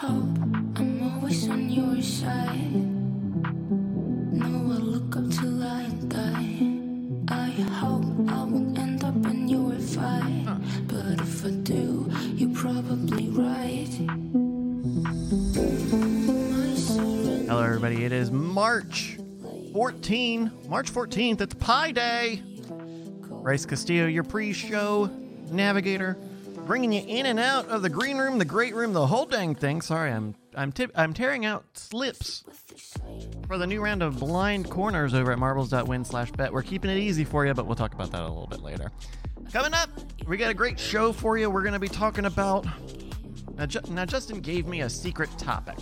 hope 0.00 0.38
I'm 0.76 1.12
always 1.12 1.46
on 1.50 1.68
your 1.68 2.00
side. 2.00 2.86
I 7.28 7.50
hope 7.78 8.04
I 8.28 8.44
won't 8.44 8.78
end 8.78 9.04
up 9.04 9.14
in 9.26 9.46
your. 9.46 9.72
But 10.86 11.20
if 11.20 11.44
I 11.44 11.50
do, 11.50 12.10
you're 12.34 12.54
probably 12.54 13.28
right. 13.28 13.90
Hello, 17.46 17.62
everybody. 17.62 18.04
It 18.04 18.12
is 18.12 18.30
March 18.30 19.18
14, 19.74 20.50
March 20.66 20.90
14th. 20.90 21.42
It's 21.42 21.54
Pi 21.54 21.92
Day. 21.92 22.42
Bryce 23.42 23.66
Castillo, 23.66 24.06
your 24.06 24.24
pre-show 24.24 25.10
navigator, 25.50 26.16
bringing 26.70 26.92
you 26.92 27.02
in 27.04 27.26
and 27.26 27.40
out 27.40 27.66
of 27.66 27.82
the 27.82 27.88
green 27.88 28.16
room, 28.16 28.38
the 28.38 28.44
great 28.44 28.76
room, 28.76 28.92
the 28.92 29.04
whole 29.08 29.26
dang 29.26 29.56
thing. 29.56 29.82
Sorry, 29.82 30.12
I'm 30.12 30.36
I'm 30.54 30.70
tip, 30.70 30.92
I'm 30.94 31.12
tearing 31.12 31.44
out 31.44 31.64
slips 31.72 32.44
for 33.48 33.58
the 33.58 33.66
new 33.66 33.80
round 33.80 34.04
of 34.04 34.20
blind 34.20 34.70
corners 34.70 35.12
over 35.12 35.32
at 35.32 35.38
marbles.win 35.40 36.04
slash 36.04 36.30
bet. 36.30 36.52
We're 36.52 36.62
keeping 36.62 36.88
it 36.88 36.98
easy 36.98 37.24
for 37.24 37.44
you, 37.44 37.54
but 37.54 37.66
we'll 37.66 37.74
talk 37.74 37.92
about 37.92 38.12
that 38.12 38.20
a 38.20 38.28
little 38.28 38.46
bit 38.46 38.62
later. 38.62 38.92
Coming 39.52 39.74
up, 39.74 39.90
we 40.28 40.36
got 40.36 40.52
a 40.52 40.54
great 40.54 40.78
show 40.78 41.12
for 41.12 41.36
you. 41.36 41.50
We're 41.50 41.62
going 41.62 41.72
to 41.72 41.80
be 41.80 41.88
talking 41.88 42.26
about. 42.26 42.64
Now, 43.56 43.66
Ju- 43.66 43.80
now, 43.90 44.04
Justin 44.04 44.38
gave 44.38 44.68
me 44.68 44.82
a 44.82 44.88
secret 44.88 45.28
topic. 45.38 45.76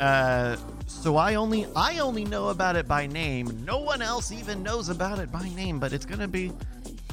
Uh, 0.00 0.56
so 0.88 1.16
I 1.16 1.36
only 1.36 1.68
I 1.76 1.98
only 1.98 2.24
know 2.24 2.48
about 2.48 2.74
it 2.74 2.88
by 2.88 3.06
name. 3.06 3.64
No 3.64 3.78
one 3.78 4.02
else 4.02 4.32
even 4.32 4.64
knows 4.64 4.88
about 4.88 5.20
it 5.20 5.30
by 5.30 5.48
name, 5.50 5.78
but 5.78 5.92
it's 5.92 6.06
gonna 6.06 6.26
be 6.26 6.50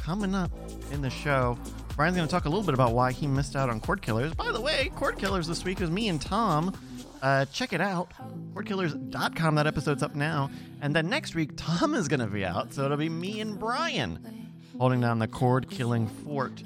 coming 0.07 0.34
up 0.34 0.49
in 0.93 1.02
the 1.02 1.09
show. 1.09 1.57
Brian's 1.97 2.16
gonna 2.16 2.29
talk 2.29 2.45
a 2.45 2.49
little 2.49 2.63
bit 2.63 2.73
about 2.73 2.93
why 2.93 3.11
he 3.11 3.27
missed 3.27 3.57
out 3.57 3.70
on 3.70 3.81
Cord 3.81 4.02
Killers. 4.02 4.33
By 4.35 4.53
the 4.53 4.61
way, 4.61 4.89
Cord 4.95 5.17
Killers 5.17 5.47
this 5.47 5.66
week 5.66 5.81
was 5.81 5.91
me 5.91 6.07
and 6.07 6.21
Tom. 6.21 6.73
Uh, 7.22 7.44
check 7.47 7.73
it 7.73 7.81
out, 7.81 8.13
cordkillers.com. 8.53 9.55
That 9.55 9.67
episode's 9.67 10.02
up 10.02 10.16
now. 10.16 10.50
And 10.81 10.95
then 10.95 11.09
next 11.09 11.35
week, 11.35 11.52
Tom 11.58 11.94
is 11.94 12.08
gonna 12.08 12.28
be 12.28 12.45
out, 12.45 12.73
so 12.73 12.85
it'll 12.85 12.95
be 12.95 13.09
me 13.09 13.41
and 13.41 13.59
Brian 13.59 14.47
holding 14.78 15.02
down 15.02 15.19
the 15.19 15.28
cord 15.28 15.69
killing 15.69 16.08
fort. 16.08 16.63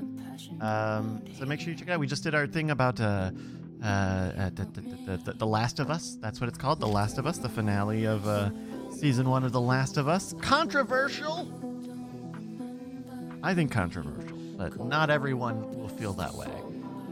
Um, 0.60 1.24
so 1.34 1.44
make 1.46 1.62
sure 1.62 1.72
you 1.72 1.80
check 1.80 1.88
it 1.88 1.92
out. 1.94 2.00
We 2.00 2.06
just 2.06 2.22
did 2.22 2.36
our 2.36 2.46
thing 2.46 2.70
about 2.70 3.02
uh, 3.02 3.32
uh, 3.84 4.52
the, 4.52 4.68
the, 4.72 5.18
the, 5.18 5.34
the 5.34 5.48
Last 5.48 5.80
of 5.80 5.90
Us. 5.90 6.16
That's 6.22 6.40
what 6.40 6.48
it's 6.48 6.60
called, 6.60 6.80
The 6.80 6.88
Last 6.88 7.18
of 7.18 7.26
Us, 7.26 7.40
the 7.40 7.50
finale 7.50 8.06
of 8.06 8.28
uh, 8.28 8.52
season 8.92 9.28
one 9.32 9.44
of 9.44 9.52
The 9.52 9.62
Last 9.62 9.98
of 9.98 10.08
Us. 10.08 10.36
Controversial. 10.42 11.71
I 13.44 13.54
think 13.54 13.72
controversial, 13.72 14.38
but 14.58 14.80
not 14.86 15.10
everyone 15.10 15.78
will 15.78 15.90
feel 15.90 16.14
that 16.14 16.34
way. 16.34 16.52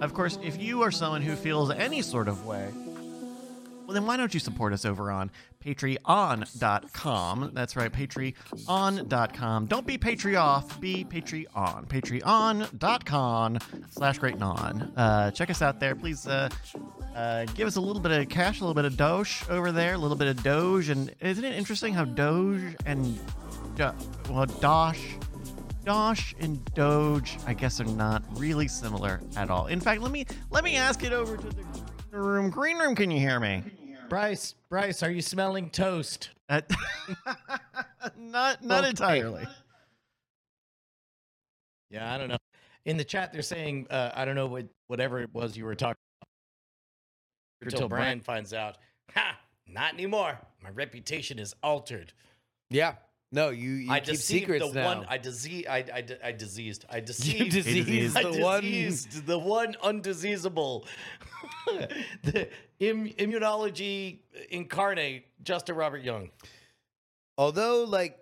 Of 0.01 0.13
course, 0.13 0.37
if 0.43 0.61
you 0.61 0.83
are 0.83 0.91
someone 0.91 1.21
who 1.21 1.35
feels 1.35 1.71
any 1.71 2.01
sort 2.01 2.27
of 2.27 2.45
way, 2.45 2.69
well, 3.85 3.95
then 3.95 4.05
why 4.05 4.17
don't 4.17 4.31
you 4.33 4.39
support 4.39 4.71
us 4.71 4.85
over 4.85 5.09
on 5.09 5.31
patreon.com? 5.65 7.51
That's 7.55 7.75
right, 7.75 7.91
patreon.com. 7.91 9.65
Don't 9.65 9.87
be 9.87 9.97
Patreon, 9.97 10.79
be 10.79 11.03
Patreon. 11.03 11.87
Patreon.com 11.87 13.57
slash 13.89 14.19
great 14.19 14.37
non. 14.37 14.93
Uh, 14.95 15.31
check 15.31 15.49
us 15.49 15.63
out 15.63 15.79
there. 15.79 15.95
Please 15.95 16.27
uh, 16.27 16.49
uh, 17.15 17.45
give 17.55 17.67
us 17.67 17.77
a 17.77 17.81
little 17.81 18.01
bit 18.01 18.11
of 18.11 18.29
cash, 18.29 18.59
a 18.59 18.63
little 18.63 18.75
bit 18.75 18.85
of 18.85 18.95
Doge 18.95 19.43
over 19.49 19.71
there, 19.71 19.95
a 19.95 19.97
little 19.97 20.17
bit 20.17 20.27
of 20.27 20.43
Doge. 20.43 20.89
And 20.89 21.11
isn't 21.19 21.43
it 21.43 21.55
interesting 21.55 21.95
how 21.95 22.05
Doge 22.05 22.75
and, 22.85 23.17
Do- 23.75 23.91
well, 24.29 24.45
Dosh. 24.45 25.01
Dosh 25.89 26.35
and 26.39 26.63
Doge, 26.75 27.39
I 27.47 27.55
guess, 27.55 27.81
are 27.81 27.83
not 27.83 28.21
really 28.35 28.67
similar 28.67 29.19
at 29.35 29.49
all. 29.49 29.65
In 29.65 29.79
fact, 29.79 30.03
let 30.03 30.11
me 30.11 30.23
let 30.51 30.63
me 30.63 30.75
ask 30.75 31.03
it 31.03 31.11
over 31.11 31.35
to 31.35 31.47
the 31.49 31.63
green 31.63 31.83
room. 32.11 32.49
Green 32.51 32.77
room, 32.77 32.93
can 32.93 33.09
you 33.09 33.19
hear 33.19 33.39
me? 33.39 33.63
Bryce, 34.07 34.53
Bryce, 34.69 35.01
are 35.01 35.09
you 35.09 35.23
smelling 35.23 35.71
toast? 35.71 36.29
Uh, 36.47 36.61
not 38.19 38.63
not 38.63 38.81
Okay. 38.81 38.89
entirely. 38.89 39.47
Yeah, 41.89 42.13
I 42.13 42.19
don't 42.19 42.27
know. 42.29 42.37
In 42.85 42.95
the 42.97 43.03
chat, 43.03 43.33
they're 43.33 43.41
saying, 43.41 43.87
uh, 43.89 44.11
I 44.13 44.25
don't 44.25 44.35
know 44.35 44.45
what 44.45 44.67
whatever 44.89 45.19
it 45.19 45.33
was 45.33 45.57
you 45.57 45.65
were 45.65 45.73
talking 45.73 45.97
about. 47.61 47.73
Until 47.73 47.89
Brian 47.89 48.21
finds 48.21 48.53
out, 48.53 48.77
ha, 49.15 49.39
not 49.65 49.95
anymore. 49.95 50.37
My 50.61 50.69
reputation 50.69 51.39
is 51.39 51.55
altered. 51.63 52.13
Yeah. 52.69 52.93
No, 53.31 53.49
you, 53.49 53.71
you 53.71 53.91
I 53.91 53.99
keep 53.99 54.15
secrets 54.15 54.67
the 54.67 54.73
now. 54.73 54.85
one. 54.85 55.05
I 55.07 55.17
disease. 55.19 55.65
I, 55.69 55.77
I, 55.93 56.03
I 56.23 56.31
diseased. 56.31 56.85
I 56.89 56.97
you 56.97 57.01
deceived. 57.03 57.51
diseased 57.51 58.17
I 58.17 58.23
the 58.23 58.41
one. 58.41 58.61
diseased 58.63 59.25
the 59.27 59.37
one 59.37 59.75
undiseasable. 59.83 60.85
the 62.23 62.49
Im- 62.79 63.09
immunology 63.09 64.19
incarnate, 64.49 65.25
Justin 65.43 65.75
Robert 65.75 66.03
Young. 66.03 66.31
Although, 67.37 67.83
like, 67.83 68.17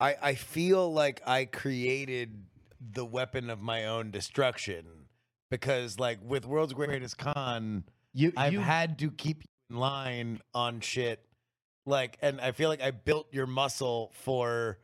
I 0.00 0.16
I 0.20 0.34
feel 0.34 0.92
like 0.92 1.22
I 1.26 1.46
created 1.46 2.44
the 2.92 3.06
weapon 3.06 3.48
of 3.48 3.62
my 3.62 3.86
own 3.86 4.10
destruction 4.10 4.84
because, 5.50 5.98
like, 5.98 6.18
with 6.22 6.44
World's 6.44 6.74
Greatest 6.74 7.16
Con, 7.16 7.84
You, 8.12 8.32
I've 8.36 8.52
you 8.52 8.60
had 8.60 8.98
to 8.98 9.10
keep 9.10 9.38
you 9.44 9.76
in 9.76 9.80
line 9.80 10.40
on 10.52 10.80
shit. 10.80 11.24
Like, 11.84 12.18
and 12.22 12.40
I 12.40 12.52
feel 12.52 12.68
like 12.68 12.82
I 12.82 12.90
built 12.92 13.26
your 13.32 13.46
muscle 13.46 14.12
for 14.14 14.78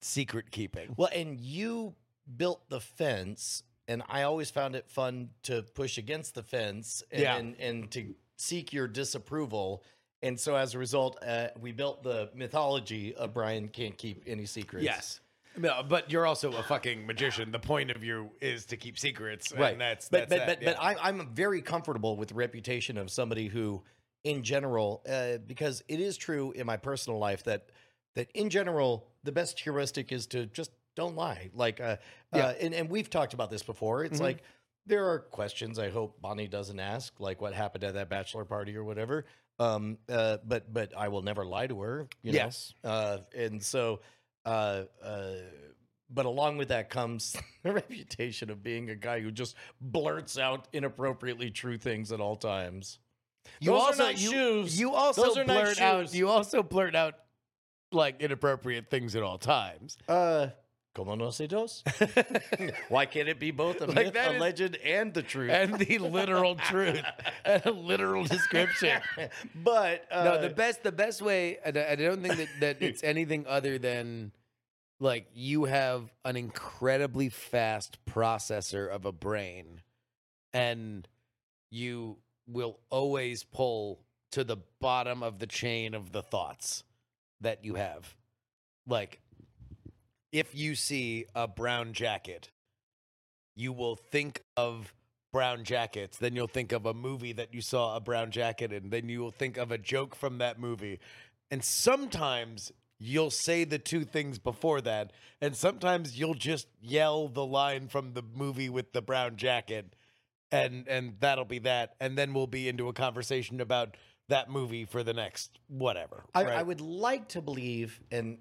secret 0.00 0.50
keeping. 0.50 0.94
Well, 0.96 1.10
and 1.14 1.38
you 1.38 1.94
built 2.36 2.68
the 2.68 2.80
fence, 2.80 3.62
and 3.86 4.02
I 4.08 4.22
always 4.22 4.50
found 4.50 4.74
it 4.74 4.88
fun 4.88 5.30
to 5.44 5.62
push 5.62 5.98
against 5.98 6.34
the 6.34 6.42
fence 6.42 7.02
and 7.10 7.20
Yeah. 7.22 7.36
and, 7.36 7.56
and 7.60 7.90
to 7.92 8.14
seek 8.36 8.72
your 8.72 8.88
disapproval. 8.88 9.82
And 10.22 10.38
so 10.38 10.54
as 10.56 10.74
a 10.74 10.78
result, 10.78 11.18
uh, 11.26 11.48
we 11.60 11.72
built 11.72 12.02
the 12.02 12.30
mythology 12.34 13.14
of 13.14 13.32
Brian 13.32 13.68
can't 13.68 13.96
keep 13.96 14.24
any 14.26 14.44
secrets. 14.46 14.84
Yes. 14.84 15.20
No, 15.56 15.82
but 15.86 16.10
you're 16.12 16.26
also 16.26 16.52
a 16.52 16.62
fucking 16.62 17.06
magician. 17.06 17.50
The 17.50 17.58
point 17.58 17.90
of 17.90 18.04
you 18.04 18.30
is 18.40 18.66
to 18.66 18.76
keep 18.76 18.98
secrets, 18.98 19.52
right. 19.52 19.72
And 19.72 19.80
that's 19.80 20.08
but 20.08 20.28
that's 20.28 20.30
but 20.30 20.46
that, 20.46 20.60
but, 20.60 20.62
yeah. 20.62 20.74
but 20.74 20.82
I, 21.02 21.08
I'm 21.08 21.28
very 21.34 21.60
comfortable 21.60 22.16
with 22.16 22.28
the 22.28 22.34
reputation 22.36 22.96
of 22.96 23.10
somebody 23.10 23.48
who, 23.48 23.82
in 24.24 24.42
general, 24.42 25.02
uh, 25.08 25.38
because 25.46 25.82
it 25.88 26.00
is 26.00 26.16
true 26.16 26.52
in 26.52 26.66
my 26.66 26.76
personal 26.76 27.18
life 27.18 27.44
that 27.44 27.70
that 28.16 28.28
in 28.34 28.50
general 28.50 29.06
the 29.22 29.32
best 29.32 29.58
heuristic 29.60 30.10
is 30.12 30.26
to 30.28 30.46
just 30.46 30.70
don't 30.96 31.14
lie. 31.16 31.50
Like, 31.54 31.80
uh, 31.80 31.96
Yeah. 32.34 32.46
uh, 32.46 32.54
and 32.60 32.74
and 32.74 32.90
we've 32.90 33.08
talked 33.08 33.34
about 33.34 33.50
this 33.50 33.62
before. 33.62 34.04
It's 34.04 34.18
Mhm. 34.18 34.22
like 34.24 34.42
there 34.86 35.08
are 35.10 35.20
questions 35.20 35.78
I 35.78 35.90
hope 35.90 36.20
Bonnie 36.20 36.48
doesn't 36.48 36.80
ask, 36.80 37.18
like 37.20 37.40
what 37.40 37.54
happened 37.54 37.84
at 37.84 37.94
that 37.94 38.08
bachelor 38.08 38.44
party 38.44 38.76
or 38.76 38.82
whatever. 38.84 39.24
Um, 39.58 39.98
uh, 40.08 40.38
but 40.44 40.72
but 40.72 40.92
I 40.96 41.08
will 41.08 41.22
never 41.22 41.44
lie 41.46 41.66
to 41.68 41.80
her. 41.82 42.08
You 42.22 42.32
know? 42.32 42.36
Yes. 42.36 42.74
Uh, 42.82 43.18
and 43.34 43.62
so, 43.62 44.00
uh, 44.44 44.84
uh, 45.02 45.34
but 46.08 46.26
along 46.26 46.56
with 46.56 46.68
that 46.68 46.90
comes 46.90 47.36
the 47.62 47.72
reputation 47.72 48.50
of 48.50 48.62
being 48.62 48.90
a 48.90 48.96
guy 48.96 49.20
who 49.20 49.30
just 49.30 49.54
blurts 49.80 50.36
out 50.38 50.66
inappropriately 50.72 51.50
true 51.50 51.78
things 51.78 52.10
at 52.10 52.20
all 52.20 52.36
times. 52.36 52.98
You 53.60 53.72
Those 53.72 53.80
are 53.80 53.86
also 53.86 54.02
not 54.04 54.20
you, 54.20 54.30
shoes. 54.30 54.80
you 54.80 54.92
also 54.94 55.22
Those 55.22 55.36
are 55.38 55.44
not 55.44 55.62
blurt 55.64 55.80
out 55.80 56.00
shoes. 56.06 56.16
you 56.16 56.28
also 56.28 56.62
blurt 56.62 56.94
out 56.94 57.14
like 57.92 58.20
inappropriate 58.20 58.88
things 58.90 59.16
at 59.16 59.22
all 59.22 59.38
times. 59.38 59.96
Uh, 60.08 60.48
como 60.94 61.14
no 61.14 61.30
se 61.30 61.46
dos? 61.46 61.82
Why 62.88 63.06
can't 63.06 63.28
it 63.28 63.38
be 63.38 63.50
both 63.50 63.80
a 63.80 63.86
Like, 63.86 63.96
myth, 64.06 64.14
that 64.14 64.30
a 64.32 64.34
is- 64.34 64.40
legend, 64.40 64.76
and 64.76 65.12
the 65.14 65.22
truth? 65.22 65.50
and 65.50 65.78
the 65.78 65.98
literal 65.98 66.56
truth 66.56 67.02
and 67.44 67.64
a 67.66 67.70
literal 67.72 68.24
description. 68.24 69.00
but 69.54 70.04
uh, 70.10 70.24
no, 70.24 70.40
the 70.42 70.50
best 70.50 70.82
the 70.82 70.92
best 70.92 71.20
way 71.22 71.58
and 71.64 71.76
I 71.76 71.92
I 71.92 71.94
don't 71.96 72.22
think 72.22 72.36
that, 72.36 72.48
that 72.60 72.76
it's 72.82 73.02
anything 73.04 73.46
other 73.46 73.78
than 73.78 74.32
like 75.00 75.26
you 75.34 75.64
have 75.64 76.12
an 76.24 76.36
incredibly 76.36 77.28
fast 77.30 77.98
processor 78.04 78.88
of 78.88 79.04
a 79.06 79.12
brain 79.12 79.80
and 80.52 81.08
you 81.70 82.18
will 82.52 82.78
always 82.90 83.44
pull 83.44 84.00
to 84.32 84.44
the 84.44 84.58
bottom 84.80 85.22
of 85.22 85.38
the 85.38 85.46
chain 85.46 85.94
of 85.94 86.12
the 86.12 86.22
thoughts 86.22 86.84
that 87.40 87.64
you 87.64 87.74
have. 87.74 88.14
Like 88.86 89.20
if 90.32 90.54
you 90.54 90.74
see 90.74 91.26
a 91.34 91.48
brown 91.48 91.92
jacket, 91.92 92.50
you 93.56 93.72
will 93.72 93.96
think 93.96 94.42
of 94.56 94.94
brown 95.32 95.64
jackets, 95.64 96.18
then 96.18 96.34
you'll 96.34 96.46
think 96.46 96.72
of 96.72 96.86
a 96.86 96.94
movie 96.94 97.32
that 97.32 97.54
you 97.54 97.60
saw 97.60 97.96
a 97.96 98.00
brown 98.00 98.30
jacket 98.30 98.72
in, 98.72 98.90
then 98.90 99.08
you 99.08 99.20
will 99.20 99.30
think 99.30 99.56
of 99.56 99.70
a 99.70 99.78
joke 99.78 100.14
from 100.14 100.38
that 100.38 100.58
movie. 100.58 100.98
And 101.50 101.62
sometimes 101.62 102.72
you'll 102.98 103.30
say 103.30 103.64
the 103.64 103.78
two 103.78 104.04
things 104.04 104.38
before 104.38 104.80
that, 104.82 105.12
and 105.40 105.56
sometimes 105.56 106.18
you'll 106.18 106.34
just 106.34 106.66
yell 106.80 107.28
the 107.28 107.44
line 107.44 107.88
from 107.88 108.12
the 108.12 108.22
movie 108.22 108.68
with 108.68 108.92
the 108.92 109.02
brown 109.02 109.36
jacket, 109.36 109.94
and 110.52 110.88
and 110.88 111.14
that'll 111.20 111.44
be 111.44 111.60
that, 111.60 111.94
and 112.00 112.16
then 112.16 112.34
we'll 112.34 112.46
be 112.46 112.68
into 112.68 112.88
a 112.88 112.92
conversation 112.92 113.60
about 113.60 113.96
that 114.28 114.50
movie 114.50 114.84
for 114.84 115.02
the 115.02 115.12
next 115.12 115.58
whatever. 115.68 116.24
I, 116.34 116.44
right? 116.44 116.58
I 116.58 116.62
would 116.62 116.80
like 116.80 117.28
to 117.28 117.40
believe, 117.40 118.00
and 118.10 118.38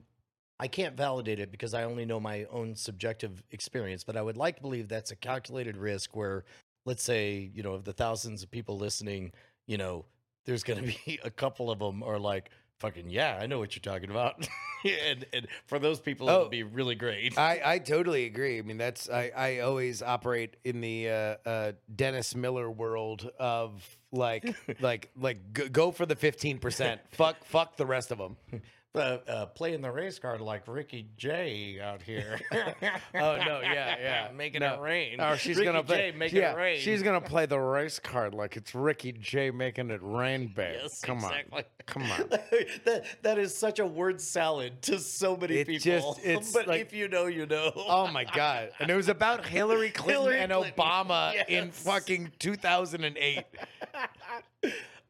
I 0.59 0.67
can't 0.67 0.95
validate 0.95 1.39
it 1.39 1.51
because 1.51 1.73
I 1.73 1.83
only 1.83 2.05
know 2.05 2.19
my 2.19 2.45
own 2.51 2.75
subjective 2.75 3.43
experience, 3.51 4.03
but 4.03 4.15
I 4.15 4.21
would 4.21 4.37
like 4.37 4.57
to 4.57 4.61
believe 4.61 4.87
that's 4.87 5.11
a 5.11 5.15
calculated 5.15 5.77
risk 5.77 6.15
where 6.15 6.43
let's 6.85 7.03
say, 7.03 7.51
you 7.53 7.63
know, 7.63 7.73
of 7.73 7.83
the 7.83 7.93
thousands 7.93 8.43
of 8.43 8.51
people 8.51 8.77
listening, 8.77 9.31
you 9.67 9.77
know, 9.77 10.05
there's 10.45 10.63
going 10.63 10.79
to 10.83 10.85
be 10.85 11.19
a 11.23 11.29
couple 11.29 11.69
of 11.71 11.79
them 11.79 12.03
are 12.03 12.19
like, 12.19 12.49
fucking, 12.79 13.09
yeah, 13.09 13.37
I 13.41 13.45
know 13.47 13.59
what 13.59 13.75
you're 13.75 13.93
talking 13.93 14.09
about. 14.09 14.47
and, 15.07 15.25
and 15.33 15.47
for 15.67 15.79
those 15.79 15.99
people, 15.99 16.29
Oh. 16.29 16.35
it'll 16.35 16.49
be 16.49 16.63
really 16.63 16.95
great. 16.95 17.37
I, 17.37 17.61
I 17.63 17.79
totally 17.79 18.25
agree. 18.25 18.57
I 18.59 18.61
mean, 18.61 18.77
that's 18.77 19.09
I, 19.09 19.31
I 19.35 19.59
always 19.59 20.01
operate 20.01 20.55
in 20.63 20.81
the 20.81 21.09
uh, 21.09 21.35
uh, 21.45 21.71
Dennis 21.93 22.35
Miller 22.35 22.69
world 22.69 23.29
of 23.39 23.83
like 24.11 24.55
like 24.79 25.09
like 25.19 25.53
go, 25.53 25.67
go 25.69 25.91
for 25.91 26.05
the 26.05 26.15
fifteen 26.15 26.57
percent. 26.57 27.01
fuck 27.11 27.43
fuck 27.45 27.77
the 27.77 27.85
rest 27.85 28.11
of 28.11 28.17
them. 28.17 28.37
Uh, 28.95 29.17
uh, 29.27 29.45
playing 29.47 29.81
the 29.81 29.91
race 29.91 30.17
card 30.17 30.41
like 30.41 30.63
Ricky 30.67 31.07
J 31.15 31.79
out 31.79 32.01
here. 32.01 32.39
Oh 33.15 33.35
no, 33.37 33.59
yeah, 33.61 33.95
yeah, 33.99 34.29
making 34.35 34.61
No. 34.61 34.75
it 34.75 34.79
rain. 34.81 35.19
Oh, 35.19 35.35
she's 35.35 35.57
Ricky 35.57 35.65
gonna 35.65 35.83
play. 35.83 36.11
J 36.11 36.17
making 36.17 36.39
yeah, 36.39 36.53
it 36.53 36.57
rain. 36.57 36.79
she's 36.79 37.03
gonna 37.03 37.21
play 37.21 37.45
the 37.45 37.59
race 37.59 37.99
card 37.99 38.33
like 38.33 38.55
it's 38.57 38.73
Ricky 38.73 39.11
J 39.11 39.51
making 39.51 39.89
it 39.91 39.99
rain, 40.01 40.51
babe. 40.55 40.77
Yes, 40.81 41.01
Come 41.01 41.17
exactly. 41.17 41.57
on, 41.59 41.63
come 41.85 42.03
on. 42.03 42.29
that 42.85 43.03
that 43.23 43.37
is 43.39 43.55
such 43.55 43.79
a 43.79 43.85
word 43.85 44.21
salad 44.21 44.81
to 44.83 44.99
so 44.99 45.35
many 45.37 45.55
It 45.57 45.67
people. 45.67 45.83
just- 46.15 46.25
it's 46.25 46.51
but 46.53 46.67
like- 46.67 46.81
if 46.81 46.93
you 46.93 47.07
know, 47.07 47.25
you 47.25 47.45
know. 47.45 47.71
Oh 47.75 48.07
my 48.07 48.23
god! 48.23 48.69
And 48.79 48.89
it 48.89 48.95
was 48.95 49.09
about 49.09 49.45
Hillary 49.45 49.89
Clinton 49.91 50.21
Hillary 50.23 50.39
and 50.39 50.51
Clinton, 50.51 50.73
Obama 50.77 51.47
in 51.47 51.71
fucking 51.71 52.31
2008. 52.39 53.43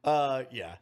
uh, 0.04 0.44
yeah. 0.52 0.76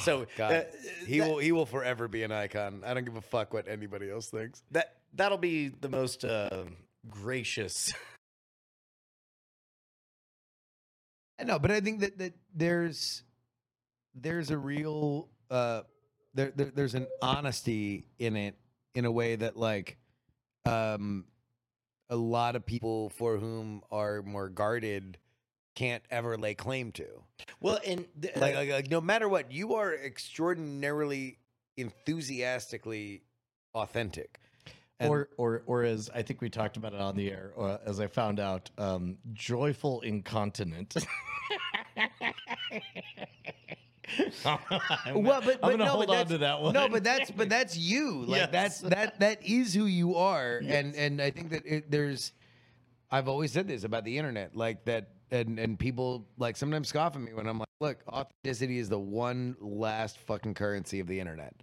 So 0.00 0.22
Oh, 0.22 0.26
God, 0.36 0.52
uh, 0.52 0.62
he 1.06 1.20
that, 1.20 1.28
will 1.28 1.38
he 1.38 1.52
will 1.52 1.66
forever 1.66 2.08
be 2.08 2.22
an 2.22 2.32
icon. 2.32 2.82
I 2.84 2.94
don't 2.94 3.04
give 3.04 3.16
a 3.16 3.20
fuck 3.20 3.52
what 3.52 3.68
anybody 3.68 4.10
else 4.10 4.28
thinks. 4.28 4.62
that 4.70 4.96
that'll 5.14 5.38
be 5.38 5.68
the 5.68 5.88
most 5.88 6.24
uh, 6.24 6.64
gracious. 7.08 7.92
I 11.40 11.44
know, 11.44 11.58
but 11.58 11.70
I 11.70 11.80
think 11.80 12.00
that 12.00 12.18
that 12.18 12.34
there's 12.54 13.22
there's 14.14 14.50
a 14.50 14.58
real 14.58 15.28
uh 15.50 15.82
there, 16.34 16.52
there 16.54 16.70
there's 16.74 16.94
an 16.94 17.06
honesty 17.20 18.06
in 18.18 18.36
it 18.36 18.56
in 18.94 19.04
a 19.04 19.10
way 19.10 19.36
that 19.36 19.56
like 19.56 19.96
um 20.66 21.24
a 22.10 22.16
lot 22.16 22.56
of 22.56 22.64
people 22.66 23.10
for 23.10 23.38
whom 23.38 23.82
are 23.90 24.22
more 24.22 24.48
guarded 24.48 25.18
can't 25.74 26.02
ever 26.10 26.36
lay 26.36 26.54
claim 26.54 26.92
to. 26.92 27.06
Well, 27.60 27.78
and 27.86 28.06
th- 28.20 28.36
Like, 28.36 28.54
like, 28.54 28.70
like 28.70 28.90
no 28.90 29.00
matter 29.00 29.28
what, 29.28 29.50
you 29.52 29.74
are 29.74 29.94
extraordinarily 29.94 31.38
enthusiastically 31.76 33.22
authentic. 33.74 34.38
And- 35.00 35.10
or 35.10 35.28
or 35.36 35.62
or 35.66 35.82
as 35.84 36.10
I 36.14 36.22
think 36.22 36.40
we 36.40 36.48
talked 36.50 36.76
about 36.76 36.92
it 36.94 37.00
on 37.00 37.16
the 37.16 37.30
air, 37.30 37.52
or 37.56 37.80
as 37.84 37.98
I 37.98 38.06
found 38.06 38.38
out, 38.38 38.70
um, 38.78 39.18
joyful 39.32 40.00
incontinent. 40.02 40.94
well, 44.46 44.60
but, 45.44 45.60
but 45.60 45.64
I'm 45.64 45.70
gonna 45.72 45.84
no, 45.84 45.90
hold 45.90 46.06
but 46.06 46.12
on 46.12 46.16
that's- 46.18 46.28
to 46.28 46.38
that 46.38 46.60
one. 46.60 46.74
No, 46.74 46.88
but 46.88 47.02
that's 47.04 47.30
but 47.30 47.48
that's 47.48 47.76
you. 47.76 48.24
Like 48.26 48.52
that's 48.52 48.80
that 48.80 49.18
that 49.20 49.44
is 49.46 49.74
who 49.74 49.86
you 49.86 50.16
are, 50.16 50.60
and 50.64 50.94
and 50.94 51.20
I 51.20 51.30
think 51.30 51.50
that 51.50 51.62
it, 51.66 51.90
there's. 51.90 52.32
I've 53.10 53.28
always 53.28 53.52
said 53.52 53.68
this 53.68 53.84
about 53.84 54.04
the 54.04 54.16
internet, 54.16 54.56
like 54.56 54.86
that, 54.86 55.10
and 55.32 55.58
and 55.58 55.78
people 55.78 56.26
like 56.38 56.56
sometimes 56.56 56.88
scoff 56.88 57.16
at 57.16 57.22
me 57.22 57.32
when 57.34 57.48
I'm 57.48 57.58
like, 57.58 57.68
look, 57.80 57.98
authenticity 58.08 58.78
is 58.78 58.88
the 58.88 58.98
one 59.00 59.56
last 59.60 60.18
fucking 60.18 60.54
currency 60.54 61.00
of 61.00 61.08
the 61.08 61.18
internet, 61.18 61.54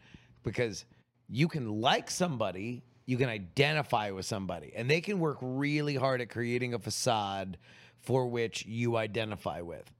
because 0.43 0.85
you 1.29 1.47
can 1.47 1.79
like 1.79 2.09
somebody, 2.11 2.83
you 3.05 3.17
can 3.17 3.29
identify 3.29 4.11
with 4.11 4.25
somebody, 4.25 4.73
and 4.75 4.89
they 4.89 4.99
can 4.99 5.19
work 5.19 5.37
really 5.41 5.95
hard 5.95 6.19
at 6.19 6.29
creating 6.29 6.73
a 6.73 6.79
facade 6.79 7.57
for 8.01 8.27
which 8.27 8.65
you 8.65 8.97
identify 8.97 9.61
with 9.61 9.91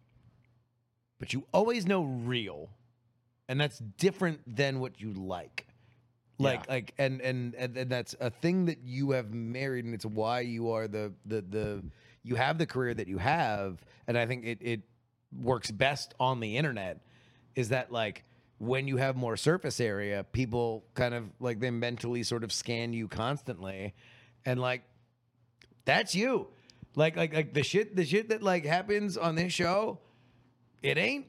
but 1.19 1.33
you 1.33 1.45
always 1.53 1.85
know 1.85 2.03
real 2.03 2.69
and 3.49 3.59
that's 3.59 3.79
different 3.97 4.39
than 4.47 4.79
what 4.79 4.99
you 5.01 5.11
like 5.11 5.67
like 6.39 6.61
Yeah. 6.65 6.73
like 6.73 6.93
and, 6.97 7.21
and 7.21 7.55
and 7.55 7.75
and 7.77 7.89
that's 7.91 8.15
a 8.21 8.29
thing 8.29 8.65
that 8.65 8.79
you 8.83 9.11
have 9.11 9.33
married 9.33 9.83
and 9.85 9.93
it's 9.93 10.05
why 10.05 10.39
you 10.39 10.71
are 10.71 10.87
the 10.87 11.11
the 11.25 11.41
the 11.41 11.83
you 12.23 12.35
have 12.35 12.57
the 12.57 12.65
career 12.65 12.93
that 12.93 13.07
you 13.07 13.17
have 13.17 13.79
and 14.07 14.17
i 14.17 14.25
think 14.25 14.45
it 14.45 14.57
it 14.61 14.81
works 15.41 15.69
best 15.71 16.13
on 16.19 16.39
the 16.39 16.57
internet 16.57 17.01
is 17.55 17.69
that 17.69 17.91
like 17.91 18.23
when 18.57 18.87
you 18.87 18.97
have 18.97 19.15
more 19.15 19.37
surface 19.37 19.79
area 19.79 20.23
people 20.31 20.83
kind 20.93 21.13
of 21.13 21.25
like 21.39 21.59
they 21.59 21.69
mentally 21.71 22.23
sort 22.23 22.43
of 22.43 22.51
scan 22.51 22.93
you 22.93 23.07
constantly 23.07 23.93
and 24.45 24.59
like 24.59 24.83
that's 25.85 26.13
you 26.15 26.47
like 26.95 27.15
like 27.15 27.33
like 27.33 27.53
the 27.53 27.63
shit 27.63 27.95
the 27.95 28.05
shit 28.05 28.29
that 28.29 28.41
like 28.43 28.65
happens 28.65 29.17
on 29.17 29.35
this 29.35 29.53
show 29.53 29.99
it 30.81 30.97
ain't 30.97 31.27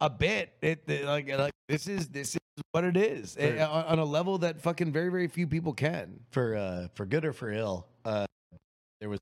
a 0.00 0.10
bit. 0.10 0.52
It, 0.60 0.82
it- 0.88 1.04
like 1.04 1.28
like 1.38 1.52
this 1.68 1.86
is 1.86 2.08
this 2.08 2.34
is 2.34 2.40
what 2.72 2.82
it 2.82 2.96
is 2.96 3.34
For- 3.36 3.40
eh, 3.42 3.64
on, 3.64 3.84
on 3.84 3.98
a 4.00 4.04
level 4.04 4.38
that 4.38 4.60
fucking 4.60 4.92
very 4.92 5.08
very 5.10 5.28
few 5.28 5.46
people 5.46 5.72
can. 5.72 6.18
for 6.30 6.56
uh, 6.56 6.88
for 6.94 7.06
good 7.06 7.24
or 7.24 7.32
for 7.32 7.52
ill, 7.52 7.86
uh, 8.04 8.26
there 9.00 9.08
was 9.08 9.20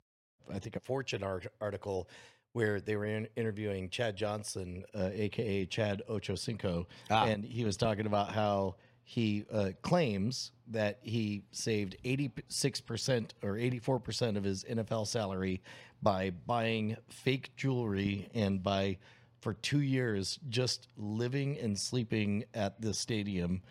I 0.52 0.58
think 0.58 0.76
a 0.76 0.80
Fortune 0.80 1.22
art- 1.22 1.46
article 1.60 2.08
where 2.52 2.80
they 2.80 2.96
were 2.96 3.04
in- 3.04 3.28
interviewing 3.36 3.88
Chad 3.90 4.16
Johnson, 4.16 4.84
uh, 4.94 5.10
aka 5.12 5.66
Chad 5.66 6.02
Ocho 6.08 6.34
Cinco, 6.34 6.86
Ah. 7.10 7.26
and 7.26 7.44
he 7.44 7.64
was 7.64 7.76
talking 7.76 8.06
about 8.06 8.32
how 8.32 8.74
he 9.04 9.44
uh, 9.52 9.70
claims 9.82 10.52
that 10.68 10.98
he 11.02 11.42
saved 11.52 11.96
86% 12.04 13.30
or 13.42 13.54
84% 13.56 14.36
of 14.36 14.44
his 14.44 14.64
NFL 14.64 15.06
salary 15.06 15.60
by 16.02 16.30
buying 16.30 16.96
fake 17.08 17.50
jewelry 17.56 18.28
and 18.34 18.62
by 18.62 18.98
for 19.40 19.54
2 19.54 19.80
years 19.80 20.38
just 20.48 20.86
living 20.96 21.58
and 21.58 21.78
sleeping 21.78 22.44
at 22.54 22.80
the 22.80 22.92
stadium 22.94 23.62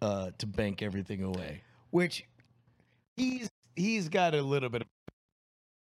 uh, 0.00 0.30
to 0.38 0.46
bank 0.46 0.82
everything 0.82 1.22
away. 1.22 1.62
Which 1.90 2.24
he's 3.16 3.50
he's 3.74 4.08
got 4.08 4.34
a 4.34 4.42
little 4.42 4.68
bit. 4.68 4.82
of... 4.82 4.88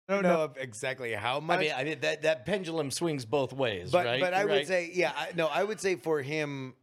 I 0.10 0.14
don't 0.14 0.24
know 0.24 0.50
exactly 0.58 1.14
how 1.14 1.40
much. 1.40 1.58
I 1.58 1.62
mean, 1.62 1.74
I 1.76 1.84
mean 1.84 2.00
that, 2.02 2.22
that 2.22 2.46
pendulum 2.46 2.92
swings 2.92 3.26
both 3.26 3.52
ways, 3.52 3.92
but 3.92 4.06
right? 4.06 4.22
but 4.22 4.34
I 4.34 4.46
would 4.46 4.66
say 4.66 4.90
yeah. 4.94 5.12
I, 5.16 5.32
no, 5.36 5.48
I 5.48 5.64
would 5.64 5.82
say 5.82 5.96
for 5.96 6.22
him, 6.22 6.76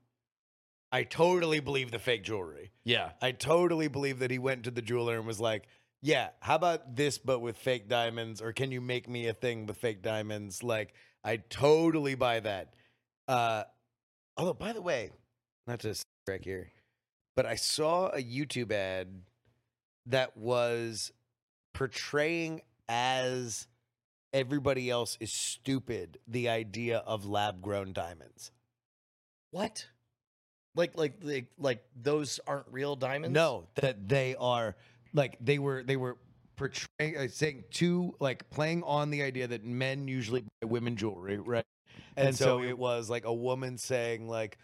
I 0.92 1.04
totally 1.04 1.60
believe 1.60 1.90
the 1.90 1.98
fake 1.98 2.22
jewelry. 2.24 2.70
yeah, 2.84 3.12
I 3.22 3.32
totally 3.32 3.88
believe 3.88 4.18
that 4.18 4.30
he 4.30 4.38
went 4.38 4.64
to 4.64 4.70
the 4.70 4.82
jeweler 4.82 5.16
and 5.16 5.26
was 5.26 5.40
like, 5.40 5.66
"Yeah, 6.02 6.28
how 6.40 6.56
about 6.56 6.96
this 6.96 7.16
but 7.16 7.40
with 7.40 7.56
fake 7.56 7.88
diamonds 7.88 8.42
or 8.42 8.52
can 8.52 8.70
you 8.70 8.82
make 8.82 9.08
me 9.08 9.26
a 9.28 9.32
thing 9.32 9.66
with 9.66 9.78
fake 9.78 10.02
diamonds?" 10.02 10.62
Like 10.62 10.92
I 11.22 11.38
totally 11.38 12.16
buy 12.16 12.40
that. 12.40 12.74
Uh 13.26 13.64
although 14.36 14.52
by 14.52 14.74
the 14.74 14.82
way, 14.82 15.10
not 15.66 15.80
to 15.80 15.94
back 16.26 16.44
here, 16.44 16.72
but 17.36 17.46
I 17.46 17.54
saw 17.54 18.08
a 18.08 18.22
YouTube 18.22 18.70
ad 18.70 19.22
that 20.06 20.36
was 20.36 21.10
portraying 21.72 22.60
as 22.88 23.66
everybody 24.32 24.90
else 24.90 25.16
is 25.20 25.32
stupid 25.32 26.18
the 26.26 26.48
idea 26.48 26.98
of 26.98 27.24
lab 27.24 27.62
grown 27.62 27.92
diamonds. 27.92 28.50
what? 29.50 29.86
Like 30.76 30.96
like 30.96 31.14
like 31.22 31.46
like 31.56 31.84
those 31.94 32.40
aren't 32.48 32.66
real 32.70 32.96
diamonds? 32.96 33.32
No, 33.32 33.68
that 33.76 34.08
they 34.08 34.34
are 34.34 34.74
like 35.12 35.36
they 35.40 35.60
were 35.60 35.84
they 35.84 35.96
were 35.96 36.16
portraying 36.56 37.16
uh, 37.16 37.28
saying 37.28 37.64
two 37.70 38.14
like 38.18 38.50
playing 38.50 38.82
on 38.82 39.10
the 39.10 39.22
idea 39.22 39.46
that 39.46 39.64
men 39.64 40.08
usually 40.08 40.40
buy 40.40 40.66
women 40.66 40.96
jewelry, 40.96 41.38
right? 41.38 41.64
And, 42.16 42.36
so, 42.36 42.62
it 42.62 42.78
was 42.78 43.10
like 43.10 43.24
a 43.24 43.32
woman 43.34 43.78
saying 43.78 44.28
like, 44.28 44.58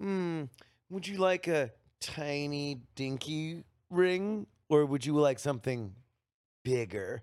"Hmm, 0.00 0.44
would 0.90 1.06
you 1.06 1.18
like 1.18 1.46
a 1.48 1.70
tiny 2.00 2.80
dinky 2.94 3.64
ring 3.90 4.46
or 4.68 4.86
would 4.86 5.04
you 5.04 5.14
like 5.14 5.38
something 5.40 5.94
bigger?" 6.64 7.22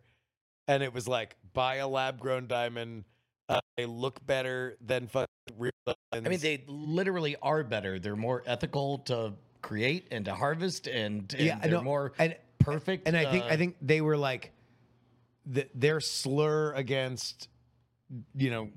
And 0.67 0.81
it 0.83 0.93
was 0.93 1.07
like 1.07 1.35
buy 1.53 1.75
a 1.75 1.87
lab 1.87 2.19
grown 2.19 2.47
diamond. 2.47 3.03
Uh, 3.49 3.59
they 3.77 3.85
look 3.85 4.25
better 4.25 4.77
than 4.85 5.07
fucking 5.07 5.27
real 5.57 5.71
I 6.13 6.19
mean 6.21 6.39
they 6.39 6.63
literally 6.67 7.35
are 7.41 7.63
better. 7.63 7.99
They're 7.99 8.15
more 8.15 8.41
ethical 8.45 8.99
to 8.99 9.33
create 9.61 10.07
and 10.11 10.23
to 10.25 10.33
harvest, 10.33 10.87
and, 10.87 11.33
and 11.37 11.45
Yeah, 11.45 11.57
I 11.61 11.67
they're 11.67 11.71
know. 11.77 11.81
more 11.83 12.13
and 12.17 12.35
perfect. 12.59 13.07
And 13.07 13.17
I 13.17 13.29
think 13.29 13.43
uh, 13.43 13.47
I 13.47 13.57
think 13.57 13.75
they 13.81 13.99
were 14.01 14.15
like 14.17 14.51
th- 15.53 15.69
their 15.75 15.99
slur 15.99 16.71
against 16.73 17.49
you 18.35 18.49
know 18.49 18.69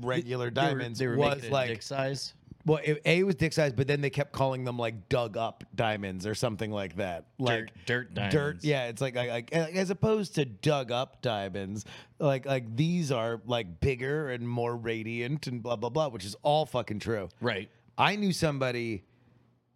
regular 0.00 0.46
they 0.50 0.62
were- 0.62 0.68
diamonds 0.68 0.98
they 0.98 1.06
were 1.06 1.16
was 1.16 1.34
making 1.36 1.50
it 1.50 1.52
like 1.52 1.68
dick 1.68 1.82
size. 1.82 2.32
Well 2.66 2.80
it, 2.82 3.00
a 3.04 3.22
was 3.24 3.34
dick 3.34 3.52
size 3.52 3.72
but 3.72 3.86
then 3.86 4.00
they 4.00 4.10
kept 4.10 4.32
calling 4.32 4.64
them 4.64 4.78
like 4.78 5.08
dug 5.08 5.36
up 5.36 5.64
diamonds 5.74 6.26
or 6.26 6.34
something 6.34 6.70
like 6.70 6.96
that 6.96 7.26
like 7.38 7.58
dirt, 7.58 7.70
dirt 7.86 8.14
diamonds. 8.14 8.34
dirt 8.34 8.64
yeah 8.64 8.86
it's 8.86 9.00
like, 9.00 9.14
like 9.14 9.30
like 9.30 9.52
as 9.52 9.90
opposed 9.90 10.34
to 10.34 10.44
dug 10.44 10.90
up 10.90 11.20
diamonds 11.22 11.84
like 12.18 12.46
like 12.46 12.76
these 12.76 13.12
are 13.12 13.40
like 13.46 13.80
bigger 13.80 14.30
and 14.30 14.48
more 14.48 14.76
radiant 14.76 15.46
and 15.46 15.62
blah 15.62 15.76
blah 15.76 15.90
blah 15.90 16.08
which 16.08 16.24
is 16.24 16.36
all 16.42 16.66
fucking 16.66 16.98
true 16.98 17.28
right. 17.40 17.68
I 17.96 18.16
knew 18.16 18.32
somebody 18.32 19.04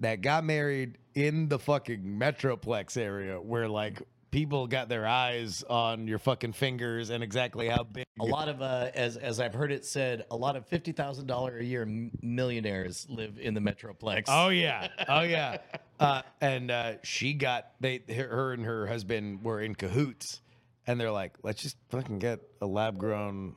that 0.01 0.23
got 0.23 0.45
married 0.45 0.99
in 1.15 1.49
the 1.49 1.59
fucking 1.59 2.03
Metroplex 2.03 2.97
area 2.97 3.41
where 3.41 3.69
like 3.69 4.03
people 4.31 4.67
got 4.67 4.89
their 4.89 5.07
eyes 5.07 5.63
on 5.69 6.07
your 6.07 6.19
fucking 6.19 6.53
fingers 6.53 7.11
and 7.11 7.23
exactly 7.23 7.69
how 7.69 7.85
big. 7.85 8.05
A 8.21 8.25
lot 8.25 8.49
of, 8.49 8.61
uh, 8.61 8.91
as 8.95 9.17
as 9.17 9.41
I've 9.41 9.55
heard 9.55 9.73
it 9.73 9.85
said, 9.85 10.25
a 10.31 10.37
lot 10.37 10.57
of 10.57 10.67
fifty 10.67 10.93
thousand 10.93 11.27
dollar 11.27 11.59
a 11.59 11.65
year 11.65 11.87
millionaires 12.21 13.07
live 13.09 13.39
in 13.39 13.55
the 13.55 13.61
Metroplex. 13.61 14.25
Oh 14.29 14.49
yeah, 14.49 14.89
oh 15.09 15.21
yeah. 15.21 15.59
Uh, 16.01 16.23
and 16.41 16.71
uh, 16.71 16.95
she 17.03 17.35
got 17.35 17.73
they 17.81 18.03
her, 18.09 18.29
her 18.29 18.53
and 18.53 18.65
her 18.65 18.87
husband 18.87 19.43
were 19.43 19.61
in 19.61 19.75
cahoots, 19.75 20.41
and 20.87 21.01
they're 21.01 21.13
like, 21.13 21.35
let's 21.43 21.63
just 21.63 21.77
fucking 21.91 22.19
get 22.19 22.41
a 22.61 22.67
lab 22.67 22.99
grown 22.99 23.55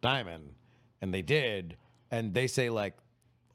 diamond, 0.00 0.50
and 1.00 1.12
they 1.12 1.22
did, 1.22 1.76
and 2.10 2.34
they 2.34 2.46
say 2.46 2.70
like 2.70 2.94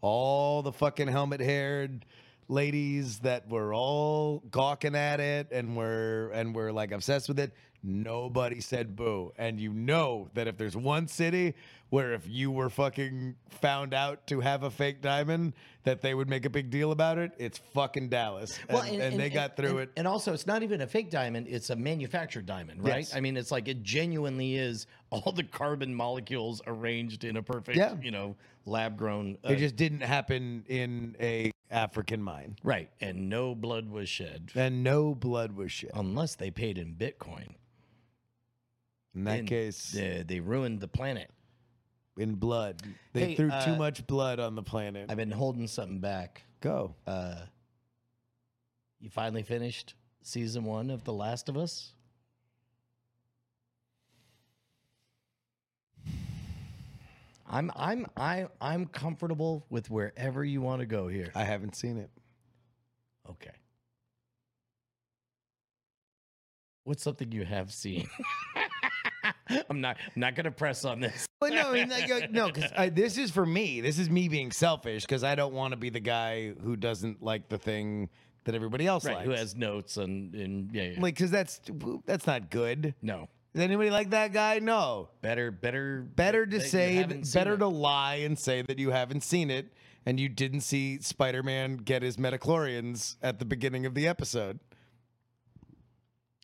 all 0.02 0.64
the 0.64 0.72
fucking 0.72 1.08
helmet 1.08 1.40
haired 1.40 2.06
ladies 2.52 3.20
that 3.20 3.50
were 3.50 3.74
all 3.74 4.44
gawking 4.52 4.94
at 4.94 5.20
it 5.22 5.48
and 5.52 5.76
were 5.76 6.30
and 6.34 6.54
were 6.54 6.72
like 6.72 6.92
obsessed 6.92 7.30
with 7.30 7.40
it 7.40 7.54
nobody 7.82 8.60
said 8.60 8.96
boo 8.96 9.32
and 9.38 9.60
you 9.60 9.72
know 9.74 10.28
that 10.34 10.48
if 10.48 10.58
there's 10.58 10.76
one 10.76 11.08
city 11.08 11.56
where 11.90 12.14
if 12.14 12.28
you 12.28 12.52
were 12.52 12.70
fucking 12.70 13.34
found 13.50 13.94
out 13.94 14.28
to 14.28 14.40
have 14.42 14.64
a 14.64 14.70
fake 14.70 15.02
diamond 15.02 15.54
that 15.84 16.02
they 16.02 16.14
would 16.14 16.30
make 16.30 16.46
a 16.46 16.50
big 16.50 16.70
deal 16.70 16.92
about 16.92 17.18
it 17.18 17.32
it's 17.40 17.58
fucking 17.74 18.10
dallas 18.10 18.60
and, 18.70 19.02
and 19.02 19.20
they 19.20 19.30
got 19.30 19.56
through 19.56 19.70
and- 19.70 19.80
it 19.80 19.92
And 19.96 20.06
also, 20.08 20.34
it's 20.34 20.46
not 20.46 20.62
even 20.62 20.82
a 20.82 20.88
fake 20.88 21.10
diamond; 21.10 21.48
it's 21.50 21.70
a 21.70 21.76
manufactured 21.76 22.46
diamond, 22.46 22.84
right? 22.84 22.98
Yes. 22.98 23.16
I 23.16 23.20
mean, 23.22 23.36
it's 23.38 23.50
like 23.52 23.68
it 23.68 23.82
genuinely 23.82 24.56
is 24.56 24.88
all 25.10 25.32
the 25.32 25.44
carbon 25.44 25.94
molecules 25.96 26.62
arranged 26.68 27.24
in 27.24 27.38
a 27.38 27.44
perfect, 27.44 27.78
Yeah. 27.78 27.96
you 28.02 28.12
know, 28.12 28.36
lab 28.66 28.98
grown. 28.98 29.38
it 29.44 29.54
uh, 29.54 29.56
just 29.56 29.76
didn't 29.76 30.02
happen 30.02 30.64
in 30.68 31.16
a 31.20 31.52
african 31.72 32.22
mine 32.22 32.56
right, 32.64 32.90
and 33.00 33.30
no 33.30 33.56
blood 33.56 33.90
was 33.90 34.08
shed, 34.10 34.52
and 34.56 34.84
no 34.84 35.16
blood 35.16 35.54
was 35.54 35.72
shed 35.72 35.92
unless 35.94 36.36
they 36.36 36.52
paid 36.52 36.78
in 36.78 36.94
Bitcoin. 36.96 37.56
in 39.16 39.24
that 39.24 39.48
case 39.48 39.92
they, 39.92 40.24
they 40.28 40.40
ruined 40.40 40.80
the 40.82 40.88
planet. 40.88 41.30
in 42.18 42.36
blood 42.36 42.82
they 43.14 43.28
Hey, 43.28 43.36
threw 43.36 43.50
too 43.50 43.72
uh, 43.72 43.76
much 43.78 44.06
blood 44.06 44.40
on 44.40 44.56
the 44.56 44.64
planet 44.64 45.10
I've 45.10 45.18
been 45.18 45.32
holding 45.32 45.68
something 45.68 46.00
back. 46.00 46.44
go 46.60 46.96
Uh, 47.08 47.36
you 49.00 49.10
finally 49.10 49.44
finished 49.44 49.96
season 50.24 50.64
one 50.66 50.90
of 50.92 51.04
The 51.04 51.14
Last 51.14 51.50
of 51.50 51.58
Us. 51.58 51.94
I'm 57.52 57.70
I'm 57.76 58.08
I 58.16 58.48
I'm 58.62 58.86
comfortable 58.88 59.66
with 59.70 59.90
wherever 59.92 60.44
you 60.44 60.62
want 60.62 60.80
to 60.80 60.86
go 60.86 61.08
here. 61.10 61.32
i 61.36 61.44
haven't 61.44 61.76
seen 61.76 61.98
it 61.98 62.10
Okay. 63.30 63.52
What's 66.86 67.04
something 67.04 67.32
you 67.32 67.46
have 67.46 67.72
seen? 67.72 68.10
I'm 69.70 69.82
not 69.82 69.98
I'm 70.16 70.20
not 70.20 70.36
gonna 70.36 70.52
press 70.52 70.86
on 70.86 71.00
this. 71.02 71.28
But 71.40 71.54
no, 71.54 71.74
uh, 71.74 72.28
no, 72.32 72.52
because 72.52 72.72
this 72.94 73.18
is 73.18 73.32
for 73.32 73.46
me. 73.46 73.82
This 73.82 74.00
is 74.00 74.10
me 74.10 74.28
being 74.30 74.52
selfish 74.52 75.04
because 75.04 75.24
I 75.24 75.36
don't 75.36 75.54
want 75.54 75.72
to 75.72 75.78
be 75.78 75.90
the 75.90 76.00
guy 76.00 76.54
who 76.64 76.76
doesn't 76.76 77.22
like 77.22 77.50
the 77.50 77.58
thing 77.58 78.10
that 78.46 78.56
everybody 78.56 78.88
else 78.88 79.06
Right, 79.06 79.18
likes. 79.18 79.26
who 79.26 79.32
has 79.34 79.56
notes 79.56 79.98
and 79.98 80.34
and 80.34 80.74
yeah, 80.74 80.84
yeah. 80.84 81.02
like, 81.02 81.16
because 81.16 81.32
that's 81.32 81.60
that's 82.06 82.26
not 82.26 82.50
good. 82.50 82.96
no 83.02 83.28
Does 83.54 83.64
anybody 83.64 83.90
like 83.90 84.12
that 84.12 84.32
guy? 84.32 84.60
No. 84.60 85.10
better 85.22 85.52
better 85.52 86.02
Better 86.16 86.46
to 86.46 86.62
say, 86.62 87.04
better 87.34 87.54
it. 87.56 87.58
to 87.58 87.68
lie 87.68 88.16
and 88.16 88.38
say 88.40 88.62
that 88.62 88.80
you 88.80 88.92
haven't 88.92 89.22
seen 89.22 89.50
it 89.52 89.74
and 90.06 90.20
you 90.20 90.30
didn't 90.30 90.62
see 90.62 91.00
Spider-Man 91.00 91.78
get 91.78 92.02
his 92.02 92.18
midi-chlorians 92.18 93.18
at 93.22 93.40
the 93.40 93.46
beginning 93.46 93.86
of 93.86 93.94
the 93.94 94.08
episode. 94.08 94.60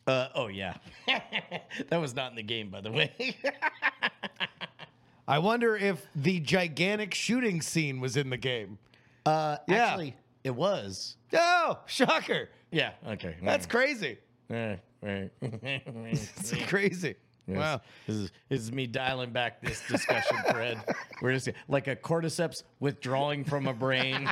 Uh, 0.05 0.27
oh 0.35 0.47
yeah, 0.47 0.73
that 1.89 1.99
was 1.99 2.15
not 2.15 2.29
in 2.31 2.35
the 2.37 2.43
game, 2.43 2.69
by 2.69 2.79
the 2.79 2.91
way. 2.91 3.35
I 5.27 5.39
wonder 5.39 5.75
if 5.75 6.05
the 6.15 6.39
gigantic 6.39 7.13
shooting 7.13 7.61
scene 7.61 7.99
was 7.99 8.15
in 8.15 8.29
the 8.29 8.37
game. 8.37 8.77
uh, 9.25 9.57
Yeah. 9.67 9.85
Actually, 9.85 10.15
it 10.45 10.55
was. 10.55 11.17
Oh, 11.33 11.79
shocker! 11.87 12.49
Yeah. 12.71 12.91
Okay. 13.05 13.35
That's 13.43 13.65
crazy. 13.65 14.17
Uh, 14.49 14.53
right. 14.55 14.79
It's 15.41 16.53
crazy. 16.67 17.15
Yes. 17.47 17.57
Wow. 17.57 17.81
This 18.05 18.15
is, 18.15 18.31
this 18.49 18.59
is 18.61 18.71
me 18.73 18.87
dialing 18.87 19.31
back 19.31 19.61
this 19.61 19.81
discussion 19.87 20.37
thread. 20.51 20.83
We're 21.21 21.33
just 21.33 21.49
like 21.69 21.87
a 21.87 21.95
cordyceps 21.95 22.63
withdrawing 22.81 23.45
from 23.45 23.67
a 23.67 23.73
brain. 23.73 24.29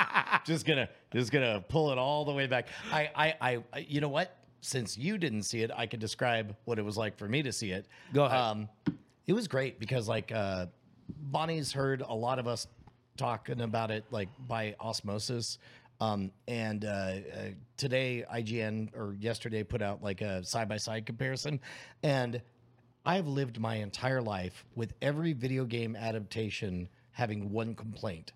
just 0.44 0.66
gonna 0.66 0.88
just 1.12 1.30
gonna 1.30 1.64
pull 1.68 1.92
it 1.92 1.98
all 1.98 2.24
the 2.24 2.32
way 2.32 2.48
back. 2.48 2.66
I, 2.90 3.10
I 3.14 3.62
I 3.74 3.78
you 3.86 4.00
know 4.00 4.08
what? 4.08 4.36
Since 4.62 4.98
you 4.98 5.16
didn't 5.16 5.44
see 5.44 5.62
it, 5.62 5.70
I 5.76 5.86
can 5.86 6.00
describe 6.00 6.56
what 6.64 6.80
it 6.80 6.82
was 6.82 6.96
like 6.96 7.16
for 7.16 7.28
me 7.28 7.40
to 7.42 7.52
see 7.52 7.70
it. 7.70 7.86
Go 8.12 8.24
ahead. 8.24 8.38
Um, 8.40 8.68
it 9.28 9.32
was 9.32 9.46
great 9.46 9.78
because 9.78 10.08
like 10.08 10.32
uh, 10.32 10.66
Bonnie's 11.08 11.72
heard 11.72 12.02
a 12.02 12.14
lot 12.14 12.40
of 12.40 12.48
us 12.48 12.66
talking 13.16 13.60
about 13.60 13.92
it 13.92 14.04
like 14.10 14.28
by 14.48 14.74
osmosis. 14.80 15.58
Um, 16.00 16.30
and 16.46 16.84
uh, 16.84 16.88
uh, 16.88 17.20
today 17.76 18.24
IGN 18.32 18.94
or 18.94 19.14
yesterday 19.18 19.62
put 19.62 19.80
out 19.82 20.02
like 20.02 20.20
a 20.20 20.44
side 20.44 20.68
by 20.68 20.76
side 20.76 21.06
comparison, 21.06 21.60
and 22.02 22.42
I've 23.04 23.26
lived 23.26 23.58
my 23.58 23.76
entire 23.76 24.20
life 24.20 24.64
with 24.74 24.92
every 25.00 25.32
video 25.32 25.64
game 25.64 25.96
adaptation 25.96 26.88
having 27.12 27.50
one 27.50 27.74
complaint: 27.74 28.32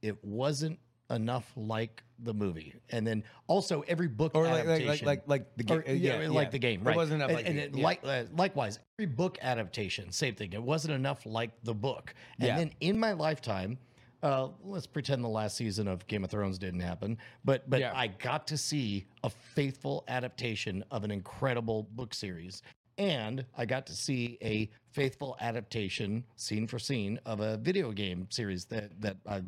it 0.00 0.24
wasn't 0.24 0.78
enough 1.10 1.52
like 1.54 2.02
the 2.20 2.32
movie, 2.32 2.74
and 2.88 3.06
then 3.06 3.24
also 3.46 3.82
every 3.88 4.08
book 4.08 4.32
Or 4.34 4.44
like- 4.44 4.52
like- 4.52 4.64
like- 4.66 4.80
adaptation, 4.80 5.06
like- 5.06 5.22
like 5.28 5.56
the 5.56 5.64
ga- 5.64 5.74
or, 5.74 5.88
uh, 5.88 5.92
yeah, 5.92 6.22
yeah, 6.22 6.28
like 6.28 6.46
yeah. 6.46 6.50
the 6.52 6.58
game, 6.58 6.82
right? 6.84 6.94
It 6.94 6.96
wasn't 6.96 7.16
enough 7.16 7.30
and, 7.30 7.36
like 7.36 7.48
and 7.48 7.58
it, 7.58 7.74
like 7.76 8.00
uh, 8.04 8.24
likewise, 8.34 8.78
every 8.98 9.12
book 9.12 9.36
adaptation, 9.42 10.12
same 10.12 10.34
thing. 10.34 10.52
It 10.54 10.62
wasn't 10.62 10.94
enough 10.94 11.26
like 11.26 11.50
the 11.64 11.74
book. 11.74 12.14
And 12.40 12.58
then 12.58 12.72
in 12.80 12.98
my 12.98 13.12
lifetime, 13.12 13.76
uh, 14.22 14.48
let's 14.62 14.86
pretend 14.86 15.24
the 15.24 15.28
last 15.28 15.56
season 15.56 15.88
of 15.88 16.06
Game 16.06 16.22
of 16.24 16.30
Thrones 16.30 16.58
didn't 16.58 16.80
happen, 16.80 17.18
but 17.44 17.68
but 17.68 17.80
Yeah. 17.80 17.92
I 17.94 18.06
got 18.08 18.46
to 18.48 18.56
see 18.56 19.06
a 19.24 19.30
faithful 19.30 20.04
adaptation 20.08 20.84
of 20.90 21.04
an 21.04 21.10
incredible 21.10 21.84
book 21.92 22.14
series. 22.14 22.62
And 22.98 23.44
I 23.56 23.64
got 23.64 23.86
to 23.86 23.94
see 23.94 24.38
a 24.42 24.70
faithful 24.90 25.36
adaptation, 25.40 26.24
scene 26.36 26.66
for 26.66 26.78
scene, 26.78 27.18
of 27.24 27.40
a 27.40 27.56
video 27.56 27.90
game 27.90 28.26
series 28.30 28.66
that 28.66 29.00
that 29.00 29.16
I, 29.26 29.42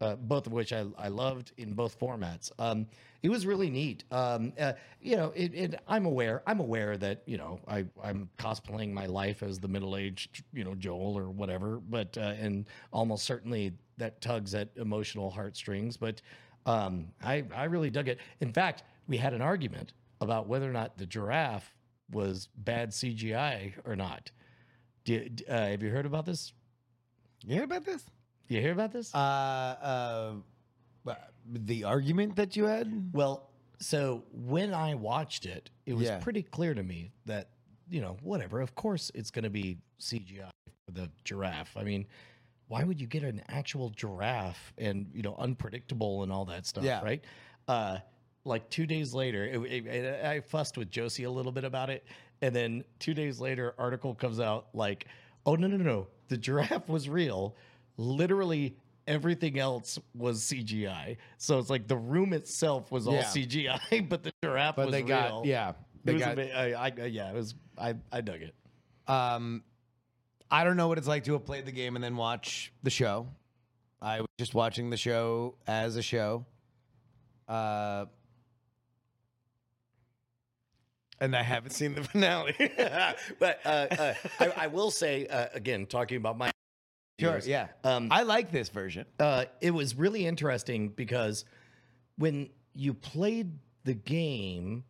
uh, 0.00 0.16
both 0.16 0.46
of 0.46 0.52
which 0.52 0.72
I, 0.72 0.86
I 0.96 1.08
loved 1.08 1.52
in 1.56 1.74
both 1.74 1.98
formats. 1.98 2.50
Um, 2.58 2.86
it 3.22 3.30
was 3.30 3.46
really 3.46 3.68
neat. 3.70 4.04
Um, 4.10 4.52
uh, 4.58 4.74
you 5.00 5.16
know, 5.16 5.32
it, 5.34 5.54
it, 5.54 5.80
I'm 5.88 6.06
aware. 6.06 6.42
I'm 6.46 6.60
aware 6.60 6.96
that 6.98 7.22
you 7.26 7.36
know 7.36 7.60
I 7.66 7.84
I'm 8.02 8.30
cosplaying 8.38 8.92
my 8.92 9.06
life 9.06 9.42
as 9.42 9.58
the 9.58 9.68
middle 9.68 9.96
aged 9.96 10.44
you 10.52 10.64
know 10.64 10.74
Joel 10.74 11.18
or 11.18 11.30
whatever. 11.30 11.80
But 11.80 12.16
uh, 12.16 12.34
and 12.40 12.66
almost 12.92 13.24
certainly 13.24 13.72
that 13.98 14.20
tugs 14.20 14.54
at 14.54 14.68
emotional 14.76 15.30
heartstrings. 15.30 15.96
But 15.96 16.20
um, 16.66 17.08
I 17.22 17.44
I 17.54 17.64
really 17.64 17.90
dug 17.90 18.08
it. 18.08 18.18
In 18.40 18.52
fact, 18.52 18.82
we 19.08 19.16
had 19.16 19.32
an 19.34 19.42
argument 19.42 19.92
about 20.20 20.46
whether 20.48 20.68
or 20.68 20.72
not 20.72 20.96
the 20.98 21.06
giraffe 21.06 21.74
was 22.10 22.48
bad 22.56 22.90
CGI 22.90 23.72
or 23.84 23.96
not. 23.96 24.30
You, 25.06 25.30
uh, 25.48 25.52
have 25.68 25.82
you 25.82 25.90
heard 25.90 26.06
about 26.06 26.24
this? 26.24 26.52
You 27.44 27.54
hear 27.56 27.64
about 27.64 27.84
this? 27.84 28.04
You 28.48 28.60
hear 28.60 28.72
about 28.72 28.92
this? 28.92 29.14
Uh, 29.14 29.18
uh, 29.18 31.14
the 31.46 31.84
argument 31.84 32.36
that 32.36 32.56
you 32.56 32.64
had? 32.64 33.10
Well, 33.12 33.50
so 33.80 34.24
when 34.32 34.72
I 34.72 34.94
watched 34.94 35.44
it, 35.44 35.70
it 35.84 35.94
was 35.94 36.06
Yeah. 36.06 36.18
pretty 36.18 36.42
clear 36.42 36.72
to 36.74 36.82
me 36.82 37.12
that, 37.26 37.50
you 37.90 38.00
know, 38.00 38.16
whatever, 38.22 38.60
of 38.60 38.74
course 38.74 39.10
it's 39.14 39.30
going 39.30 39.42
to 39.44 39.50
be 39.50 39.78
CGI 40.00 40.48
for 40.86 40.92
the 40.92 41.10
giraffe. 41.24 41.76
I 41.76 41.82
mean, 41.84 42.06
why 42.68 42.82
would 42.84 43.00
you 43.00 43.06
get 43.06 43.22
an 43.22 43.42
actual 43.48 43.90
giraffe 43.90 44.72
and, 44.78 45.06
you 45.14 45.22
know, 45.22 45.34
unpredictable 45.38 46.22
and 46.22 46.32
all 46.32 46.44
that 46.46 46.66
stuff, 46.66 46.84
Yeah. 46.84 47.02
right? 47.02 47.22
Uh, 47.68 47.98
like 48.44 48.68
two 48.70 48.86
days 48.86 49.12
later, 49.14 49.44
it, 49.44 49.58
it- 49.60 49.86
it- 49.86 50.24
I 50.24 50.40
fussed 50.40 50.76
with 50.78 50.90
Josie 50.90 51.24
a 51.24 51.30
little 51.30 51.52
bit 51.52 51.64
about 51.64 51.90
it. 51.90 52.04
And 52.42 52.54
then 52.54 52.84
two 52.98 53.14
days 53.14 53.40
later, 53.40 53.74
article 53.78 54.14
comes 54.14 54.40
out 54.40 54.66
like, 54.74 55.06
oh, 55.46 55.54
no, 55.56 55.66
no, 55.66 55.76
no, 55.76 55.84
no. 55.84 56.06
The 56.28 56.36
giraffe 56.36 56.88
was 56.88 57.08
real. 57.08 57.54
Literally 57.96 58.76
everything 59.06 59.58
else 59.58 59.98
was 60.14 60.42
CGI. 60.42 61.16
So 61.38 61.58
it's 61.58 61.70
like 61.70 61.86
the 61.86 61.96
room 61.96 62.32
itself 62.32 62.90
was 62.90 63.06
all 63.06 63.14
Yeah. 63.14 63.24
CGI, 63.24 64.00
but 64.08 64.22
the 64.22 64.32
giraffe 64.42 64.76
But 64.76 64.86
was 64.86 64.92
they 64.92 65.02
real. 65.02 65.08
got 65.42 65.44
yeah. 65.44 65.70
It 65.70 65.76
They 66.04 66.12
was 66.14 66.22
got 66.22 66.38
I, 66.38 66.72
I, 66.74 67.06
yeah, 67.06 67.30
it 67.30 67.34
was. 67.34 67.54
I, 67.78 67.94
I 68.12 68.20
dug 68.20 68.40
it. 68.42 68.54
um 69.08 69.62
I 70.54 70.62
don't 70.62 70.76
know 70.76 70.86
what 70.86 70.98
it's 70.98 71.08
like 71.08 71.24
to 71.24 71.32
have 71.32 71.44
played 71.44 71.66
the 71.66 71.72
game 71.72 71.96
and 71.96 72.04
then 72.04 72.16
watch 72.16 72.72
the 72.84 72.90
show. 72.90 73.26
I 74.00 74.20
was 74.20 74.28
just 74.38 74.54
watching 74.54 74.88
the 74.88 74.96
show 74.96 75.56
as 75.66 75.96
a 75.96 76.02
show. 76.02 76.46
Uh 77.48 78.04
and 81.18 81.34
I 81.34 81.42
haven't 81.42 81.72
seen 81.72 81.96
the 81.96 82.04
finale. 82.12 82.54
but 83.40 83.60
uh, 83.64 83.68
uh, 83.68 84.14
I, 84.38 84.52
I 84.56 84.66
will 84.68 84.92
say 84.92 85.26
uh, 85.26 85.46
again, 85.54 85.86
talking 85.86 86.18
about 86.18 86.38
my 86.38 86.52
sure, 87.18 87.32
years, 87.32 87.48
yeah. 87.48 87.68
Um, 87.82 88.06
I 88.12 88.22
like 88.22 88.52
this 88.52 88.68
version. 88.68 89.06
uh, 89.18 89.46
it 89.60 89.72
was 89.72 89.96
really 89.96 90.24
interesting 90.24 90.90
because 90.90 91.44
when 92.16 92.50
you 92.74 92.94
played 92.94 93.58
the 93.82 93.94
game, 93.94 94.84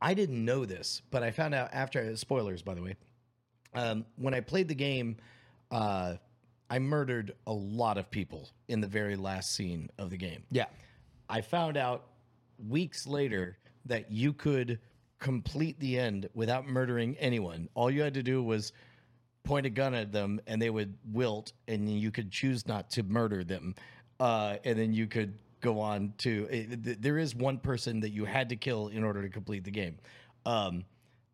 I 0.00 0.14
didn't 0.14 0.44
know 0.44 0.64
this, 0.64 1.02
but 1.10 1.24
I 1.24 1.32
found 1.32 1.56
out 1.56 1.70
after 1.72 2.16
spoilers, 2.16 2.62
by 2.62 2.74
the 2.74 2.82
way. 2.82 2.94
Um, 3.74 4.04
when 4.16 4.34
I 4.34 4.40
played 4.40 4.68
the 4.68 4.74
game, 4.74 5.16
uh, 5.70 6.14
I 6.70 6.78
murdered 6.78 7.34
a 7.46 7.52
lot 7.52 7.98
of 7.98 8.10
people 8.10 8.50
in 8.68 8.80
the 8.80 8.86
very 8.86 9.16
last 9.16 9.54
scene 9.54 9.90
of 9.98 10.10
the 10.10 10.16
game. 10.16 10.44
Yeah. 10.50 10.66
I 11.28 11.40
found 11.40 11.76
out 11.76 12.06
weeks 12.68 13.06
later 13.06 13.58
that 13.86 14.10
you 14.10 14.32
could 14.32 14.78
complete 15.18 15.78
the 15.80 15.98
end 15.98 16.28
without 16.34 16.66
murdering 16.66 17.16
anyone. 17.18 17.68
All 17.74 17.90
you 17.90 18.02
had 18.02 18.14
to 18.14 18.22
do 18.22 18.42
was 18.42 18.72
point 19.44 19.66
a 19.66 19.70
gun 19.70 19.94
at 19.94 20.12
them 20.12 20.40
and 20.46 20.60
they 20.60 20.70
would 20.70 20.96
wilt 21.10 21.52
and 21.66 21.88
you 21.88 22.10
could 22.10 22.30
choose 22.30 22.66
not 22.66 22.90
to 22.90 23.02
murder 23.02 23.44
them. 23.44 23.74
Uh, 24.20 24.56
and 24.64 24.78
then 24.78 24.92
you 24.92 25.06
could 25.06 25.38
go 25.60 25.80
on 25.80 26.12
to 26.18 26.46
it, 26.50 26.84
th- 26.84 26.98
there 27.00 27.18
is 27.18 27.34
one 27.34 27.58
person 27.58 28.00
that 28.00 28.10
you 28.10 28.24
had 28.24 28.48
to 28.50 28.56
kill 28.56 28.88
in 28.88 29.02
order 29.02 29.22
to 29.22 29.28
complete 29.28 29.64
the 29.64 29.70
game. 29.70 29.96
Um, 30.44 30.84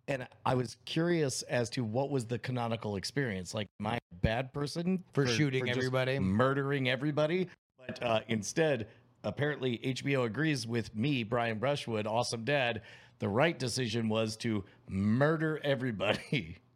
and 0.08 0.26
I 0.44 0.54
was 0.54 0.76
curious 0.84 1.42
as 1.42 1.70
to 1.70 1.84
what 1.84 2.10
was 2.10 2.26
the 2.26 2.38
canonical 2.38 2.96
experience. 2.96 3.54
Like, 3.54 3.68
am 3.80 3.86
I 3.86 3.96
a 3.96 4.14
bad 4.20 4.52
person 4.52 5.02
For 5.12 5.26
shooting 5.26 5.66
just 5.66 5.78
everybody? 5.78 6.18
murdering 6.18 6.88
everybody? 6.88 7.48
But 7.78 8.02
uh, 8.02 8.20
instead, 8.28 8.88
apparently, 9.22 9.78
HBO 9.78 10.24
agrees 10.24 10.66
with 10.66 10.94
me, 10.94 11.22
Brian 11.22 11.58
Brushwood, 11.58 12.06
awesome 12.06 12.44
dad. 12.44 12.82
The 13.18 13.28
right 13.28 13.58
decision 13.58 14.08
was 14.08 14.36
to 14.38 14.64
murder 14.88 15.60
everybody. 15.64 16.58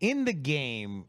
in 0.00 0.24
the 0.24 0.32
game, 0.32 1.04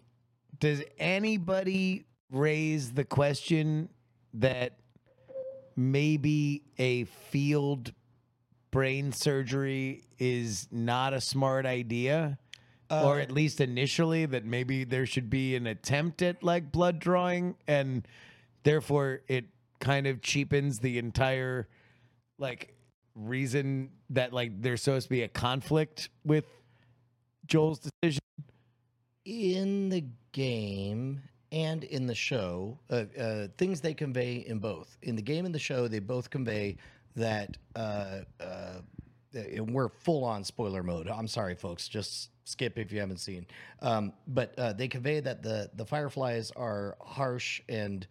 does 0.59 0.81
anybody 0.97 2.05
raise 2.31 2.91
the 2.91 3.03
question 3.03 3.89
that 4.33 4.79
maybe 5.75 6.63
a 6.77 7.05
field 7.05 7.93
brain 8.73 9.11
surgery 9.11 10.03
is 10.17 10.67
not 10.71 11.13
a 11.13 11.21
smart 11.21 11.65
idea? 11.65 12.37
or 12.91 13.19
at 13.19 13.31
least 13.31 13.59
initially, 13.59 14.25
that 14.27 14.45
maybe 14.45 14.83
there 14.83 15.07
should 15.07 15.27
be 15.27 15.55
an 15.55 15.65
attempt 15.65 16.21
at 16.21 16.43
like 16.43 16.71
blood 16.71 16.99
drawing, 16.99 17.55
and 17.67 18.07
therefore 18.61 19.21
it 19.27 19.45
kind 19.79 20.05
of 20.05 20.21
cheapens 20.21 20.77
the 20.77 20.99
entire 20.99 21.67
like 22.37 22.75
reason 23.15 23.89
that 24.11 24.31
like 24.31 24.61
there's 24.61 24.83
supposed 24.83 25.05
to 25.05 25.09
be 25.09 25.23
a 25.23 25.27
conflict 25.27 26.09
with 26.23 26.45
Joel's 27.47 27.79
decision. 27.79 28.21
in 29.25 29.89
the 29.89 30.05
game 30.31 31.21
and 31.51 31.83
in 31.83 32.05
the 32.05 32.15
show, 32.15 32.79
uh, 32.89 33.05
uh, 33.19 33.47
things 33.57 33.81
they 33.81 33.93
convey 33.93 34.35
in 34.35 34.59
both. 34.59 34.97
In 35.01 35.15
the 35.15 35.21
game 35.21 35.45
and 35.45 35.53
the 35.53 35.59
show, 35.59 35.87
they 35.87 35.99
both 35.99 36.29
convey 36.29 36.77
that 37.15 37.57
uh, 37.75 38.19
uh, 38.39 38.79
and 39.33 39.73
we're 39.73 39.89
full 39.89 40.23
on 40.23 40.43
spoiler 40.43 40.83
mode. 40.83 41.07
I'm 41.07 41.27
sorry, 41.27 41.55
folks. 41.55 41.87
Just 41.87 42.29
skip 42.45 42.77
if 42.77 42.91
you 42.91 42.99
haven't 42.99 43.19
seen. 43.19 43.47
Um, 43.81 44.13
but 44.27 44.53
uh, 44.57 44.73
they 44.73 44.87
convey 44.87 45.19
that 45.21 45.43
the 45.43 45.69
the 45.75 45.85
fireflies 45.85 46.51
are 46.51 46.97
harsh 47.01 47.61
and 47.69 48.05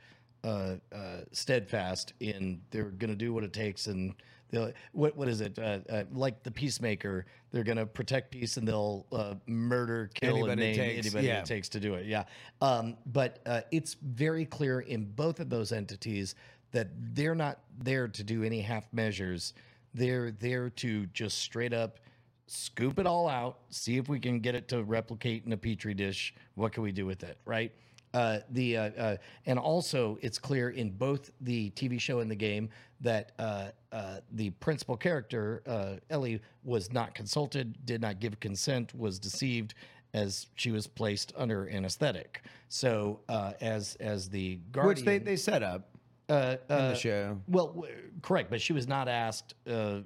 uh, 0.44 0.74
uh, 0.92 1.18
steadfast 1.32 2.14
in 2.20 2.60
they're 2.70 2.90
going 2.90 3.10
to 3.10 3.16
do 3.16 3.32
what 3.32 3.44
it 3.44 3.52
takes 3.52 3.86
and 3.86 4.14
they'll 4.50 4.72
what 4.92 5.16
what 5.16 5.28
is 5.28 5.40
it 5.40 5.56
uh, 5.58 5.78
uh, 5.88 6.02
like 6.12 6.42
the 6.42 6.50
peacemaker 6.50 7.26
they're 7.52 7.62
going 7.62 7.78
to 7.78 7.86
protect 7.86 8.32
peace 8.32 8.56
and 8.56 8.66
they'll 8.66 9.06
uh, 9.12 9.34
murder 9.46 10.10
kill 10.14 10.48
and 10.48 10.60
Anybody 10.60 10.62
it 10.62 10.64
maim 10.64 10.76
takes, 10.76 11.06
anybody 11.06 11.26
yeah. 11.28 11.40
it 11.40 11.46
takes 11.46 11.68
to 11.70 11.80
do 11.80 11.94
it 11.94 12.06
yeah 12.06 12.24
um, 12.60 12.96
but 13.06 13.38
uh, 13.46 13.60
it's 13.70 13.94
very 14.02 14.44
clear 14.44 14.80
in 14.80 15.04
both 15.04 15.38
of 15.38 15.48
those 15.48 15.70
entities 15.70 16.34
that 16.72 16.88
they're 17.14 17.34
not 17.34 17.60
there 17.78 18.08
to 18.08 18.24
do 18.24 18.42
any 18.42 18.60
half 18.60 18.84
measures 18.92 19.54
they're 19.94 20.30
there 20.30 20.70
to 20.70 21.06
just 21.06 21.38
straight 21.38 21.72
up 21.72 21.98
scoop 22.46 22.98
it 22.98 23.06
all 23.06 23.28
out, 23.28 23.60
see 23.70 23.96
if 23.96 24.08
we 24.08 24.20
can 24.20 24.40
get 24.40 24.54
it 24.54 24.68
to 24.68 24.82
replicate 24.82 25.44
in 25.46 25.52
a 25.52 25.56
petri 25.56 25.94
dish. 25.94 26.34
What 26.54 26.72
can 26.72 26.82
we 26.82 26.92
do 26.92 27.06
with 27.06 27.22
it, 27.22 27.38
right? 27.46 27.72
Uh, 28.12 28.40
the 28.50 28.76
uh, 28.76 28.90
uh, 28.90 29.16
and 29.46 29.58
also 29.58 30.18
it's 30.20 30.38
clear 30.38 30.68
in 30.68 30.90
both 30.90 31.30
the 31.40 31.70
TV 31.70 31.98
show 31.98 32.20
and 32.20 32.30
the 32.30 32.36
game 32.36 32.68
that 33.00 33.32
uh, 33.38 33.68
uh, 33.90 34.18
the 34.32 34.50
principal 34.50 34.98
character 34.98 35.62
uh, 35.66 35.94
Ellie 36.10 36.42
was 36.62 36.92
not 36.92 37.14
consulted, 37.14 37.74
did 37.86 38.02
not 38.02 38.20
give 38.20 38.38
consent, 38.38 38.94
was 38.94 39.18
deceived 39.18 39.74
as 40.12 40.48
she 40.56 40.70
was 40.70 40.86
placed 40.86 41.32
under 41.38 41.70
anesthetic. 41.70 42.42
So 42.68 43.20
uh, 43.30 43.52
as 43.62 43.96
as 43.96 44.28
the 44.28 44.56
guardian, 44.72 44.88
Which 44.88 45.04
they, 45.06 45.16
they 45.18 45.36
set 45.36 45.62
up 45.62 45.88
uh, 46.32 46.56
in 46.68 46.74
uh, 46.74 46.88
the 46.90 46.94
show. 46.94 47.38
well, 47.48 47.68
w- 47.68 47.94
correct, 48.22 48.50
but 48.50 48.60
she 48.60 48.72
was 48.72 48.86
not 48.88 49.08
asked. 49.08 49.54
Uh, 49.66 50.00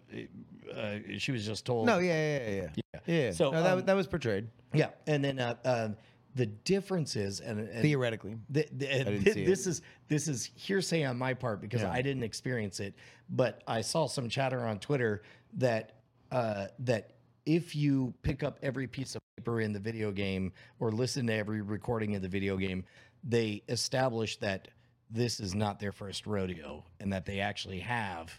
uh, 0.74 0.96
she 1.18 1.32
was 1.32 1.46
just 1.46 1.64
told. 1.64 1.86
No, 1.86 1.98
yeah, 1.98 2.38
yeah, 2.38 2.50
yeah. 2.50 2.68
Yeah. 2.94 3.00
yeah. 3.06 3.30
So, 3.32 3.50
no, 3.50 3.62
that, 3.62 3.70
um, 3.70 3.76
was- 3.76 3.84
that 3.84 3.96
was 3.96 4.06
portrayed 4.06 4.48
Yeah, 4.72 4.90
and 5.06 5.24
then 5.24 5.38
uh, 5.38 5.54
um, 5.64 5.96
the 6.34 6.46
difference 6.46 7.16
is, 7.16 7.40
and, 7.40 7.60
and 7.60 7.82
theoretically. 7.82 8.36
the, 8.50 8.66
the, 8.76 8.90
and 8.92 9.04
didn't 9.06 9.22
thi- 9.24 9.32
see 9.32 9.46
this 9.46 9.66
is 9.66 9.82
this 10.08 10.28
is 10.28 10.50
hearsay 10.54 11.04
on 11.04 11.16
my 11.16 11.32
part 11.34 11.60
because 11.60 11.82
Yeah. 11.82 11.90
I 11.92 12.02
didn't 12.02 12.24
experience 12.24 12.80
it, 12.80 12.94
but 13.30 13.62
I 13.66 13.80
saw 13.80 14.06
some 14.06 14.28
chatter 14.28 14.66
on 14.66 14.78
Twitter 14.78 15.22
that 15.54 15.92
uh, 16.32 16.66
that 16.80 17.12
if 17.46 17.76
you 17.76 18.12
pick 18.22 18.42
up 18.42 18.58
every 18.62 18.86
piece 18.88 19.14
of 19.14 19.20
paper 19.36 19.60
in 19.60 19.72
the 19.72 19.78
video 19.78 20.10
game 20.10 20.52
or 20.80 20.90
listen 20.90 21.26
to 21.28 21.32
every 21.32 21.62
recording 21.62 22.12
in 22.12 22.20
the 22.20 22.28
video 22.28 22.56
game, 22.56 22.84
they 23.22 23.62
establish 23.68 24.36
that 24.38 24.68
this 25.10 25.40
is 25.40 25.54
not 25.54 25.78
their 25.78 25.92
first 25.92 26.26
rodeo 26.26 26.84
and 27.00 27.12
that 27.12 27.24
they 27.26 27.40
actually 27.40 27.80
have 27.80 28.32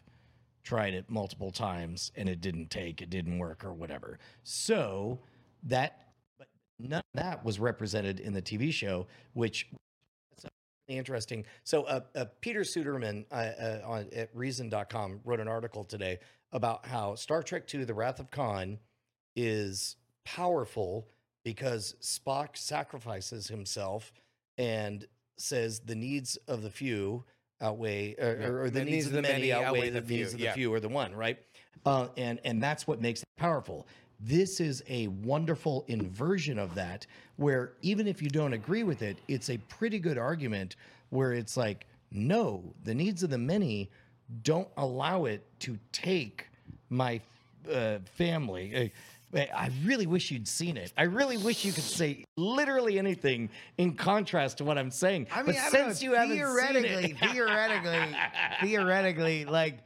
tried 0.63 0.93
it 0.93 1.09
multiple 1.09 1.51
times 1.51 2.11
and 2.15 2.27
it 2.27 2.41
didn't 2.41 2.69
take, 2.69 3.01
it 3.01 3.09
didn't 3.09 3.39
work 3.39 3.63
or 3.63 3.73
whatever. 3.73 4.19
So 4.43 5.19
that, 5.63 6.09
but 6.37 6.47
none 6.79 6.99
of 6.99 7.21
that 7.21 7.45
was 7.45 7.59
represented 7.59 8.19
in 8.19 8.33
the 8.33 8.41
TV 8.41 8.71
show, 8.71 9.07
which 9.33 9.67
interesting. 10.87 11.45
So 11.63 11.83
uh, 11.83 12.01
uh, 12.15 12.25
Peter 12.41 12.61
Suderman 12.61 13.25
uh, 13.31 13.35
uh, 13.35 13.81
on 13.85 14.07
at 14.15 14.29
Reason.com 14.33 15.21
wrote 15.25 15.39
an 15.39 15.47
article 15.47 15.83
today 15.83 16.19
about 16.51 16.85
how 16.85 17.15
Star 17.15 17.43
Trek 17.43 17.63
II: 17.73 17.83
The 17.83 17.93
Wrath 17.93 18.19
of 18.19 18.31
Khan 18.31 18.79
is 19.35 19.97
powerful 20.25 21.07
because 21.43 21.95
Spock 22.01 22.57
sacrifices 22.57 23.47
himself 23.47 24.11
and 24.57 25.05
says 25.37 25.79
the 25.79 25.95
needs 25.95 26.37
of 26.47 26.61
the 26.61 26.69
few 26.69 27.23
outweigh 27.61 28.15
or, 28.19 28.49
or- 28.49 28.61
or 28.63 28.69
the, 28.69 28.83
needs, 28.83 29.07
of 29.07 29.13
the 29.13 29.21
many 29.21 29.51
outweigh 29.51 29.89
the, 29.89 30.01
needs 30.01 30.33
of 30.33 30.39
the 30.39 30.45
yeah. 30.45 30.53
few 30.53 30.73
or 30.73 30.79
the 30.79 30.89
one 30.89 31.15
right 31.15 31.39
uh, 31.85 32.07
and 32.17 32.39
and 32.43 32.61
that's 32.61 32.85
what 32.87 33.01
makes 33.01 33.21
it 33.21 33.27
powerful 33.37 33.87
this 34.19 34.59
is 34.59 34.83
a 34.87 35.07
wonderful 35.07 35.85
inversion 35.87 36.57
of 36.57 36.73
that 36.75 37.05
where 37.37 37.73
even 37.81 38.07
if 38.07 38.21
you 38.21 38.29
don't 38.29 38.53
agree 38.53 38.83
with 38.83 39.01
it 39.01 39.17
it's 39.27 39.49
a 39.49 39.57
pretty 39.69 39.99
good 39.99 40.17
argument 40.17 40.75
where 41.09 41.33
it's 41.33 41.57
like 41.57 41.87
no 42.11 42.63
the 42.83 42.93
needs 42.93 43.23
of 43.23 43.29
the 43.29 43.37
many 43.37 43.89
don't 44.43 44.67
allow 44.77 45.25
it 45.25 45.43
to 45.59 45.77
take 45.91 46.47
my 46.89 47.19
uh, 47.71 47.99
family. 48.15 48.75
Uh, 48.75 48.87
I 49.33 49.71
really 49.83 50.07
wish 50.07 50.31
you'd 50.31 50.47
seen 50.47 50.77
it. 50.77 50.93
I 50.97 51.03
really 51.03 51.37
wish 51.37 51.65
you 51.65 51.73
could 51.73 51.83
say 51.83 52.23
literally 52.37 52.97
anything 52.97 53.49
in 53.77 53.95
contrast 53.95 54.59
to 54.59 54.63
what 54.63 54.77
I'm 54.77 54.91
saying. 54.91 55.27
I 55.31 55.37
mean, 55.37 55.47
but 55.47 55.55
I 55.57 55.69
since 55.69 56.01
know, 56.01 56.09
you 56.11 56.15
haven't 56.15 56.37
theoretically, 56.37 57.03
seen 57.03 57.17
it, 57.21 57.31
theoretically, 57.33 58.15
theoretically, 58.61 59.45
like 59.45 59.79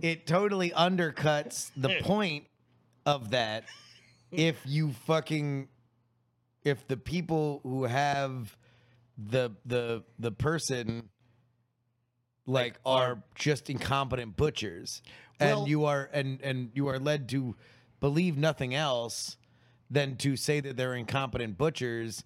it 0.00 0.26
totally 0.26 0.70
undercuts 0.70 1.70
the 1.76 2.00
point 2.02 2.46
of 3.06 3.30
that. 3.30 3.64
If 4.32 4.56
you 4.64 4.92
fucking, 5.06 5.68
if 6.64 6.86
the 6.88 6.96
people 6.96 7.60
who 7.62 7.84
have 7.84 8.56
the 9.16 9.52
the 9.64 10.02
the 10.18 10.32
person 10.32 11.08
like 12.46 12.80
are 12.84 13.22
just 13.36 13.70
incompetent 13.70 14.36
butchers, 14.36 15.02
Well- 15.40 15.60
and 15.60 15.68
you 15.68 15.84
are 15.84 16.10
and 16.12 16.40
and 16.42 16.70
you 16.74 16.88
are 16.88 16.98
led 16.98 17.28
to 17.30 17.54
believe 18.02 18.36
nothing 18.36 18.74
else 18.74 19.36
than 19.88 20.16
to 20.16 20.36
say 20.36 20.58
that 20.60 20.76
they're 20.76 20.94
incompetent 20.94 21.56
butchers 21.56 22.24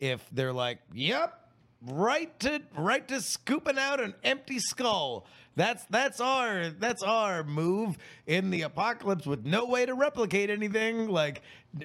if 0.00 0.26
they're 0.32 0.52
like, 0.52 0.78
"Yep, 0.94 1.38
right 1.82 2.40
to 2.40 2.62
right 2.74 3.06
to 3.06 3.20
scooping 3.20 3.78
out 3.78 4.00
an 4.00 4.14
empty 4.24 4.58
skull." 4.58 5.26
That's 5.56 5.84
that's 5.90 6.20
our 6.20 6.70
that's 6.70 7.02
our 7.02 7.44
move 7.44 7.98
in 8.26 8.48
the 8.50 8.62
apocalypse 8.62 9.26
with 9.26 9.44
no 9.44 9.66
way 9.66 9.84
to 9.84 9.94
replicate 9.94 10.48
anything. 10.48 11.08
Like 11.08 11.42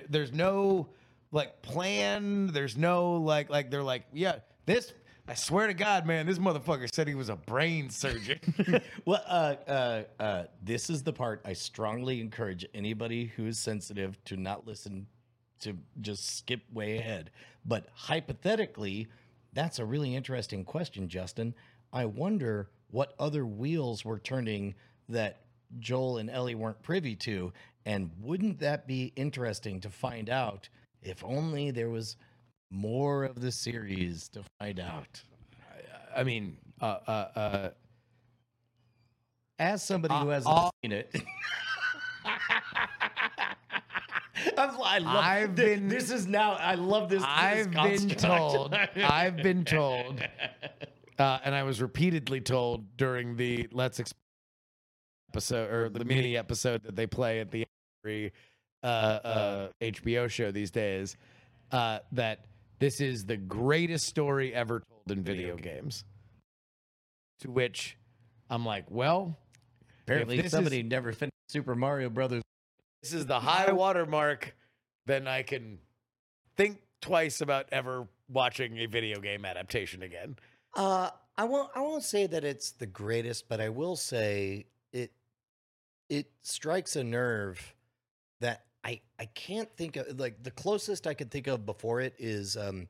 there's 0.10 0.32
no 0.32 0.88
like 1.34 1.62
plan, 1.62 2.48
there's 2.48 2.78
no 2.78 3.16
like 3.16 3.50
like 3.50 3.70
they're 3.70 3.84
like, 3.84 4.06
"Yeah, 4.14 4.38
this 4.66 4.94
I 5.28 5.34
swear 5.34 5.68
to 5.68 5.74
God, 5.74 6.06
man, 6.06 6.28
this 6.28 6.38
motherfucker 6.38 6.94
said 6.94 7.08
he 7.08 7.16
was 7.16 7.30
a 7.30 7.36
brain 7.36 7.90
surgeon." 7.90 8.40
well, 9.06 9.24
uh, 9.26 9.56
uh, 9.68 10.04
uh, 10.20 10.44
this 10.62 10.90
is 10.90 11.02
the 11.02 11.14
part 11.14 11.42
I 11.46 11.54
strongly 11.54 12.22
encourage 12.22 12.66
anybody 12.74 13.26
who 13.36 13.48
is 13.48 13.58
sensitive 13.58 14.24
to 14.26 14.38
not 14.38 14.68
listen 14.68 15.08
to 15.62 15.76
just 16.02 16.38
skip 16.38 16.62
way 16.72 16.98
ahead. 16.98 17.32
But 17.66 17.88
hypothetically, 17.94 19.08
that's 19.54 19.80
a 19.80 19.86
really 19.86 20.16
interesting 20.16 20.64
question, 20.64 21.08
Justin. 21.08 21.56
I 21.92 22.06
wonder 22.06 22.70
what 22.92 23.16
other 23.18 23.46
wheels 23.46 24.06
were 24.06 24.20
turning 24.20 24.76
that 25.10 25.42
Joel 25.80 26.18
and 26.18 26.30
Ellie 26.30 26.56
weren't 26.56 26.82
privy 26.84 27.16
to. 27.16 27.52
And 27.86 28.12
wouldn't 28.20 28.60
that 28.60 28.88
be 28.88 29.14
interesting 29.16 29.80
to 29.82 29.90
find 29.90 30.30
out 30.30 30.70
if 31.02 31.24
only 31.24 31.72
there 31.72 31.90
was 31.90 32.16
more 32.76 33.24
of 33.24 33.40
the 33.42 33.52
series 33.52 34.30
to 34.30 34.44
find 34.60 34.80
out? 34.80 35.22
I 36.16 36.24
mean, 36.24 36.58
uh, 36.82 36.86
uh, 37.08 37.12
uh, 37.36 37.70
As 39.60 39.84
somebody 39.84 40.14
who 40.14 40.30
Uh, 40.30 40.34
hasn't 40.34 40.56
uh, 40.56 40.70
seen 40.84 40.92
it. 40.92 41.14
I'm, 44.58 44.70
I 44.84 44.98
love, 45.00 45.16
I've 45.26 45.56
been- 45.56 45.88
This 45.88 46.12
is 46.12 46.28
now. 46.28 46.54
I 46.54 46.76
love 46.76 47.10
this. 47.10 47.22
this 47.22 47.28
I've 47.30 47.72
been 47.72 48.10
told. 48.10 48.74
I've 48.96 49.38
been 49.38 49.66
told, 49.66 50.22
uh, 51.20 51.40
and 51.44 51.56
I 51.56 51.64
was 51.64 51.82
repeatedly 51.82 52.42
told 52.42 52.96
during 52.98 53.36
the 53.38 53.68
Let's 53.72 54.00
Exp- 54.00 54.14
episode 55.32 55.72
or 55.72 55.90
the 55.90 56.06
mini 56.06 56.38
episode 56.38 56.84
that 56.84 56.96
they 56.96 57.08
play 57.08 57.40
at 57.40 57.52
the 57.52 57.66
every 58.04 58.32
uh, 58.84 58.86
uh, 58.88 59.68
HBO 59.82 60.30
show 60.30 60.52
these 60.52 60.72
days 60.72 61.18
uh, 61.72 62.00
that 62.14 62.46
this 62.80 63.02
is 63.02 63.26
the 63.26 63.38
greatest 63.38 64.06
story 64.08 64.54
ever 64.54 64.82
told 64.82 65.18
in 65.18 65.24
video 65.24 65.56
games. 65.56 66.04
To 67.42 67.52
which 67.52 67.98
I'm 68.50 68.66
like, 68.66 68.90
well, 68.90 69.38
Apparently, 70.04 70.38
this 70.38 70.48
is- 70.48 70.52
somebody 70.52 70.84
never 70.84 71.12
finished 71.14 71.34
Super 71.50 71.76
Mario 71.76 72.10
Brothers. 72.10 72.44
this 73.02 73.14
is 73.14 73.26
the 73.26 73.40
high 73.40 73.72
water 73.72 74.06
mark, 74.06 74.56
then 75.06 75.28
I 75.28 75.44
can 75.44 75.80
think 76.58 76.82
twice 77.02 77.42
about 77.42 77.68
ever 77.72 78.08
watching 78.30 78.78
a 78.80 78.86
video 78.88 79.20
game 79.20 79.46
adaptation 79.46 80.02
again. 80.02 80.38
Uh, 80.74 81.10
I 81.38 81.44
won't. 81.44 81.70
I 81.76 81.82
won't 81.82 82.04
say 82.04 82.26
that 82.28 82.44
it's 82.44 82.72
the 82.72 82.86
greatest, 82.86 83.48
but 83.50 83.60
I 83.62 83.70
will 83.70 83.96
say 83.96 84.66
it. 84.94 85.12
It 86.10 86.32
strikes 86.42 86.96
a 86.96 87.04
nerve 87.04 87.76
that 88.42 88.66
I 88.86 89.02
I 89.20 89.26
can't 89.26 89.70
think 89.76 89.96
of. 89.98 90.20
Like 90.20 90.42
the 90.44 90.52
closest 90.52 91.08
I 91.08 91.14
could 91.14 91.32
think 91.32 91.48
of 91.48 91.66
before 91.66 92.02
it 92.02 92.14
is 92.20 92.56
um, 92.56 92.88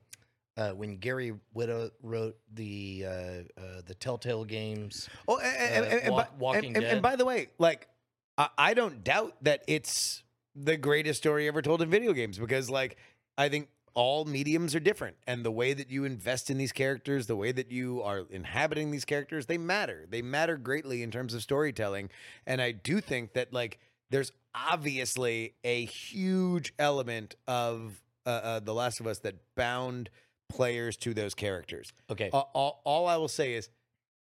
uh, 0.56 0.70
when 0.72 0.98
Gary 0.98 1.32
Whitta 1.54 1.90
wrote 2.02 2.36
the 2.54 3.04
uh, 3.06 3.10
uh, 3.10 3.42
the 3.86 3.94
Telltale 3.94 4.44
games. 4.44 5.08
Oh, 5.26 5.38
and, 5.38 5.56
and, 5.56 5.84
Uh, 5.84 5.88
and, 5.88 6.00
and, 6.02 6.12
Walk- 6.12 6.30
by, 6.30 6.36
Walking 6.38 6.66
and, 6.66 6.76
and- 6.76 6.86
and 6.86 7.02
by 7.02 7.16
the 7.16 7.24
way, 7.24 7.48
like 7.58 7.88
I, 8.36 8.48
I 8.58 8.74
don't 8.74 9.02
doubt 9.02 9.34
that 9.42 9.62
it's 9.66 10.22
the 10.54 10.76
greatest 10.76 11.18
story 11.18 11.48
ever 11.48 11.62
told 11.62 11.82
in 11.82 11.90
video 11.90 12.12
games 12.12 12.38
because, 12.38 12.70
like, 12.70 12.96
I 13.38 13.48
think 13.48 13.68
all 13.94 14.24
mediums 14.26 14.74
are 14.74 14.80
different, 14.80 15.16
and 15.26 15.42
the 15.44 15.50
way 15.50 15.72
that 15.72 15.90
you 15.90 16.04
invest 16.04 16.50
in 16.50 16.58
these 16.58 16.72
characters, 16.72 17.26
the 17.26 17.36
way 17.36 17.52
that 17.52 17.70
you 17.72 18.02
are 18.02 18.24
inhabiting 18.30 18.90
these 18.90 19.06
characters, 19.06 19.46
they 19.46 19.56
matter. 19.56 20.04
They 20.10 20.20
matter 20.20 20.58
greatly 20.58 21.02
in 21.02 21.10
terms 21.10 21.32
of 21.32 21.40
storytelling, 21.42 22.10
and 22.46 22.60
I 22.60 22.72
do 22.72 23.00
think 23.00 23.32
that 23.32 23.54
like 23.54 23.78
there's 24.10 24.32
obviously 24.54 25.54
a 25.64 25.84
huge 25.84 26.72
element 26.78 27.36
of 27.46 28.02
uh, 28.24 28.30
uh, 28.30 28.60
The 28.60 28.74
Last 28.74 29.00
of 29.00 29.06
Us 29.06 29.18
that 29.20 29.36
bound 29.56 30.10
players 30.48 30.96
to 30.98 31.14
those 31.14 31.34
characters. 31.34 31.92
Okay. 32.10 32.30
All, 32.32 32.50
all, 32.54 32.82
all 32.84 33.06
I 33.06 33.16
will 33.16 33.28
say 33.28 33.54
is, 33.54 33.68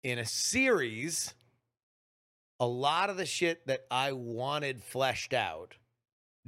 in 0.02 0.18
a 0.18 0.24
series, 0.24 1.34
a 2.60 2.66
lot 2.66 3.10
of 3.10 3.16
the 3.16 3.26
shit 3.26 3.66
that 3.66 3.86
I 3.90 4.12
wanted 4.12 4.82
fleshed 4.82 5.32
out 5.32 5.76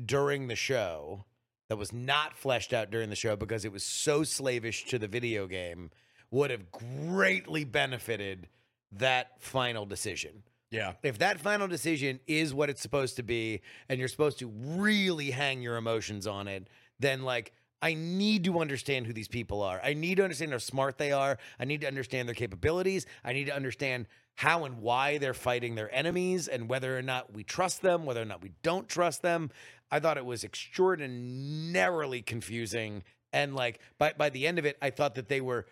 during 0.04 0.48
the 0.48 0.56
show 0.56 1.24
that 1.68 1.76
was 1.76 1.92
not 1.92 2.36
fleshed 2.36 2.72
out 2.72 2.90
during 2.90 3.10
the 3.10 3.16
show 3.16 3.36
because 3.36 3.64
it 3.64 3.72
was 3.72 3.84
so 3.84 4.22
slavish 4.22 4.84
to 4.86 4.98
the 4.98 5.08
video 5.08 5.46
game 5.46 5.90
would 6.30 6.50
have 6.50 6.70
greatly 6.70 7.64
benefited 7.64 8.48
that 8.92 9.40
final 9.40 9.86
decision. 9.86 10.42
Yeah. 10.74 10.92
If 11.02 11.18
that 11.18 11.40
final 11.40 11.68
decision 11.68 12.18
is 12.26 12.52
what 12.52 12.68
it's 12.68 12.82
supposed 12.82 13.16
to 13.16 13.22
be 13.22 13.60
and 13.88 13.98
you're 13.98 14.08
supposed 14.08 14.40
to 14.40 14.48
really 14.48 15.30
hang 15.30 15.62
your 15.62 15.76
emotions 15.76 16.26
on 16.26 16.48
it, 16.48 16.68
then 16.98 17.22
like 17.22 17.52
I 17.80 17.94
need 17.94 18.44
to 18.44 18.58
understand 18.60 19.06
who 19.06 19.12
these 19.12 19.28
people 19.28 19.62
are. 19.62 19.80
I 19.84 19.94
need 19.94 20.16
to 20.16 20.24
understand 20.24 20.52
how 20.52 20.58
smart 20.58 20.98
they 20.98 21.12
are. 21.12 21.38
I 21.60 21.64
need 21.64 21.82
to 21.82 21.86
understand 21.86 22.26
their 22.26 22.34
capabilities. 22.34 23.06
I 23.22 23.32
need 23.32 23.44
to 23.44 23.54
understand 23.54 24.06
how 24.34 24.64
and 24.64 24.78
why 24.78 25.18
they're 25.18 25.32
fighting 25.34 25.76
their 25.76 25.94
enemies 25.94 26.48
and 26.48 26.68
whether 26.68 26.98
or 26.98 27.02
not 27.02 27.32
we 27.32 27.44
trust 27.44 27.82
them, 27.82 28.04
whether 28.04 28.22
or 28.22 28.24
not 28.24 28.42
we 28.42 28.50
don't 28.62 28.88
trust 28.88 29.22
them. 29.22 29.50
I 29.92 30.00
thought 30.00 30.16
it 30.16 30.24
was 30.24 30.42
extraordinarily 30.42 32.22
confusing. 32.22 33.04
And 33.32 33.54
like 33.54 33.78
by, 33.98 34.14
by 34.16 34.30
the 34.30 34.46
end 34.46 34.58
of 34.58 34.66
it, 34.66 34.76
I 34.82 34.90
thought 34.90 35.14
that 35.14 35.28
they 35.28 35.40
were 35.40 35.66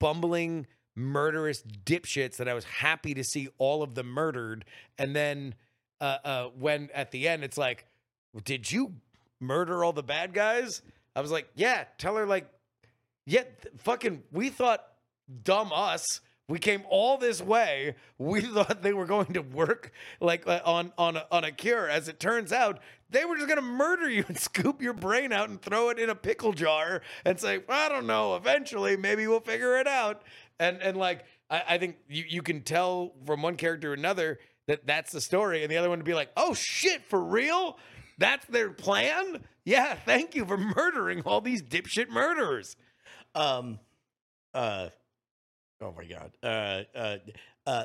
bumbling, 0.00 0.66
murderous 0.96 1.62
dipshits 1.84 2.36
that 2.36 2.48
I 2.48 2.54
was 2.54 2.64
happy 2.64 3.14
to 3.14 3.24
see 3.24 3.48
all 3.58 3.82
of 3.82 3.94
them 3.94 4.06
murdered. 4.08 4.64
And 4.98 5.14
then 5.14 5.54
uh, 6.00 6.18
uh, 6.24 6.44
when 6.58 6.90
at 6.94 7.10
the 7.10 7.28
end, 7.28 7.44
it's 7.44 7.58
like, 7.58 7.86
did 8.44 8.70
you 8.70 8.94
murder 9.40 9.84
all 9.84 9.92
the 9.92 10.02
bad 10.02 10.32
guys? 10.34 10.82
I 11.16 11.20
was 11.20 11.30
like, 11.30 11.48
yeah, 11.54 11.84
tell 11.98 12.16
her, 12.16 12.26
like, 12.26 12.48
yeah, 13.26 13.42
th- 13.42 13.74
fucking, 13.78 14.22
we 14.32 14.50
thought 14.50 14.84
dumb 15.42 15.70
us. 15.72 16.20
We 16.46 16.58
came 16.58 16.82
all 16.90 17.16
this 17.16 17.40
way. 17.40 17.94
We 18.18 18.40
thought 18.42 18.82
they 18.82 18.92
were 18.92 19.06
going 19.06 19.32
to 19.34 19.40
work 19.40 19.92
like 20.20 20.46
uh, 20.46 20.60
on 20.64 20.92
on 20.98 21.16
a, 21.16 21.26
on 21.30 21.44
a 21.44 21.52
cure. 21.52 21.88
As 21.88 22.08
it 22.08 22.20
turns 22.20 22.52
out, 22.52 22.80
they 23.08 23.24
were 23.24 23.36
just 23.36 23.48
going 23.48 23.60
to 23.60 23.62
murder 23.62 24.10
you 24.10 24.24
and 24.28 24.38
scoop 24.50 24.82
your 24.82 24.92
brain 24.92 25.32
out 25.32 25.48
and 25.48 25.60
throw 25.62 25.88
it 25.88 25.98
in 25.98 26.10
a 26.10 26.14
pickle 26.14 26.52
jar 26.52 27.00
and 27.24 27.40
say, 27.40 27.60
I 27.68 27.88
don't 27.88 28.06
know. 28.06 28.36
Eventually, 28.36 28.96
maybe 28.96 29.26
we'll 29.26 29.40
figure 29.40 29.78
it 29.78 29.86
out. 29.86 30.22
And 30.58 30.80
and 30.82 30.96
like 30.96 31.24
I, 31.50 31.62
I 31.70 31.78
think 31.78 31.96
you 32.08 32.24
you 32.28 32.42
can 32.42 32.62
tell 32.62 33.14
from 33.26 33.42
one 33.42 33.56
character 33.56 33.94
to 33.94 34.00
another 34.00 34.38
that 34.66 34.86
that's 34.86 35.12
the 35.12 35.20
story, 35.20 35.62
and 35.62 35.70
the 35.70 35.76
other 35.76 35.88
one 35.88 35.98
to 35.98 36.04
be 36.04 36.14
like, 36.14 36.30
oh 36.36 36.54
shit, 36.54 37.04
for 37.08 37.22
real? 37.22 37.78
That's 38.18 38.46
their 38.46 38.70
plan? 38.70 39.40
Yeah, 39.64 39.94
thank 39.94 40.34
you 40.34 40.46
for 40.46 40.56
murdering 40.76 41.22
all 41.22 41.40
these 41.40 41.62
dipshit 41.62 42.08
murderers. 42.08 42.76
Um. 43.34 43.78
Uh. 44.52 44.88
Oh 45.80 45.92
my 45.96 46.04
God. 46.04 46.32
Uh. 46.42 46.82
Uh. 46.96 47.16
Uh. 47.66 47.84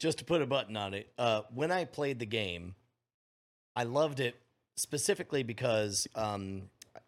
Just 0.00 0.18
to 0.18 0.24
put 0.24 0.42
a 0.42 0.46
button 0.46 0.76
on 0.76 0.94
it. 0.94 1.12
Uh. 1.18 1.42
When 1.52 1.70
I 1.70 1.84
played 1.84 2.18
the 2.18 2.26
game, 2.26 2.74
I 3.76 3.84
loved 3.84 4.20
it 4.20 4.36
specifically 4.76 5.42
because 5.42 6.06
um. 6.14 6.62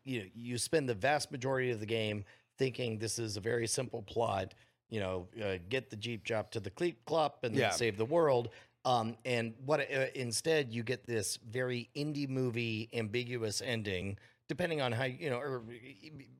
You 0.04 0.20
know, 0.20 0.26
you 0.34 0.58
spend 0.58 0.88
the 0.88 0.94
vast 0.94 1.32
majority 1.32 1.70
of 1.70 1.80
the 1.80 1.86
game 1.86 2.24
thinking 2.58 2.98
this 2.98 3.18
is 3.18 3.36
a 3.36 3.40
very 3.40 3.66
simple 3.66 4.02
plot. 4.02 4.54
You 4.88 5.00
know, 5.00 5.28
uh, 5.42 5.56
get 5.68 5.90
the 5.90 5.96
jeep 5.96 6.24
drop 6.24 6.50
to 6.52 6.60
the 6.60 6.70
cleat 6.70 7.04
clop 7.06 7.44
and 7.44 7.54
Yeah. 7.54 7.68
then 7.70 7.78
save 7.78 7.96
the 7.96 8.04
world. 8.04 8.50
Um, 8.84 9.16
and 9.24 9.54
what 9.64 9.80
uh, 9.80 10.06
instead 10.14 10.72
you 10.72 10.84
get 10.84 11.06
this 11.06 11.38
very 11.48 11.90
indie 11.96 12.28
movie 12.28 12.88
ambiguous 12.92 13.60
ending, 13.60 14.16
depending 14.48 14.80
on 14.80 14.92
how 14.92 15.04
you 15.04 15.28
know, 15.28 15.38
or 15.38 15.64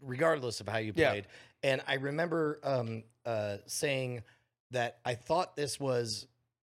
regardless 0.01 0.61
of 0.61 0.69
how 0.69 0.79
you 0.79 0.93
Yeah. 0.95 1.11
played. 1.11 1.27
And 1.65 1.83
I 1.89 1.95
remember 1.95 2.61
um, 2.63 3.03
uh, 3.25 3.57
saying 3.67 4.23
that 4.71 4.99
I 5.05 5.15
thought 5.15 5.57
this 5.57 5.81
was 5.81 6.29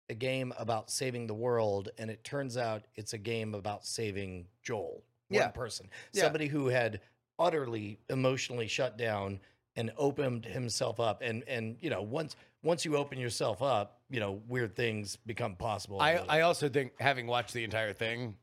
a 0.09 0.14
game 0.14 0.52
about 0.59 0.90
saving 0.90 1.26
the 1.26 1.35
world, 1.35 1.88
and 1.98 2.09
it 2.11 2.22
turns 2.22 2.57
out 2.57 2.85
it's 2.94 3.14
a 3.14 3.18
game 3.18 3.54
about 3.54 3.85
saving 3.85 4.46
Joel, 4.62 5.02
one 5.28 5.40
Yeah. 5.40 5.48
person, 5.48 5.90
Yeah. 6.12 6.22
somebody 6.22 6.46
who 6.46 6.68
had 6.68 7.00
utterly 7.38 7.98
emotionally 8.08 8.68
shut 8.68 8.96
down 8.96 9.40
and 9.76 9.92
opened 9.96 10.44
himself 10.44 11.00
up. 11.00 11.22
And 11.22 11.44
and 11.48 11.76
you 11.80 11.90
know, 11.90 12.02
once 12.02 12.36
once 12.62 12.84
you 12.84 12.96
open 12.96 13.18
yourself 13.18 13.62
up, 13.62 14.00
you 14.10 14.20
know, 14.20 14.40
weird 14.48 14.74
things 14.76 15.16
become 15.26 15.54
possible. 15.56 16.00
I, 16.00 16.14
I 16.28 16.40
also 16.42 16.68
think, 16.68 16.92
having 16.98 17.26
watched 17.26 17.52
the 17.52 17.62
entire 17.64 17.92
thing, 17.92 18.36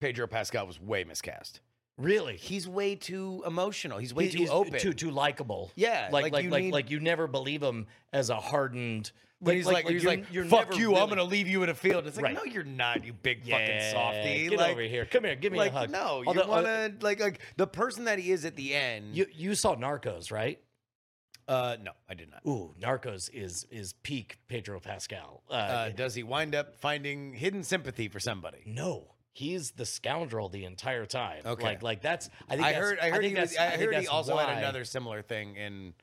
Pedro 0.00 0.26
Pascal 0.26 0.66
was 0.66 0.80
way 0.80 1.04
miscast. 1.04 1.60
really 1.98 2.36
He's 2.36 2.66
way 2.66 2.96
too 2.96 3.42
emotional. 3.46 3.98
He's 3.98 4.12
way 4.14 4.24
He- 4.26 4.32
too 4.32 4.38
he's 4.38 4.50
open. 4.50 4.80
too 4.80 4.92
too 4.94 5.10
likable. 5.10 5.70
Yeah, 5.76 6.08
like 6.10 6.24
like 6.24 6.32
like 6.32 6.44
you 6.44 6.50
like, 6.50 6.62
need- 6.64 6.72
like 6.72 6.90
you 6.90 7.00
never 7.00 7.26
believe 7.26 7.62
him 7.62 7.86
as 8.12 8.30
a 8.30 8.36
hardened. 8.36 9.12
When 9.42 9.56
he's 9.56 9.66
like, 9.66 9.86
he's 9.88 10.02
you're- 10.04 10.16
like, 10.16 10.32
you're 10.32 10.44
"Fuck 10.44 10.70
never 10.70 10.80
you! 10.80 10.96
I'm 10.96 11.08
gonna 11.08 11.24
leave 11.24 11.48
you 11.48 11.62
in 11.64 11.68
a 11.68 11.74
field." 11.74 12.06
It's 12.06 12.16
like, 12.16 12.24
Right. 12.24 12.34
no, 12.34 12.44
you're 12.44 12.62
not, 12.64 13.04
you 13.04 13.12
big 13.12 13.44
Yeah, 13.44 13.58
fucking 13.58 13.90
softy. 13.92 14.48
Get 14.48 14.58
like, 14.58 14.72
over 14.72 14.82
here. 14.82 15.04
Come 15.04 15.24
here. 15.24 15.34
Give 15.34 15.52
me 15.52 15.58
like, 15.58 15.72
a 15.72 15.78
hug. 15.78 15.90
no, 15.90 16.22
you 16.22 16.28
Although, 16.28 16.46
want 16.46 16.66
to 16.66 16.92
like 17.00 17.20
like 17.20 17.40
the 17.56 17.66
person 17.66 18.04
that 18.04 18.18
he 18.20 18.30
is 18.32 18.44
at 18.44 18.54
the 18.56 18.74
end. 18.74 19.16
You 19.16 19.26
you 19.32 19.54
saw 19.54 19.74
Narcos, 19.74 20.30
right? 20.30 20.60
uh, 21.48 21.76
no, 21.82 21.90
I 22.08 22.14
did 22.14 22.30
not. 22.30 22.40
Ooh, 22.46 22.74
Narcos 22.80 23.28
is 23.32 23.66
is 23.70 23.94
peak 24.04 24.38
Pedro 24.48 24.78
Pascal. 24.80 25.42
Uh, 25.50 25.54
Uh, 25.54 25.88
does 25.90 26.14
he 26.14 26.22
wind 26.22 26.54
up 26.54 26.76
finding 26.76 27.34
hidden 27.34 27.64
sympathy 27.64 28.08
for 28.08 28.20
somebody? 28.20 28.62
no, 28.64 29.08
he's 29.32 29.72
the 29.72 29.84
scoundrel 29.84 30.48
the 30.48 30.64
entire 30.64 31.04
time. 31.04 31.42
Okay. 31.44 31.64
like 31.64 31.82
like 31.82 32.00
that's. 32.00 32.30
I 32.48 32.54
think 32.54 32.66
I 32.68 32.72
heard. 32.74 32.98
I 33.00 33.10
heard. 33.10 33.22
think 33.22 33.34
he, 33.34 33.40
was, 33.40 33.56
I 33.56 33.70
heard 33.70 33.96
he 33.96 34.06
also 34.06 34.36
why- 34.36 34.44
had 34.44 34.58
another 34.58 34.84
similar 34.84 35.20
thing 35.20 35.56
in 35.56 35.94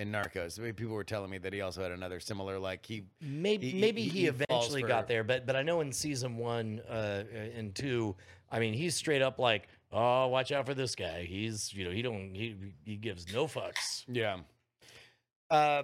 in 0.00 0.10
Narcos. 0.10 0.58
I 0.58 0.62
mean, 0.62 0.74
people 0.74 0.94
were 0.94 1.04
telling 1.04 1.30
me 1.30 1.38
that 1.38 1.52
he 1.52 1.60
also 1.60 1.82
had 1.82 1.92
another 1.92 2.20
similar 2.20 2.58
like 2.58 2.84
he. 2.86 3.04
Maybe 3.20 3.70
he- 3.70 3.80
maybe 3.80 4.02
he- 4.02 4.08
he, 4.20 4.26
eventually 4.26 4.82
got 4.82 5.06
there, 5.08 5.22
but 5.24 5.46
but 5.46 5.56
I 5.56 5.62
know 5.62 5.80
in 5.80 5.92
season 5.92 6.36
one 6.36 6.80
uh, 6.88 7.24
and 7.54 7.74
two, 7.74 8.16
I 8.50 8.58
mean 8.60 8.74
he's 8.74 8.94
straight 8.96 9.22
up 9.22 9.38
like, 9.38 9.68
oh, 9.92 10.26
watch 10.28 10.52
out 10.52 10.66
for 10.66 10.74
this 10.74 10.94
guy. 10.94 11.24
He's 11.24 11.72
you 11.74 11.84
know 11.84 11.90
he 11.90 12.02
don't 12.02 12.34
he 12.34 12.56
he 12.84 12.96
gives 12.96 13.32
no 13.32 13.46
fucks. 13.46 14.04
Yeah. 14.08 14.38
Uh, 15.50 15.82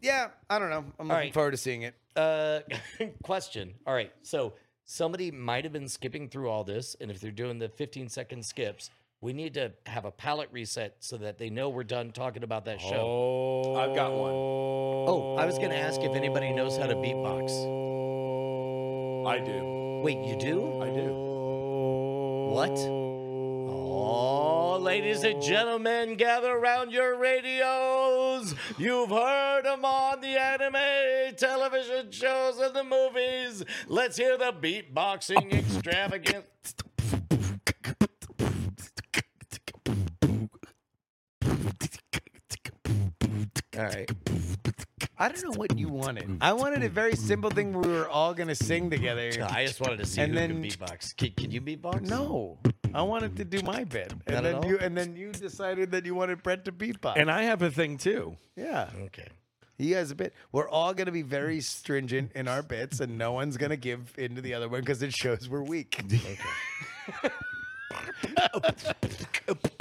Yeah, 0.00 0.28
I 0.50 0.58
don't 0.58 0.70
know. 0.70 0.84
I'm 0.98 1.06
looking 1.08 1.08
right. 1.10 1.34
forward 1.34 1.52
to 1.52 1.56
seeing 1.56 1.82
it. 1.82 1.94
Uh, 2.16 2.60
question. 3.22 3.74
All 3.86 3.94
right. 3.94 4.12
So 4.22 4.54
somebody 4.84 5.30
might 5.30 5.64
have 5.64 5.72
been 5.72 5.88
skipping 5.88 6.28
through 6.28 6.48
all 6.50 6.64
this, 6.64 6.96
and 7.00 7.10
if 7.10 7.20
they're 7.20 7.30
doing 7.30 7.58
the 7.58 7.68
15 7.68 8.08
second 8.08 8.44
skips, 8.44 8.90
we 9.22 9.32
need 9.32 9.54
to 9.54 9.70
have 9.86 10.04
a 10.04 10.10
palette 10.10 10.48
reset 10.50 10.96
so 10.98 11.16
that 11.16 11.38
they 11.38 11.48
know 11.48 11.68
we're 11.68 11.84
done 11.84 12.10
talking 12.10 12.42
about 12.42 12.64
that 12.64 12.80
show. 12.80 13.62
Oh, 13.64 13.76
I've 13.76 13.94
got 13.94 14.10
one. 14.10 14.32
Oh, 14.34 15.36
I 15.38 15.46
was 15.46 15.58
gonna 15.58 15.76
ask 15.76 16.00
if 16.00 16.16
anybody 16.16 16.52
knows 16.52 16.76
how 16.76 16.86
to 16.86 16.96
beatbox. 16.96 17.50
I 19.24 19.38
do. 19.38 20.00
Wait, 20.02 20.18
you 20.26 20.36
do? 20.36 20.82
I 20.82 20.90
do. 20.90 21.14
What? 22.50 22.76
Oh, 24.04 24.78
ladies 24.80 25.22
and 25.22 25.40
gentlemen, 25.40 26.16
gather 26.16 26.50
around 26.50 26.90
your 26.90 27.16
radios. 27.16 28.56
You've 28.76 29.10
heard 29.10 29.62
them 29.64 29.84
on 29.84 30.20
the 30.20 30.36
anime, 30.36 31.36
television 31.36 32.10
shows, 32.10 32.58
and 32.58 32.74
the 32.74 32.82
movies. 32.82 33.62
Let's 33.86 34.16
hear 34.16 34.36
the 34.36 34.52
beatboxing 34.52 35.52
extravagance. 35.52 36.74
All 43.76 43.84
right. 43.84 44.10
I 45.18 45.28
don't 45.28 45.42
know 45.44 45.52
what 45.56 45.78
you 45.78 45.88
wanted. 45.88 46.38
I 46.40 46.52
wanted 46.52 46.82
a 46.82 46.88
very 46.88 47.14
simple 47.16 47.48
thing 47.50 47.72
where 47.72 47.82
we 47.88 47.94
were 47.96 48.08
all 48.08 48.34
gonna 48.34 48.54
sing 48.54 48.90
together. 48.90 49.30
I 49.50 49.64
just 49.66 49.80
wanted 49.80 49.98
to 49.98 50.06
see 50.06 50.20
And 50.20 50.32
who 50.32 50.38
can 50.38 50.60
then- 50.60 50.70
beatbox. 50.70 51.16
Can, 51.16 51.30
can 51.30 51.50
you 51.50 51.60
beatbox? 51.60 52.02
No, 52.02 52.58
I 52.94 53.02
wanted 53.02 53.36
to 53.36 53.44
do 53.44 53.62
my 53.62 53.84
bit, 53.84 54.10
Not 54.10 54.20
and 54.26 54.36
at 54.36 54.42
then 54.42 54.54
all? 54.56 54.66
you 54.66 54.78
and 54.78 54.96
then 54.96 55.16
you 55.16 55.32
decided 55.32 55.90
that 55.92 56.04
you 56.04 56.14
wanted 56.14 56.42
Brett 56.42 56.64
to 56.66 56.72
beatbox. 56.72 57.14
And 57.16 57.30
I 57.30 57.44
have 57.44 57.62
a 57.62 57.70
thing 57.70 57.96
too. 57.98 58.36
yeah, 58.56 58.90
Okay. 59.04 59.28
he 59.78 59.92
has 59.92 60.10
a 60.10 60.14
bit. 60.14 60.34
We're 60.50 60.68
all 60.68 60.92
gonna 60.92 61.12
be 61.12 61.22
very 61.22 61.60
stringent 61.62 62.32
in 62.34 62.48
our 62.48 62.62
bits, 62.62 63.00
and 63.00 63.16
no 63.16 63.32
one's 63.32 63.56
gonna 63.56 63.76
give 63.76 64.12
into 64.18 64.40
the 64.42 64.52
other 64.54 64.68
one 64.68 64.80
because 64.80 65.02
it 65.02 65.14
shows 65.14 65.48
we're 65.48 65.62
weak. 65.62 66.02
Whatever. 66.02 67.34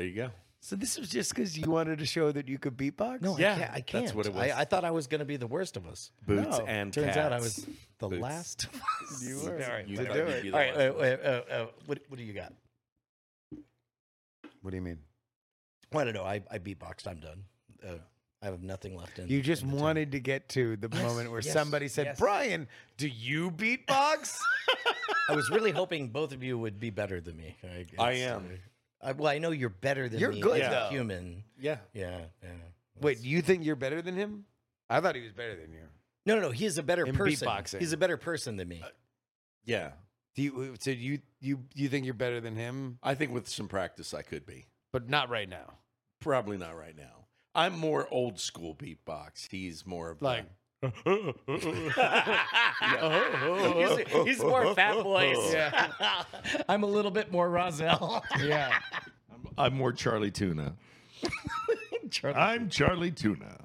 There 0.00 0.08
you 0.08 0.14
go. 0.14 0.30
So 0.62 0.76
this 0.76 0.98
was 0.98 1.10
just 1.10 1.34
because 1.34 1.58
you 1.58 1.70
wanted 1.70 1.98
to 1.98 2.06
show 2.06 2.32
that 2.32 2.48
you 2.48 2.58
could 2.58 2.74
beatbox. 2.74 3.20
No, 3.20 3.36
Yeah, 3.36 3.52
I 3.52 3.58
can't. 3.58 3.70
I 3.70 3.74
that's 3.74 3.84
can't. 3.90 4.14
what 4.14 4.26
it 4.26 4.32
was. 4.32 4.42
I, 4.50 4.60
I 4.60 4.64
thought 4.64 4.82
I 4.82 4.90
was 4.92 5.06
going 5.06 5.18
to 5.18 5.26
be 5.26 5.36
the 5.36 5.46
worst 5.46 5.76
of 5.76 5.86
us. 5.86 6.10
Boots 6.26 6.56
No, 6.58 6.64
and 6.64 6.90
Turns 6.90 7.18
out 7.18 7.32
I 7.34 7.38
cats. 7.40 7.44
was 7.44 7.66
the 7.98 8.08
Boots. 8.08 8.22
last. 8.22 8.66
you 9.22 9.40
were. 9.44 9.62
All 9.62 9.70
right. 9.70 9.86
You 9.86 9.96
to 9.98 10.04
thought 10.06 10.12
do 10.14 10.18
you'd 10.20 10.28
it. 10.30 10.42
be 10.44 10.52
All 10.52 10.58
the 10.58 10.64
right. 10.64 10.74
last 10.74 10.88
Uh, 10.88 10.92
one. 10.94 11.04
uh, 11.04 11.52
uh, 11.52 11.54
uh, 11.54 11.66
what, 11.84 11.98
what 12.08 12.16
do 12.18 12.24
you 12.24 12.32
got? 12.32 12.54
What 14.62 14.70
do 14.70 14.76
you 14.76 14.82
mean? 14.82 15.00
I 15.94 16.04
don't 16.04 16.14
know. 16.14 16.24
I, 16.24 16.40
I 16.50 16.58
beatboxed. 16.58 17.06
I'm 17.06 17.20
done. 17.20 17.44
Uh, 17.86 17.94
I 18.40 18.46
have 18.46 18.62
nothing 18.62 18.96
left 18.96 19.18
in. 19.18 19.28
You 19.28 19.42
just 19.42 19.60
in 19.62 19.68
the 19.68 19.72
tank. 19.74 19.82
wanted 19.82 20.12
to 20.12 20.20
get 20.20 20.48
to 20.50 20.76
the 20.76 20.88
moment 20.96 21.30
where 21.30 21.40
yes, 21.42 21.52
somebody 21.52 21.88
said, 21.88 22.06
yes. 22.06 22.18
"Brian, 22.18 22.68
do 22.96 23.06
you 23.06 23.50
beatbox?" 23.50 24.38
I 25.28 25.34
was 25.36 25.50
really 25.50 25.72
hoping 25.72 26.08
both 26.08 26.32
of 26.32 26.42
you 26.42 26.56
would 26.58 26.80
be 26.80 26.88
better 26.88 27.20
than 27.20 27.36
me. 27.36 27.54
I, 27.62 27.84
I 28.02 28.12
it's, 28.12 28.22
am. 28.22 28.48
Uh, 29.02 29.06
I, 29.08 29.12
well, 29.12 29.28
I 29.32 29.38
know 29.38 29.50
you're 29.50 29.68
better 29.68 30.08
than 30.08 30.20
You're 30.20 30.32
me 30.32 30.40
good, 30.40 30.60
as 30.60 30.68
a 30.68 30.70
though. 30.70 30.88
human. 30.90 31.44
Yeah. 31.58 31.78
Yeah. 31.94 32.18
Yeah. 32.42 32.48
Wait, 33.00 33.22
do 33.22 33.28
you 33.28 33.40
think 33.42 33.64
you're 33.64 33.76
better 33.76 34.02
than 34.02 34.14
him? 34.16 34.44
I 34.88 35.00
thought 35.00 35.14
he 35.14 35.22
was 35.22 35.32
better 35.32 35.56
than 35.56 35.72
you. 35.72 35.82
No, 36.26 36.34
no, 36.36 36.42
no. 36.42 36.50
He's 36.50 36.76
a 36.78 36.82
better 36.82 37.06
In 37.06 37.14
person. 37.16 37.48
beatboxing. 37.48 37.78
He's 37.78 37.92
a 37.92 37.96
better 37.96 38.16
person 38.16 38.56
than 38.56 38.68
me. 38.68 38.82
Yeah. 39.64 39.92
Do 40.34 40.42
you? 40.42 40.74
So 40.78 40.90
you 40.90 41.20
you 41.40 41.60
you 41.74 41.88
think 41.88 42.04
you're 42.04 42.14
better 42.14 42.40
than 42.40 42.56
him, 42.56 42.98
I 43.02 43.14
think 43.14 43.32
with 43.32 43.48
some 43.48 43.68
practice 43.68 44.12
I 44.14 44.22
could 44.22 44.46
be. 44.46 44.66
but 44.92 45.08
not 45.08 45.28
right 45.30 45.48
now. 45.48 45.74
Probably 46.20 46.56
not 46.58 46.76
right 46.76 46.96
now. 46.96 47.26
I'm 47.54 47.76
more 47.78 48.06
old 48.10 48.38
school 48.38 48.74
beatbox. 48.76 49.48
He's 49.50 49.84
more 49.86 50.10
of 50.10 50.22
Like, 50.22 50.44
he's, 50.82 50.92
he's 54.24 54.40
more 54.40 54.74
fat 54.74 55.02
boys. 55.02 55.36
Yeah. 55.52 55.92
I'm 56.68 56.82
a 56.82 56.86
little 56.86 57.10
bit 57.10 57.30
more 57.30 57.48
Rahzel. 57.48 58.22
yeah. 58.42 58.78
the, 59.30 59.50
I'm 59.58 59.74
more 59.74 59.92
Charlie 60.02 60.30
Tuna. 60.30 60.74
I'm 62.24 62.68
Charlie 62.70 63.10
Tuna. 63.10 63.58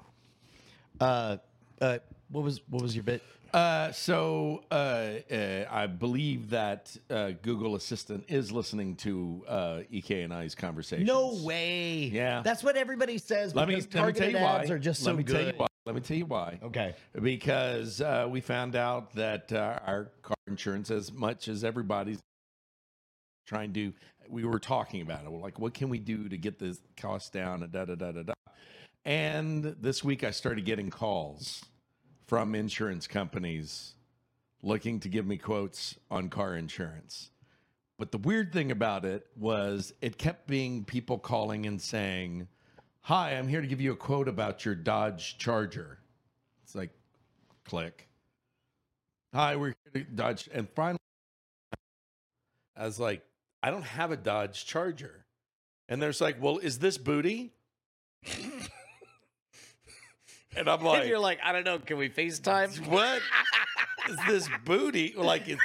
Uh, 1.00 1.38
uh, 1.82 2.00
what 2.30 2.44
was 2.44 2.62
what 2.70 2.82
was 2.82 2.96
your 2.96 3.04
bit? 3.04 3.24
Uh, 3.54 3.92
so 3.94 4.64
uh, 4.70 5.12
uh, 5.32 5.66
I 5.72 5.88
believe 5.88 6.50
that 6.50 6.96
uh, 7.10 7.32
Google 7.42 7.76
Assistant 7.76 8.26
is 8.28 8.52
listening 8.52 8.98
to 8.98 9.46
uh, 9.48 9.80
Ek 9.94 10.10
and 10.10 10.34
I's 10.34 10.56
conversation. 10.56 11.06
No 11.06 11.36
way. 11.42 12.10
Yeah. 12.12 12.42
that's 12.44 12.64
what 12.64 12.76
everybody 12.76 13.18
says. 13.18 13.56
Let 13.56 13.70
me, 13.70 13.76
because 13.76 13.86
let 13.86 13.94
me 13.94 14.02
tell 14.02 14.04
targeted 14.04 14.34
you 14.34 14.40
why. 14.46 14.60
ads 14.60 14.72
are 14.72 14.80
just 14.80 15.06
let 15.06 15.12
so 15.12 15.16
me 15.16 15.24
good. 15.24 15.34
tell 15.34 15.46
you 15.48 15.54
why. 15.56 15.68
Let 15.86 15.94
me 15.94 16.02
tell 16.02 16.18
you 16.18 16.26
why. 16.26 16.60
Okay. 16.64 16.96
Because 17.22 18.02
uh, 18.02 18.28
we 18.30 18.42
found 18.42 18.76
out 18.76 19.14
that 19.14 19.54
uh, 19.54 19.80
our 19.86 20.12
car 20.24 20.36
insurance, 20.48 20.90
as 20.90 21.14
much 21.14 21.48
as 21.48 21.64
everybody's 21.64 22.20
trying 23.46 23.72
to, 23.74 23.94
we 24.28 24.46
were 24.46 24.58
talking 24.58 25.02
about 25.02 25.24
it. 25.26 25.32
We're 25.32 25.40
like, 25.40 25.60
what 25.60 25.76
can 25.76 25.90
we 25.90 26.00
do 26.00 26.28
to 26.28 26.38
get 26.38 26.58
this 26.58 26.80
cost 26.98 27.34
down? 27.34 27.62
And 27.62 27.72
da 27.72 27.86
da 27.86 27.94
da 27.94 28.12
da 28.12 28.24
da. 28.24 28.34
And 29.04 29.64
this 29.80 30.04
week, 30.04 30.24
I 30.24 30.32
started 30.32 30.66
getting 30.66 30.90
calls 30.90 31.64
from 32.26 32.56
insurance 32.56 33.06
companies 33.06 33.94
looking 34.64 35.00
to 35.02 35.10
give 35.10 35.28
me 35.28 35.38
quotes 35.38 35.96
on 36.10 36.30
car 36.30 36.56
insurance. 36.56 37.30
But 38.00 38.12
the 38.12 38.18
weird 38.18 38.52
thing 38.52 38.72
about 38.72 39.06
it 39.06 39.28
was 39.38 39.94
it 40.02 40.18
kept 40.18 40.48
being 40.48 40.84
people 40.84 41.20
calling 41.20 41.68
and 41.68 41.80
saying, 41.80 42.48
Hi, 43.06 43.34
I'm 43.34 43.48
here 43.48 43.62
to 43.62 43.68
give 43.68 43.80
you 43.80 43.92
a 43.92 43.96
quote 43.96 44.28
about 44.28 44.66
your 44.66 44.74
Dodge 44.74 45.38
Charger. 45.38 46.00
It's 46.64 46.74
like, 46.74 46.90
click. 47.64 48.08
Hi, 49.32 49.56
we're 49.58 49.76
here 49.94 50.04
to 50.04 50.12
Dodge. 50.12 50.50
And 50.52 50.68
finally, 50.76 50.98
I 52.76 52.84
was 52.84 53.00
like, 53.00 53.22
I 53.62 53.70
don't 53.70 53.86
have 53.86 54.10
a 54.10 54.18
Dodge 54.18 54.66
Charger. 54.66 55.24
And 55.88 56.02
there's 56.02 56.20
like, 56.20 56.42
Well, 56.42 56.58
is 56.58 56.80
this 56.80 56.98
booty? 56.98 57.54
and 60.58 60.68
I'm 60.68 60.82
like, 60.82 61.02
and 61.02 61.10
you're 61.10 61.20
like, 61.20 61.38
I 61.44 61.52
don't 61.52 61.64
know. 61.64 61.78
Can 61.78 61.98
we 61.98 62.10
FaceTime? 62.10 62.88
what 62.90 63.22
is 64.10 64.18
this 64.28 64.50
booty? 64.66 65.14
Like, 65.16 65.48
it, 65.48 65.60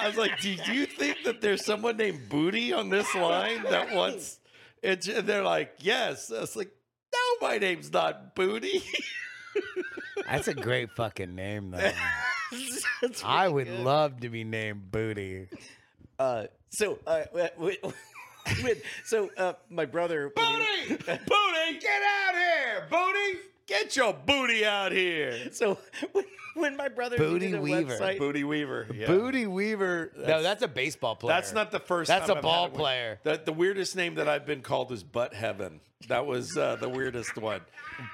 I 0.00 0.08
was 0.08 0.16
like, 0.16 0.40
do 0.40 0.50
you 0.50 0.86
think 0.86 1.18
that 1.26 1.40
there's 1.40 1.64
someone 1.64 1.96
named 1.96 2.28
Booty 2.28 2.72
on 2.72 2.88
this 2.88 3.14
line 3.14 3.62
that 3.70 3.94
wants? 3.94 4.40
And 4.82 5.00
they're 5.02 5.42
like, 5.44 5.74
yes. 5.80 6.30
I 6.32 6.40
was 6.40 6.56
like, 6.56 6.70
no, 7.12 7.48
my 7.48 7.58
name's 7.58 7.92
not 7.92 8.34
Booty. 8.34 8.82
That's 10.26 10.48
a 10.48 10.54
great 10.54 10.90
fucking 10.92 11.34
name, 11.34 11.70
though. 11.70 11.92
I 13.24 13.48
would 13.48 13.66
good. 13.66 13.80
love 13.80 14.20
to 14.20 14.28
be 14.28 14.44
named 14.44 14.90
Booty. 14.90 15.48
Uh, 16.18 16.44
so, 16.70 16.98
uh, 17.06 17.24
with, 17.32 17.52
with, 18.62 18.82
so 19.04 19.30
uh, 19.36 19.54
my 19.70 19.84
brother. 19.84 20.32
when 20.34 20.44
he- 20.46 20.94
Booty, 20.94 21.02
Booty, 21.04 21.78
get 21.80 22.02
out 22.02 22.34
here, 22.34 22.86
Booty, 22.90 23.38
get 23.66 23.96
your 23.96 24.12
booty 24.14 24.64
out 24.64 24.92
here. 24.92 25.50
So 25.52 25.78
when, 26.12 26.24
when 26.54 26.76
my 26.76 26.88
brother 26.88 27.16
Booty 27.16 27.46
needed 27.46 27.58
a 27.58 27.62
Weaver. 27.62 27.96
website, 27.98 28.18
Booty 28.18 28.44
Weaver, 28.44 28.86
yeah. 28.94 29.06
Booty 29.06 29.46
Weaver. 29.46 30.12
no, 30.16 30.42
that's 30.42 30.62
a 30.62 30.68
baseball 30.68 31.16
player. 31.16 31.34
That's 31.34 31.52
not 31.52 31.70
the 31.70 31.80
first. 31.80 32.08
That's 32.08 32.26
time 32.26 32.34
a 32.34 32.38
I've 32.38 32.42
ball 32.42 32.62
had 32.64 32.72
one. 32.72 32.80
player. 32.80 33.20
The, 33.22 33.40
the 33.44 33.52
weirdest 33.52 33.96
name 33.96 34.14
that 34.16 34.28
I've 34.28 34.46
been 34.46 34.62
called 34.62 34.92
is 34.92 35.02
Butt 35.02 35.34
Heaven. 35.34 35.80
That 36.08 36.26
was 36.26 36.56
uh, 36.56 36.76
the 36.76 36.88
weirdest 36.88 37.36
one. 37.38 37.60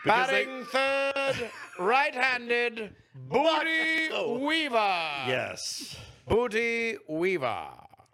Because 0.04 0.28
they- 0.28 0.44
batting 0.44 0.64
third, 0.66 1.50
right-handed, 1.78 2.94
Booty 3.14 4.10
Weaver. 4.44 5.02
yes. 5.26 5.96
Booty 6.28 6.96
Weaver. 7.08 7.68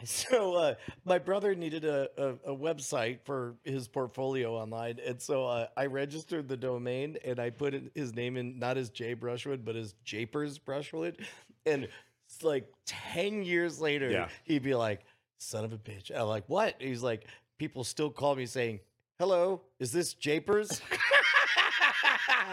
So 0.28 0.54
uh, 0.54 0.74
my 1.04 1.18
brother 1.18 1.54
needed 1.54 1.84
a, 1.84 2.08
a, 2.16 2.52
a 2.52 2.56
website 2.56 3.18
for 3.24 3.54
his 3.64 3.88
portfolio 3.88 4.54
online, 4.54 4.98
and 5.04 5.20
so 5.20 5.46
uh, 5.46 5.66
I 5.76 5.86
registered 5.86 6.48
the 6.48 6.56
domain 6.56 7.16
and 7.24 7.38
I 7.38 7.50
put 7.50 7.74
in 7.74 7.90
his 7.94 8.14
name 8.14 8.36
in 8.36 8.58
not 8.58 8.76
as 8.76 8.90
Jay 8.90 9.14
Brushwood 9.14 9.64
but 9.64 9.76
as 9.76 9.94
Japers 10.04 10.58
Brushwood, 10.58 11.24
and 11.66 11.88
it's 12.28 12.42
like 12.42 12.66
ten 12.86 13.42
years 13.42 13.80
later, 13.80 14.10
Yeah. 14.10 14.28
he'd 14.44 14.62
be 14.62 14.74
like, 14.74 15.00
"Son 15.38 15.64
of 15.64 15.72
a 15.72 15.78
bitch!" 15.78 16.10
I'm 16.14 16.26
like, 16.28 16.44
"What?" 16.48 16.76
He's 16.80 17.02
like, 17.02 17.26
"People 17.58 17.84
still 17.84 18.10
call 18.10 18.34
me 18.36 18.46
saying." 18.46 18.80
Hello, 19.18 19.62
is 19.78 19.92
this 19.92 20.12
Japers? 20.14 20.80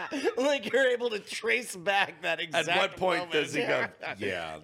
like 0.36 0.72
you're 0.72 0.88
able 0.88 1.10
to 1.10 1.18
trace 1.18 1.74
back 1.74 2.22
that 2.22 2.40
exact. 2.40 2.68
At 2.68 2.76
what 2.76 2.96
point 2.96 3.20
moment. 3.20 3.32
does 3.32 3.54
he 3.54 3.62
go? 3.62 3.86
Yeah. 4.18 4.58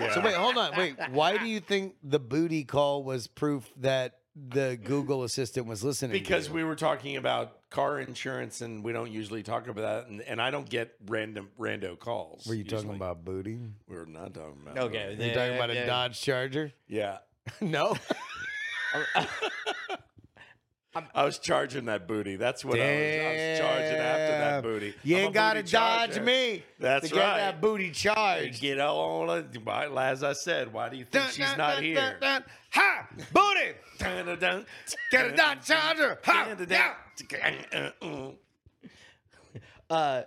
yeah. 0.00 0.14
So 0.14 0.20
wait, 0.20 0.34
hold 0.34 0.56
on. 0.56 0.76
Wait, 0.76 0.96
why 1.10 1.36
do 1.38 1.46
you 1.46 1.60
think 1.60 1.96
the 2.02 2.18
booty 2.18 2.64
call 2.64 3.04
was 3.04 3.26
proof 3.26 3.70
that 3.78 4.18
the 4.36 4.78
Google 4.82 5.24
Assistant 5.24 5.66
was 5.66 5.82
listening? 5.82 6.12
to 6.12 6.18
because 6.18 6.48
you? 6.48 6.54
we 6.54 6.64
were 6.64 6.76
talking 6.76 7.16
about 7.16 7.68
car 7.70 8.00
insurance, 8.00 8.60
and 8.60 8.82
we 8.82 8.92
don't 8.92 9.10
usually 9.10 9.42
talk 9.42 9.68
about 9.68 9.82
that, 9.82 10.10
and, 10.10 10.22
and 10.22 10.40
I 10.40 10.50
don't 10.50 10.68
get 10.68 10.94
random 11.06 11.48
rando 11.58 11.98
calls. 11.98 12.46
were 12.46 12.54
you 12.54 12.64
talking 12.64 12.94
about 12.94 13.24
booty? 13.24 13.58
We 13.88 13.96
were 13.96 14.06
not 14.06 14.34
talking 14.34 14.58
about. 14.62 14.78
Okay, 14.78 15.16
Were 15.18 15.24
you 15.24 15.34
talking 15.34 15.56
about 15.56 15.70
a. 15.70 15.86
Dodge 15.86 16.20
Charger? 16.20 16.72
Yeah. 16.86 17.18
no. 17.60 17.96
I 21.14 21.24
was 21.24 21.38
charging 21.38 21.86
that 21.86 22.06
booty. 22.06 22.36
That's 22.36 22.64
what 22.64 22.78
I 22.80 22.84
was. 22.84 22.90
I 22.90 23.28
was 23.50 23.58
charging 23.58 23.96
after 23.98 24.38
that 24.38 24.62
booty. 24.62 24.94
You 25.02 25.16
I'm 25.16 25.22
a 25.22 25.24
ain't 25.26 25.34
got 25.34 25.52
to 25.54 25.60
booty 25.60 25.72
dodge 25.72 26.10
charger. 26.10 26.22
me. 26.24 26.62
That's 26.78 27.08
to 27.08 27.14
get 27.14 27.20
right. 27.20 27.36
that 27.38 27.60
booty 27.60 27.90
charged. 27.90 28.60
Get 28.60 28.78
on 28.80 29.38
it. 29.38 29.58
Why- 29.64 30.08
As 30.10 30.22
I 30.22 30.32
said, 30.32 30.72
why 30.72 30.88
do 30.88 30.96
you 30.96 31.04
think 31.04 31.30
she's 31.30 31.56
not 31.56 31.82
here? 31.82 32.18
Ha! 32.70 33.08
Booty! 33.32 33.74
Dun-dun-dun. 33.98 34.66
Get 35.10 35.26
a 35.32 35.36
Dodge 35.36 35.64
Charger! 35.66 36.18
Ha! 36.24 36.54
Yeah! 36.68 36.94
Dun-dun-dun. 37.16 38.34
Uh, 39.90 40.22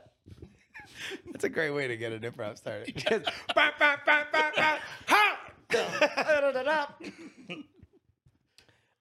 That's 1.32 1.44
a 1.44 1.50
great 1.50 1.70
way 1.70 1.88
to 1.88 1.96
get 1.98 2.12
an 2.14 2.22
improv 2.22 2.58
started. 2.58 2.96
Ba, 3.56 3.72
ba, 3.78 3.98
ba, 4.06 4.26
ba, 4.32 4.52
ba, 4.56 4.80
ha! 5.08 5.38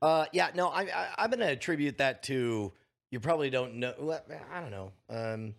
Uh, 0.03 0.27
yeah, 0.33 0.51
no, 0.55 0.69
I, 0.69 0.83
I 0.83 1.09
I'm 1.19 1.31
gonna 1.31 1.47
attribute 1.47 1.99
that 1.99 2.23
to 2.25 2.73
you 3.11 3.21
probably 3.21 3.51
don't 3.51 3.75
know. 3.75 4.21
I 4.53 4.61
don't 4.61 4.71
know. 4.71 4.93
Um, 5.09 5.55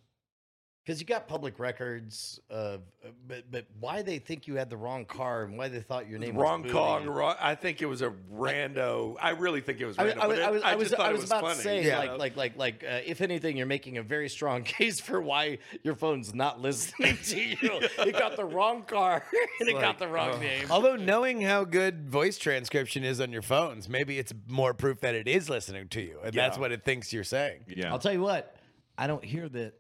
because 0.84 1.00
you 1.00 1.06
got 1.06 1.28
public 1.28 1.60
records 1.60 2.40
of, 2.50 2.82
but 3.28 3.44
but 3.52 3.66
why 3.80 4.02
they 4.02 4.18
think 4.18 4.48
you 4.48 4.56
had 4.56 4.70
the 4.70 4.78
wrong 4.78 5.06
car 5.06 5.44
and 5.44 5.56
why 5.58 5.68
they 5.68 5.80
thought 5.80 6.10
your 6.10 6.18
name 6.18 6.36
Wrong 6.36 6.64
was 6.64 6.72
call. 6.72 6.98
Booty. 6.98 7.10
wrong. 7.10 7.36
I 7.40 7.54
think 7.54 7.82
it 7.84 7.86
was 7.86 8.02
a 8.02 8.12
rando. 8.34 9.16
I 9.22 9.30
really 9.32 9.62
think 9.62 9.80
it 9.80 9.86
was 9.86 9.98
I, 10.00 10.06
random. 10.06 10.22
I, 10.24 10.28
was- 10.28 10.38
it- 10.40 10.44
I 10.44 10.50
was, 10.52 10.64
I 10.64 10.76
was, 10.76 10.88
just 10.90 10.98
thought 10.98 11.06
I 11.06 11.10
it 11.10 11.14
was 11.18 11.26
about 11.26 11.42
funny, 11.44 11.56
to 11.56 11.62
say, 11.62 11.84
you 11.86 11.92
like, 11.92 12.18
like, 12.18 12.36
like, 12.36 12.58
like, 12.58 12.84
uh, 12.84 13.00
if 13.06 13.22
anything, 13.22 13.58
you're 13.58 13.68
making 13.68 14.00
a 14.00 14.04
very 14.04 14.28
strong 14.28 14.64
case 14.78 15.00
for 15.00 15.22
why 15.22 15.60
your 15.84 15.94
phone's 15.96 16.34
not 16.34 16.60
listening 16.62 17.18
to 17.26 17.40
you. 17.40 17.58
it 17.62 18.14
got 18.18 18.36
the 18.36 18.46
wrong 18.46 18.82
car 18.84 19.24
and 19.60 19.70
it 19.70 19.74
got 19.80 20.00
the 20.00 20.08
wrong 20.08 20.40
name. 20.40 20.66
Although 20.72 20.96
knowing 20.96 21.42
how 21.42 21.64
good 21.64 22.10
voice 22.10 22.40
transcription 22.40 23.04
is 23.04 23.22
on 23.22 23.32
your 23.32 23.44
phones, 23.44 23.88
maybe 23.88 24.18
it's 24.18 24.34
more 24.48 24.74
proof 24.74 25.00
that 25.02 25.14
it 25.14 25.28
is 25.28 25.48
listening 25.48 25.90
to 25.90 26.02
you, 26.02 26.20
and 26.24 26.34
that's 26.34 26.58
what 26.58 26.72
it 26.72 26.84
thinks 26.84 27.14
you're 27.14 27.24
saying. 27.24 27.66
yeah. 27.68 27.92
I'll 27.92 28.00
tell 28.00 28.14
you 28.14 28.22
what, 28.22 28.56
I 28.98 29.06
don't 29.08 29.24
hear 29.24 29.48
that 29.50 29.74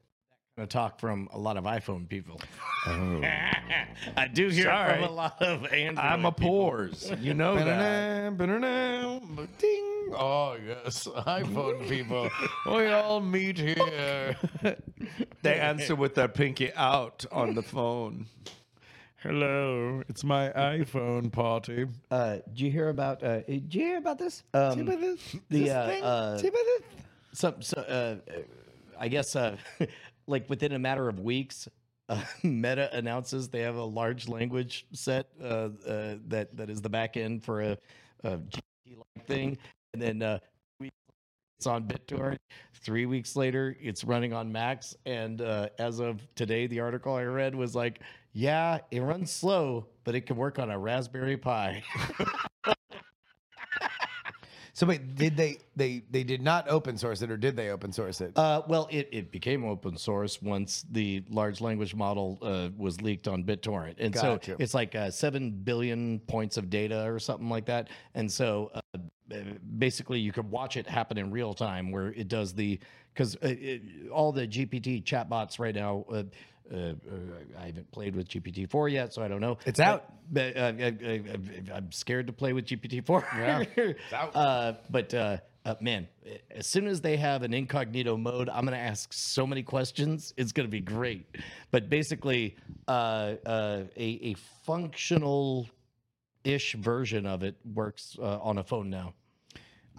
kind 0.57 0.63
of 0.63 0.69
talk 0.69 0.99
from 0.99 1.29
a 1.31 1.37
lot 1.37 1.55
of 1.57 1.63
iPhone 1.63 2.07
people. 2.09 2.39
I 2.85 4.29
do 4.33 4.49
hear 4.49 4.65
it 4.67 4.69
Sorry. 4.69 4.95
from 4.95 5.03
a 5.09 5.11
lot 5.11 5.41
of 5.41 5.65
Android. 5.71 5.97
I'm 6.05 6.25
a 6.25 6.31
people. 6.31 6.49
pores. 6.49 7.11
You 7.19 7.33
know 7.33 7.55
that. 7.55 8.37
Ding. 9.57 10.13
Oh, 10.13 10.57
yes. 10.65 11.07
iPhone 11.07 11.87
people. 11.87 12.29
we 12.65 12.87
all 12.87 13.21
meet 13.21 13.57
here. 13.57 14.35
They 15.43 15.59
answer 15.59 15.95
with 15.95 16.13
their 16.13 16.27
pinky 16.27 16.71
out 16.75 17.25
on 17.31 17.55
the 17.55 17.63
phone. 17.63 18.27
Hello, 19.23 20.03
it's 20.07 20.23
my 20.23 20.49
iPhone 20.49 21.31
party. 21.31 21.87
Uh, 22.11 22.33
did 22.47 22.59
you 22.59 22.69
hear 22.71 22.89
about? 22.89 23.23
Uh, 23.23 23.39
did 23.41 23.73
you 23.73 23.81
hear 23.81 23.97
about 23.97 24.19
this? 24.19 24.43
Um, 24.53 24.85
the 24.85 25.17
This 25.49 25.69
uh, 25.71 25.87
thing? 25.87 26.03
uh, 26.03 26.37
See 26.37 26.47
about 26.49 26.59
this? 26.63 26.81
some, 27.33 27.61
so, 27.63 27.81
uh, 27.81 28.31
uh, 28.31 28.41
I 28.99 29.07
guess, 29.07 29.35
uh, 29.35 29.57
like 30.27 30.49
within 30.49 30.73
a 30.73 30.79
matter 30.79 31.09
of 31.09 31.19
weeks, 31.19 31.67
uh, 32.09 32.21
Meta 32.43 32.89
announces 32.95 33.49
they 33.49 33.61
have 33.61 33.75
a 33.75 33.83
large 33.83 34.27
language 34.27 34.85
set 34.93 35.27
uh, 35.41 35.69
uh, 35.87 36.15
that 36.27 36.55
that 36.55 36.69
is 36.69 36.81
the 36.81 36.89
back 36.89 37.17
end 37.17 37.43
for 37.43 37.61
a, 37.61 37.77
a 38.23 38.37
GPT-like 38.37 39.27
thing, 39.27 39.57
and 39.93 40.01
then 40.01 40.21
uh, 40.21 40.39
it's 41.57 41.67
on 41.67 41.83
BitTorrent. 41.87 42.37
Three 42.73 43.05
weeks 43.05 43.35
later, 43.35 43.77
it's 43.79 44.03
running 44.03 44.33
on 44.33 44.51
Macs, 44.51 44.95
and 45.05 45.41
uh, 45.41 45.69
as 45.77 45.99
of 45.99 46.19
today, 46.35 46.67
the 46.67 46.79
article 46.79 47.13
I 47.13 47.23
read 47.23 47.53
was 47.55 47.75
like, 47.75 48.01
"Yeah, 48.33 48.79
it 48.89 49.01
runs 49.01 49.31
slow, 49.31 49.85
but 50.03 50.15
it 50.15 50.25
can 50.25 50.37
work 50.37 50.59
on 50.59 50.71
a 50.71 50.79
Raspberry 50.79 51.37
Pi." 51.37 51.83
So 54.81 54.87
wait, 54.87 55.13
did 55.13 55.37
they 55.37 55.59
they 55.75 56.01
they 56.09 56.23
did 56.23 56.41
not 56.41 56.67
open 56.67 56.97
source 56.97 57.21
it, 57.21 57.29
or 57.29 57.37
did 57.37 57.55
they 57.55 57.69
open 57.69 57.91
source 57.91 58.19
it? 58.19 58.35
Uh, 58.35 58.63
well, 58.67 58.87
it, 58.89 59.09
it 59.11 59.31
became 59.31 59.63
open 59.63 59.95
source 59.95 60.41
once 60.41 60.87
the 60.89 61.23
large 61.29 61.61
language 61.61 61.93
model 61.93 62.39
uh, 62.41 62.69
was 62.75 62.99
leaked 62.99 63.27
on 63.27 63.43
BitTorrent, 63.43 63.97
and 63.99 64.11
Gotcha. 64.11 64.53
so 64.53 64.55
it's 64.57 64.73
like 64.73 64.95
uh, 64.95 65.11
seven 65.11 65.51
billion 65.51 66.17
points 66.21 66.57
of 66.57 66.71
data 66.71 67.03
or 67.03 67.19
something 67.19 67.47
like 67.47 67.67
that. 67.67 67.89
And 68.15 68.31
so 68.31 68.71
uh, 68.73 69.37
basically, 69.77 70.19
you 70.19 70.31
could 70.31 70.49
watch 70.49 70.77
it 70.77 70.87
happen 70.87 71.19
in 71.19 71.29
real 71.29 71.53
time, 71.53 71.91
where 71.91 72.07
it 72.07 72.27
does 72.27 72.51
the 72.55 72.79
because 73.13 73.35
uh, 73.35 73.53
all 74.11 74.31
the 74.31 74.47
GPT 74.47 75.03
chatbots 75.03 75.59
right 75.59 75.75
now. 75.75 76.05
Uh, 76.11 76.23
uh, 76.71 76.77
uh, 76.77 76.93
I 77.59 77.67
haven't 77.67 77.91
played 77.91 78.15
with 78.15 78.27
GPT 78.27 78.69
four 78.69 78.89
yet, 78.89 79.13
so 79.13 79.21
I 79.21 79.27
don't 79.27 79.41
know. 79.41 79.57
It's 79.65 79.79
out. 79.79 80.05
But 80.31 80.55
uh, 80.57 80.73
I, 80.79 81.21
I'm 81.73 81.91
scared 81.91 82.27
to 82.27 82.33
play 82.33 82.53
with 82.53 82.65
GPT 82.65 83.05
four. 83.05 83.25
Yeah, 83.35 83.63
it's 83.75 84.13
out. 84.13 84.35
Uh, 84.35 84.73
but 84.89 85.13
uh, 85.13 85.37
uh, 85.65 85.75
man, 85.79 86.07
as 86.49 86.65
soon 86.65 86.87
as 86.87 87.01
they 87.01 87.17
have 87.17 87.43
an 87.43 87.53
incognito 87.53 88.17
mode, 88.17 88.49
I'm 88.49 88.65
going 88.65 88.77
to 88.77 88.83
ask 88.83 89.13
so 89.13 89.45
many 89.45 89.61
questions. 89.61 90.33
It's 90.37 90.51
going 90.51 90.67
to 90.67 90.71
be 90.71 90.79
great. 90.79 91.25
But 91.69 91.89
basically, 91.89 92.55
uh, 92.87 93.35
uh, 93.45 93.83
a, 93.95 94.03
a 94.23 94.35
functional 94.65 95.69
ish 96.43 96.73
version 96.75 97.25
of 97.27 97.43
it 97.43 97.55
works 97.73 98.17
uh, 98.19 98.39
on 98.39 98.57
a 98.57 98.63
phone 98.63 98.89
now. 98.89 99.13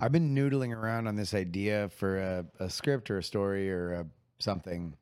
I've 0.00 0.10
been 0.10 0.34
noodling 0.34 0.74
around 0.74 1.06
on 1.06 1.14
this 1.14 1.34
idea 1.34 1.90
for 1.90 2.18
a, 2.18 2.46
a 2.58 2.70
script 2.70 3.10
or 3.10 3.18
a 3.18 3.22
story 3.22 3.70
or 3.70 3.92
a, 3.92 4.06
something 4.40 4.94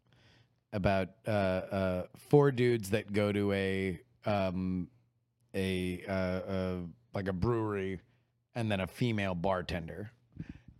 about 0.72 1.08
uh, 1.26 1.30
uh, 1.30 2.02
four 2.28 2.52
dudes 2.52 2.90
that 2.90 3.12
go 3.12 3.32
to 3.32 3.52
a 3.52 4.00
um, 4.26 4.88
a 5.54 6.02
uh, 6.08 6.12
uh, 6.12 6.76
like 7.14 7.28
a 7.28 7.32
brewery 7.32 8.00
and 8.54 8.70
then 8.70 8.80
a 8.80 8.86
female 8.86 9.34
bartender. 9.34 10.10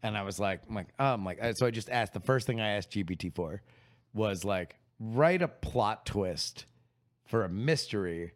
And 0.02 0.16
I 0.16 0.22
was 0.22 0.38
like, 0.38 0.62
I'm 0.68 0.74
like, 0.74 0.88
oh, 0.98 1.12
I'm 1.12 1.24
like, 1.24 1.40
so 1.56 1.66
I 1.66 1.70
just 1.70 1.90
asked. 1.90 2.14
The 2.14 2.20
first 2.20 2.46
thing 2.46 2.60
I 2.60 2.70
asked 2.70 2.90
GPT 2.90 3.34
for 3.34 3.62
was 4.14 4.44
like, 4.44 4.76
write 4.98 5.42
a 5.42 5.48
plot 5.48 6.06
twist 6.06 6.66
for 7.26 7.44
a 7.44 7.48
mystery 7.48 8.32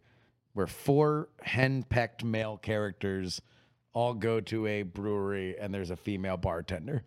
where 0.52 0.66
four 0.66 1.28
henpecked 1.44 2.22
male 2.22 2.56
characters 2.56 3.40
all 3.92 4.12
go 4.14 4.40
to 4.40 4.66
a 4.66 4.82
brewery 4.82 5.56
and 5.58 5.72
there's 5.72 5.90
a 5.90 5.96
female 5.96 6.36
bartender. 6.36 7.02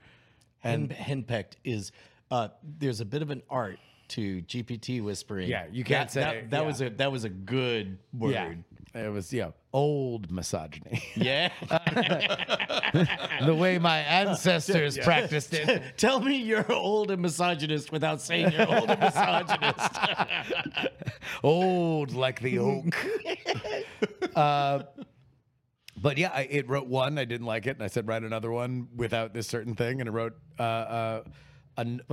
And 0.64 0.92
Hen- 0.92 1.24
henpecked 1.26 1.58
is 1.64 1.92
uh, 2.32 2.50
there's 2.64 3.00
a 3.00 3.06
bit 3.06 3.22
of 3.22 3.30
an 3.30 3.44
art 3.50 3.80
to 4.10 4.41
GPT 4.43 5.02
whispering. 5.02 5.50
Yeah, 5.50 5.65
you 5.72 5.84
can't 5.84 6.10
that, 6.10 6.12
say- 6.12 6.22
that, 6.22 6.50
that 6.52 6.62
yeah. 6.62 6.67
was 6.67 6.82
a 6.82 6.89
that 6.91 7.12
was 7.12 7.24
a 7.24 7.30
good 7.30 8.00
word. 8.13 8.32
Yeah. 8.32 8.54
It 8.98 9.12
was, 9.12 9.32
yeah, 9.32 9.52
old 9.74 10.32
misogyny. 10.32 11.04
Yeah. 11.15 11.52
the 13.46 13.54
way 13.54 13.78
my 13.78 14.00
ancestors 14.00 14.98
practiced 14.98 15.54
it. 15.54 15.84
Tell 15.98 16.20
me 16.20 16.38
you're 16.38 16.72
old 16.72 17.12
and 17.12 17.22
misogynist 17.22 17.91
without 17.91 18.22
saying 18.22 18.54
you're 18.54 18.67
old 18.67 18.89
and 18.89 19.00
misogynist. 19.00 20.00
old 21.43 22.13
like 22.13 22.39
the 22.41 22.60
oak. 22.60 22.96
uh, 24.36 24.84
but 26.02 26.17
yeah, 26.17 26.32
I, 26.34 26.41
it 26.43 26.70
wrote 26.70 26.88
one. 26.88 27.17
I 27.17 27.26
didn't 27.26 27.48
like 27.48 27.67
it, 27.67 27.76
and 27.76 27.84
I 27.84 27.88
said 27.88 28.08
write 28.08 28.24
another 28.24 28.52
one 28.52 28.88
without 28.96 29.34
this 29.34 29.48
certain 29.48 29.76
thing, 29.76 30.00
and 30.00 30.08
it 30.08 30.12
wrote. 30.12 30.34
Uh, 30.58 30.63
uh, 30.63 31.24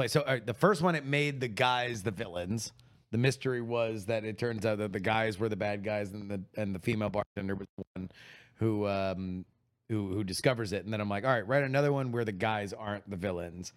so 0.07 0.41
the 0.45 0.55
first 0.55 0.83
one 0.83 0.95
it 0.95 1.05
made 1.05 1.41
the 1.41 1.49
guys 1.49 2.03
the 2.03 2.11
villains. 2.11 2.73
The 3.11 3.19
mystery 3.19 3.63
was 3.63 4.07
that 4.07 4.25
it 4.25 4.39
turns 4.39 4.67
out 4.67 4.79
that 4.79 4.93
the 4.93 5.01
guys 5.01 5.39
were 5.39 5.49
the 5.49 5.57
bad 5.57 5.85
guys, 5.85 6.11
and 6.11 6.31
the 6.31 6.43
and 6.57 6.75
the 6.75 6.81
female 6.81 7.11
bartender 7.11 7.55
was 7.55 7.69
the 7.77 7.85
one 7.95 8.11
who 8.57 8.87
um 8.89 9.45
who 9.89 10.13
who 10.15 10.25
discovers 10.25 10.73
it. 10.73 10.85
And 10.85 10.93
then 10.93 11.01
I'm 11.01 11.09
like, 11.09 11.25
all 11.25 11.31
right, 11.31 11.47
write 11.47 11.63
another 11.63 11.93
one 11.93 12.13
where 12.13 12.25
the 12.25 12.33
guys 12.33 12.73
aren't 12.73 13.09
the 13.09 13.17
villains, 13.17 13.73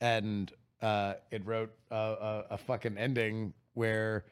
and 0.00 0.52
uh, 0.82 1.14
it 1.30 1.44
wrote 1.46 1.72
a, 1.90 1.94
a, 1.96 2.44
a 2.50 2.58
fucking 2.58 2.98
ending 2.98 3.52
where 3.74 4.24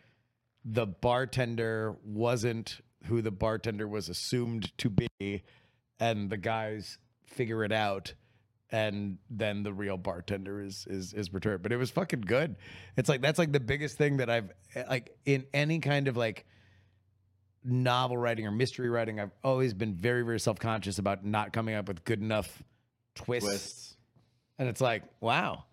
the 0.65 0.87
bartender 0.87 1.97
wasn't 2.05 2.81
who 3.05 3.23
the 3.23 3.31
bartender 3.31 3.87
was 3.87 4.09
assumed 4.09 4.77
to 4.79 4.91
be, 4.91 5.45
and 6.01 6.31
the 6.31 6.37
guys 6.37 6.99
figure 7.27 7.63
it 7.65 7.73
out, 7.73 8.15
and 8.71 9.19
then 9.31 9.63
the 9.63 9.73
real 9.73 9.97
bartender 9.97 10.61
is 10.61 10.87
is 10.89 11.13
is 11.15 11.33
returned. 11.33 11.63
But 11.63 11.73
it 11.73 11.77
was 11.77 11.91
fucking 11.91 12.23
good. 12.23 12.57
It's 12.97 13.09
like 13.09 13.21
that's 13.21 13.39
like 13.39 13.53
the 13.53 13.61
biggest 13.61 13.97
thing 13.97 14.19
that 14.19 14.31
I've 14.31 14.51
like 14.89 15.17
in 15.25 15.47
any 15.55 15.79
kind 15.79 16.09
of 16.09 16.17
like 16.17 16.47
novel 17.65 18.17
writing 18.17 18.47
or 18.47 18.51
mystery 18.51 18.91
writing. 18.91 19.21
I've 19.21 19.33
always 19.43 19.75
been 19.75 19.95
very 19.95 20.23
very 20.23 20.41
self 20.41 20.59
conscious 20.59 20.99
about 20.99 21.25
not 21.25 21.53
coming 21.53 21.75
up 21.75 21.89
with 21.89 22.05
good 22.05 22.21
enough 22.21 22.63
twists. 23.15 23.49
Twists. 23.49 23.97
And 24.59 24.69
it's 24.69 24.81
like, 24.81 25.05
wow, 25.21 25.65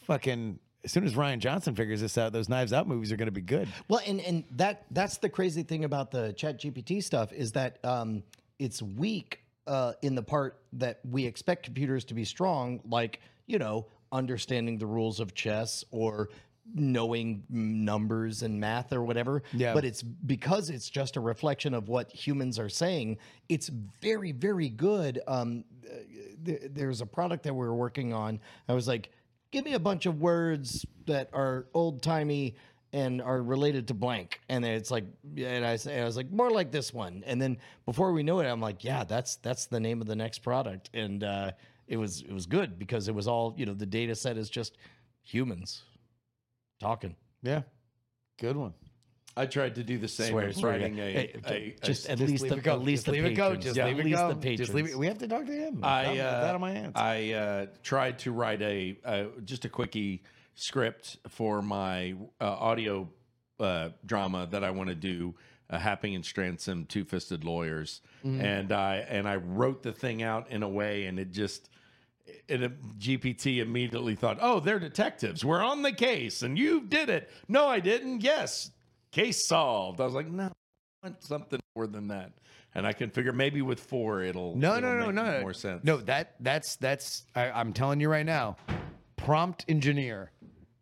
fucking. 0.00 0.58
As 0.84 0.92
soon 0.92 1.04
as 1.04 1.14
Rian 1.14 1.40
Johnson 1.40 1.74
figures 1.74 2.00
this 2.00 2.16
out, 2.16 2.32
those 2.32 2.48
Knives 2.48 2.72
Out 2.72 2.86
movies 2.86 3.10
are 3.10 3.16
going 3.16 3.26
to 3.26 3.32
be 3.32 3.40
good. 3.40 3.66
Well, 3.88 4.00
and 4.06 4.20
and 4.20 4.44
that 4.52 4.84
that's 4.92 5.18
the 5.18 5.28
crazy 5.28 5.64
thing 5.64 5.84
about 5.84 6.12
the 6.12 6.32
Chat 6.32 6.60
GPT 6.60 7.02
stuff 7.02 7.32
is 7.32 7.52
that 7.52 7.84
um, 7.84 8.22
it's 8.60 8.80
weak 8.80 9.40
uh, 9.66 9.92
in 10.02 10.14
the 10.14 10.22
part 10.22 10.60
that 10.74 11.00
we 11.08 11.24
expect 11.24 11.64
computers 11.64 12.04
to 12.06 12.14
be 12.14 12.24
strong, 12.24 12.80
like 12.88 13.20
you 13.46 13.58
know 13.58 13.86
understanding 14.12 14.78
the 14.78 14.86
rules 14.86 15.20
of 15.20 15.34
chess 15.34 15.84
or 15.90 16.28
knowing 16.74 17.44
numbers 17.48 18.42
and 18.42 18.58
math 18.58 18.92
or 18.92 19.02
whatever. 19.02 19.42
Yeah. 19.52 19.74
But 19.74 19.84
it's 19.84 20.02
because 20.02 20.70
it's 20.70 20.90
just 20.90 21.16
a 21.16 21.20
reflection 21.20 21.74
of 21.74 21.88
what 21.88 22.10
humans 22.10 22.58
are 22.58 22.68
saying. 22.68 23.18
It's 23.48 23.70
very, 24.00 24.32
very 24.32 24.68
good. 24.68 25.20
Um, 25.26 25.64
th- 26.44 26.62
there's 26.70 27.00
a 27.00 27.06
product 27.06 27.44
that 27.44 27.54
we 27.54 27.66
were 27.66 27.74
working 27.74 28.12
on. 28.12 28.40
I 28.68 28.74
was 28.74 28.88
like, 28.88 29.10
give 29.52 29.64
me 29.64 29.74
a 29.74 29.78
bunch 29.78 30.06
of 30.06 30.20
words 30.20 30.84
that 31.06 31.30
are 31.32 31.66
old 31.72 32.02
timey 32.02 32.56
and 32.96 33.20
are 33.20 33.42
related 33.42 33.88
to 33.88 33.94
blank. 33.94 34.40
And 34.48 34.64
then 34.64 34.72
it's 34.72 34.90
like, 34.90 35.04
and 35.36 35.66
I 35.66 35.76
say, 35.76 36.00
I 36.00 36.04
was 36.04 36.16
like, 36.16 36.30
more 36.30 36.50
like 36.50 36.70
this 36.72 36.94
one. 36.94 37.22
And 37.26 37.40
then 37.40 37.58
before 37.84 38.12
we 38.12 38.22
knew 38.22 38.40
it, 38.40 38.46
I'm 38.46 38.60
like, 38.60 38.84
yeah, 38.84 39.04
that's 39.04 39.36
that's 39.36 39.66
the 39.66 39.80
name 39.80 40.00
of 40.00 40.06
the 40.06 40.16
next 40.16 40.38
product. 40.38 40.88
And 40.94 41.22
uh, 41.22 41.50
it 41.86 41.98
was 41.98 42.22
it 42.22 42.32
was 42.32 42.46
good 42.46 42.78
because 42.78 43.08
it 43.08 43.14
was 43.14 43.28
all 43.28 43.54
you 43.58 43.66
know. 43.66 43.74
The 43.74 43.86
data 43.86 44.14
set 44.14 44.38
is 44.38 44.48
just 44.48 44.76
humans 45.22 45.82
talking. 46.80 47.14
Yeah. 47.42 47.62
Good 48.38 48.56
one. 48.56 48.72
I 49.38 49.44
tried 49.44 49.74
to 49.74 49.82
do 49.84 49.98
the 49.98 50.08
same. 50.08 50.30
Swear, 50.30 50.46
with 50.46 50.56
swear. 50.56 50.72
writing 50.72 50.98
a, 50.98 51.02
Hey, 51.12 51.32
a- 51.44 51.52
a- 51.52 51.76
just 51.86 52.08
at 52.08 52.16
Just 52.16 52.30
least 52.30 52.42
leave 52.44 52.52
the 52.52 52.56
it 52.58 52.62
go. 52.64 52.72
at 52.72 52.80
least 52.82 53.04
Just 53.04 53.06
the 53.06 53.12
leave 53.12 53.24
it 53.26 53.34
go. 53.34 53.42
patrons. 53.48 53.64
Just 53.64 53.76
Yeah, 53.76 53.84
leave 53.84 53.94
at 53.94 54.00
it 54.00 54.04
least 54.06 54.18
go. 54.18 54.28
the 54.30 54.36
patrons. 54.36 54.58
Just 54.60 54.74
leave 54.74 54.86
it. 54.86 54.98
We 54.98 55.06
have 55.06 55.18
to 55.18 55.28
talk 55.28 55.44
to 55.44 55.52
him. 55.52 55.80
I 55.84 56.18
uh, 56.18 56.40
that 56.40 56.54
on 56.54 56.60
my 56.62 56.72
hands. 56.72 56.92
I 56.96 57.32
uh, 57.32 57.66
tried 57.82 58.18
to 58.20 58.32
write 58.32 58.62
a 58.62 58.96
uh, 59.04 59.24
just 59.44 59.66
a 59.66 59.68
quickie 59.68 60.22
script 60.56 61.18
for 61.28 61.62
my 61.62 62.14
uh, 62.40 62.44
audio 62.44 63.08
uh, 63.60 63.90
drama 64.04 64.48
that 64.50 64.64
I 64.64 64.70
want 64.70 64.88
to 64.88 64.94
do, 64.94 65.34
uh, 65.70 65.78
Happy 65.78 66.14
and 66.14 66.24
Stransom, 66.24 66.88
Two 66.88 67.04
Fisted 67.04 67.44
Lawyers, 67.44 68.00
and 68.24 68.72
I 68.72 68.96
and 69.08 69.28
I 69.28 69.36
wrote 69.36 69.84
the 69.84 69.92
thing 69.92 70.22
out 70.22 70.50
in 70.50 70.64
a 70.64 70.68
way, 70.68 71.04
and 71.06 71.18
it 71.20 71.30
just. 71.30 71.70
And 72.48 72.64
a 72.64 72.70
GPT 72.98 73.58
immediately 73.58 74.16
thought, 74.16 74.38
"Oh, 74.40 74.58
they're 74.58 74.80
detectives. 74.80 75.44
We're 75.44 75.62
on 75.62 75.82
the 75.82 75.92
case, 75.92 76.42
and 76.42 76.58
you 76.58 76.80
did 76.80 77.08
it." 77.08 77.30
No, 77.46 77.68
I 77.68 77.78
didn't. 77.78 78.24
Yes, 78.24 78.72
case 79.12 79.46
solved. 79.46 80.00
I 80.00 80.04
was 80.06 80.14
like, 80.14 80.26
"No, 80.26 80.46
I 80.46 80.50
want 81.06 81.22
something 81.22 81.60
more 81.76 81.86
than 81.86 82.08
that." 82.08 82.32
And 82.74 82.84
I 82.84 82.92
can 82.92 83.10
figure 83.10 83.32
maybe 83.32 83.62
with 83.62 83.78
four, 83.78 84.22
it'll 84.22 84.56
No, 84.56 84.76
it'll 84.76 84.90
no, 84.94 85.10
no, 85.12 85.22
no, 85.22 85.40
more 85.40 85.54
sense. 85.54 85.84
No, 85.84 85.98
that 85.98 86.34
that's 86.40 86.74
that's. 86.76 87.26
I, 87.36 87.50
I'm 87.52 87.72
telling 87.72 88.00
you 88.00 88.08
right 88.08 88.26
now, 88.26 88.56
prompt 89.16 89.64
engineer. 89.68 90.32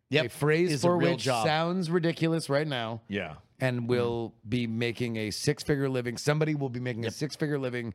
Yep, 0.09 0.25
a 0.25 0.29
phrase 0.29 0.71
is 0.71 0.83
a 0.83 0.87
for 0.87 0.97
real 0.97 1.11
which 1.11 1.23
job. 1.23 1.45
sounds 1.45 1.89
ridiculous 1.89 2.49
right 2.49 2.67
now, 2.67 3.01
yeah. 3.07 3.35
and 3.59 3.87
will 3.87 4.33
be 4.47 4.67
making 4.67 5.17
a 5.17 5.31
six-figure 5.31 5.89
living. 5.89 6.17
Somebody 6.17 6.55
will 6.55 6.69
be 6.69 6.79
making 6.79 7.05
a 7.05 7.11
six-figure 7.11 7.57
living 7.57 7.93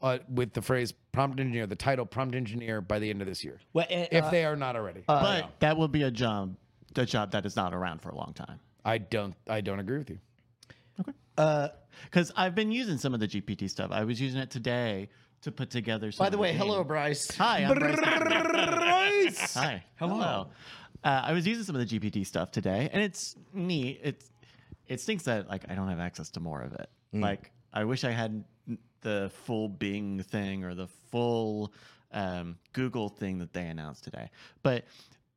uh, 0.00 0.18
with 0.28 0.52
the 0.54 0.62
phrase 0.62 0.92
prompt 1.12 1.38
engineer, 1.38 1.66
the 1.66 1.76
title 1.76 2.06
prompt 2.06 2.34
engineer, 2.34 2.80
by 2.80 2.98
the 2.98 3.08
end 3.10 3.20
of 3.20 3.28
this 3.28 3.44
year, 3.44 3.60
Well, 3.72 3.86
uh, 3.90 4.06
if 4.10 4.30
they 4.30 4.44
are 4.44 4.56
not 4.56 4.76
already. 4.76 5.04
but 5.06 5.50
that 5.60 5.76
will 5.76 5.88
be 5.88 6.02
a 6.02 6.10
job, 6.10 6.56
a 6.96 7.04
job 7.06 7.32
that 7.32 7.44
is 7.46 7.54
not 7.54 7.74
around 7.74 8.00
for 8.00 8.08
a 8.08 8.16
long 8.16 8.32
time. 8.34 8.58
I 8.84 8.98
don't. 8.98 9.34
I 9.46 9.60
don't 9.60 9.78
agree 9.78 9.98
with 9.98 10.10
you. 10.10 10.18
Okay. 11.00 11.12
Uh 11.38 11.68
because 12.04 12.32
I've 12.36 12.54
been 12.54 12.72
using 12.72 12.98
some 12.98 13.14
of 13.14 13.20
the 13.20 13.28
GPT 13.28 13.68
stuff. 13.70 13.90
I 13.92 14.04
was 14.04 14.20
using 14.20 14.40
it 14.40 14.50
today 14.50 15.08
to 15.42 15.52
put 15.52 15.70
together. 15.70 16.10
Some 16.10 16.24
by 16.24 16.30
the 16.30 16.36
of 16.36 16.40
way, 16.40 16.50
game. 16.50 16.58
hello, 16.58 16.82
Bryce. 16.84 17.30
Hi, 17.36 17.64
I'm 17.64 17.78
Bryce. 17.78 19.54
Hi. 19.54 19.84
Hello. 19.96 20.48
Uh, 21.04 21.22
I 21.24 21.32
was 21.32 21.46
using 21.46 21.64
some 21.64 21.74
of 21.76 21.86
the 21.88 21.98
GPT 21.98 22.24
stuff 22.26 22.50
today, 22.50 22.88
and 22.92 23.02
it's 23.02 23.36
neat. 23.52 24.00
It's 24.02 24.30
it 24.86 25.00
stinks 25.00 25.24
that 25.24 25.48
like 25.48 25.64
I 25.68 25.74
don't 25.74 25.88
have 25.88 26.00
access 26.00 26.30
to 26.30 26.40
more 26.40 26.62
of 26.62 26.72
it. 26.74 26.88
Like 27.12 27.50
I 27.72 27.84
wish 27.84 28.04
I 28.04 28.10
had 28.10 28.44
the 29.02 29.30
full 29.44 29.68
Bing 29.68 30.22
thing 30.22 30.64
or 30.64 30.74
the 30.74 30.86
full 31.10 31.72
um, 32.12 32.56
Google 32.72 33.08
thing 33.08 33.38
that 33.38 33.52
they 33.52 33.66
announced 33.66 34.04
today. 34.04 34.30
But 34.62 34.84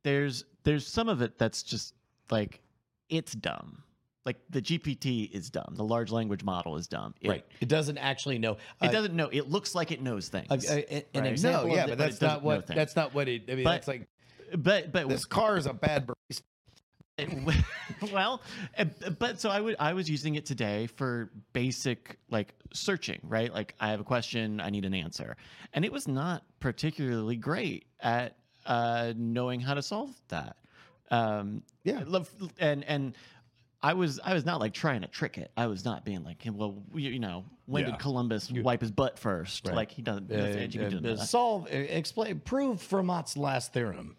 there's 0.04 0.44
there's 0.62 0.86
some 0.86 1.08
of 1.08 1.20
it 1.22 1.36
that's 1.38 1.62
just 1.62 1.94
like 2.30 2.60
it's 3.08 3.32
dumb. 3.32 3.82
Like 4.24 4.36
the 4.50 4.60
GPT 4.62 5.30
is 5.30 5.50
dumb. 5.50 5.74
The 5.76 5.84
large 5.84 6.10
language 6.10 6.42
model 6.42 6.76
is 6.76 6.86
dumb. 6.88 7.14
It, 7.20 7.28
Right. 7.28 7.44
It 7.60 7.68
doesn't 7.68 7.98
actually 7.98 8.38
know. 8.38 8.52
It 8.82 8.88
Uh, 8.88 8.90
doesn't 8.90 9.14
know. 9.14 9.28
It 9.30 9.48
looks 9.50 9.74
like 9.74 9.92
it 9.92 10.00
knows 10.02 10.28
things. 10.28 10.48
uh, 10.50 10.54
uh, 10.54 10.94
an 11.14 11.22
Right. 11.22 11.26
example. 11.30 11.68
No, 11.68 11.74
yeah, 11.76 11.86
but 11.86 11.98
that's 11.98 12.16
it 12.16 12.20
doesn't 12.20 12.42
what. 12.42 12.66
That's 12.66 12.96
not 12.96 13.14
what 13.14 13.28
it. 13.28 13.44
I 13.48 13.54
mean, 13.54 13.64
But- 13.64 13.72
that's 13.72 13.88
like 13.88 14.08
but 14.56 14.92
but 14.92 15.08
this 15.08 15.24
car 15.24 15.56
is 15.56 15.66
a 15.66 15.72
bad. 15.72 16.06
barista. 16.06 16.42
well, 18.12 18.42
uh, 18.78 18.84
but 19.18 19.40
so 19.40 19.48
I 19.48 19.60
would 19.60 19.76
I 19.78 19.94
was 19.94 20.08
using 20.10 20.34
it 20.34 20.44
today 20.44 20.86
for 20.86 21.30
basic 21.54 22.18
like 22.30 22.52
searching, 22.74 23.20
right? 23.22 23.52
Like 23.52 23.74
I 23.80 23.88
have 23.90 24.00
a 24.00 24.04
question, 24.04 24.60
I 24.60 24.68
need 24.68 24.84
an 24.84 24.92
answer, 24.92 25.36
and 25.72 25.84
it 25.84 25.92
was 25.92 26.06
not 26.06 26.42
particularly 26.60 27.36
great 27.36 27.86
at 28.00 28.36
uh, 28.66 29.14
knowing 29.16 29.60
how 29.60 29.74
to 29.74 29.82
solve 29.82 30.10
that. 30.28 30.56
Um, 31.10 31.62
Yeah. 31.84 32.04
and 32.58 32.84
and. 32.84 33.14
I 33.82 33.92
was 33.92 34.18
I 34.24 34.32
was 34.34 34.44
not 34.44 34.58
like 34.58 34.72
trying 34.72 35.02
to 35.02 35.06
trick 35.06 35.38
it. 35.38 35.52
I 35.56 35.66
was 35.66 35.84
not 35.84 36.04
being 36.04 36.24
like, 36.24 36.42
well, 36.50 36.82
you, 36.94 37.10
you 37.10 37.18
know, 37.20 37.44
when 37.66 37.84
Yeah. 37.84 37.90
did 37.90 38.00
Columbus 38.00 38.50
wipe 38.50 38.80
his 38.80 38.90
butt 38.90 39.16
first? 39.16 39.66
Like 39.66 39.92
he 39.92 40.02
doesn't. 40.02 40.32
Uh, 40.32 40.66
can 40.66 41.02
do 41.02 41.10
uh, 41.10 41.16
solve, 41.16 41.66
uh, 41.66 41.76
explain, 41.76 42.40
prove 42.40 42.78
Fermat's 42.78 43.36
last 43.36 43.72
theorem. 43.74 44.16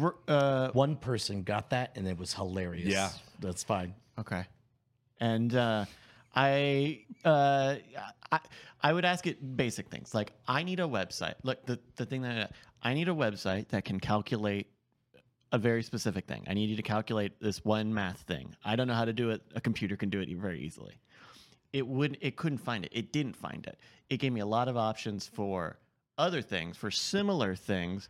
R- 0.00 0.14
uh, 0.26 0.70
One 0.72 0.96
person 0.96 1.42
got 1.42 1.70
that, 1.70 1.92
and 1.96 2.06
it 2.06 2.18
was 2.18 2.32
hilarious. 2.34 2.88
Yeah. 2.88 3.10
that's 3.40 3.62
fine. 3.64 3.94
Okay. 4.18 4.44
And 5.20 5.54
uh, 5.54 5.84
I, 6.34 7.04
uh, 7.24 7.76
I 8.30 8.40
I 8.80 8.92
would 8.92 9.04
ask 9.04 9.26
it 9.26 9.56
basic 9.56 9.88
things 9.88 10.14
like 10.14 10.32
I 10.46 10.62
need 10.62 10.78
a 10.80 10.84
website. 10.84 11.34
Look, 11.42 11.66
the 11.66 11.80
the 11.96 12.06
thing 12.06 12.22
that 12.22 12.52
I 12.82 12.94
need 12.94 13.08
a 13.08 13.12
website 13.14 13.68
that 13.68 13.84
can 13.84 13.98
calculate 13.98 14.68
a 15.50 15.58
very 15.58 15.82
specific 15.82 16.26
thing. 16.26 16.44
I 16.46 16.54
need 16.54 16.68
you 16.70 16.76
to 16.76 16.82
calculate 16.82 17.40
this 17.40 17.64
one 17.64 17.92
math 17.94 18.20
thing. 18.20 18.54
I 18.64 18.76
don't 18.76 18.86
know 18.86 18.94
how 18.94 19.06
to 19.06 19.12
do 19.14 19.30
it. 19.30 19.42
A 19.54 19.60
computer 19.60 19.96
can 19.96 20.10
do 20.10 20.20
it 20.20 20.28
very 20.36 20.60
easily. 20.60 21.00
It 21.72 21.86
wouldn't. 21.86 22.18
it 22.22 22.36
couldn't 22.36 22.58
find 22.58 22.84
it. 22.84 22.92
It 22.94 23.12
didn't 23.12 23.34
find 23.34 23.66
it. 23.66 23.78
It 24.08 24.18
gave 24.18 24.32
me 24.32 24.40
a 24.40 24.46
lot 24.46 24.68
of 24.68 24.76
options 24.76 25.26
for 25.26 25.78
other 26.18 26.42
things, 26.42 26.76
for 26.76 26.90
similar 26.90 27.54
things, 27.56 28.08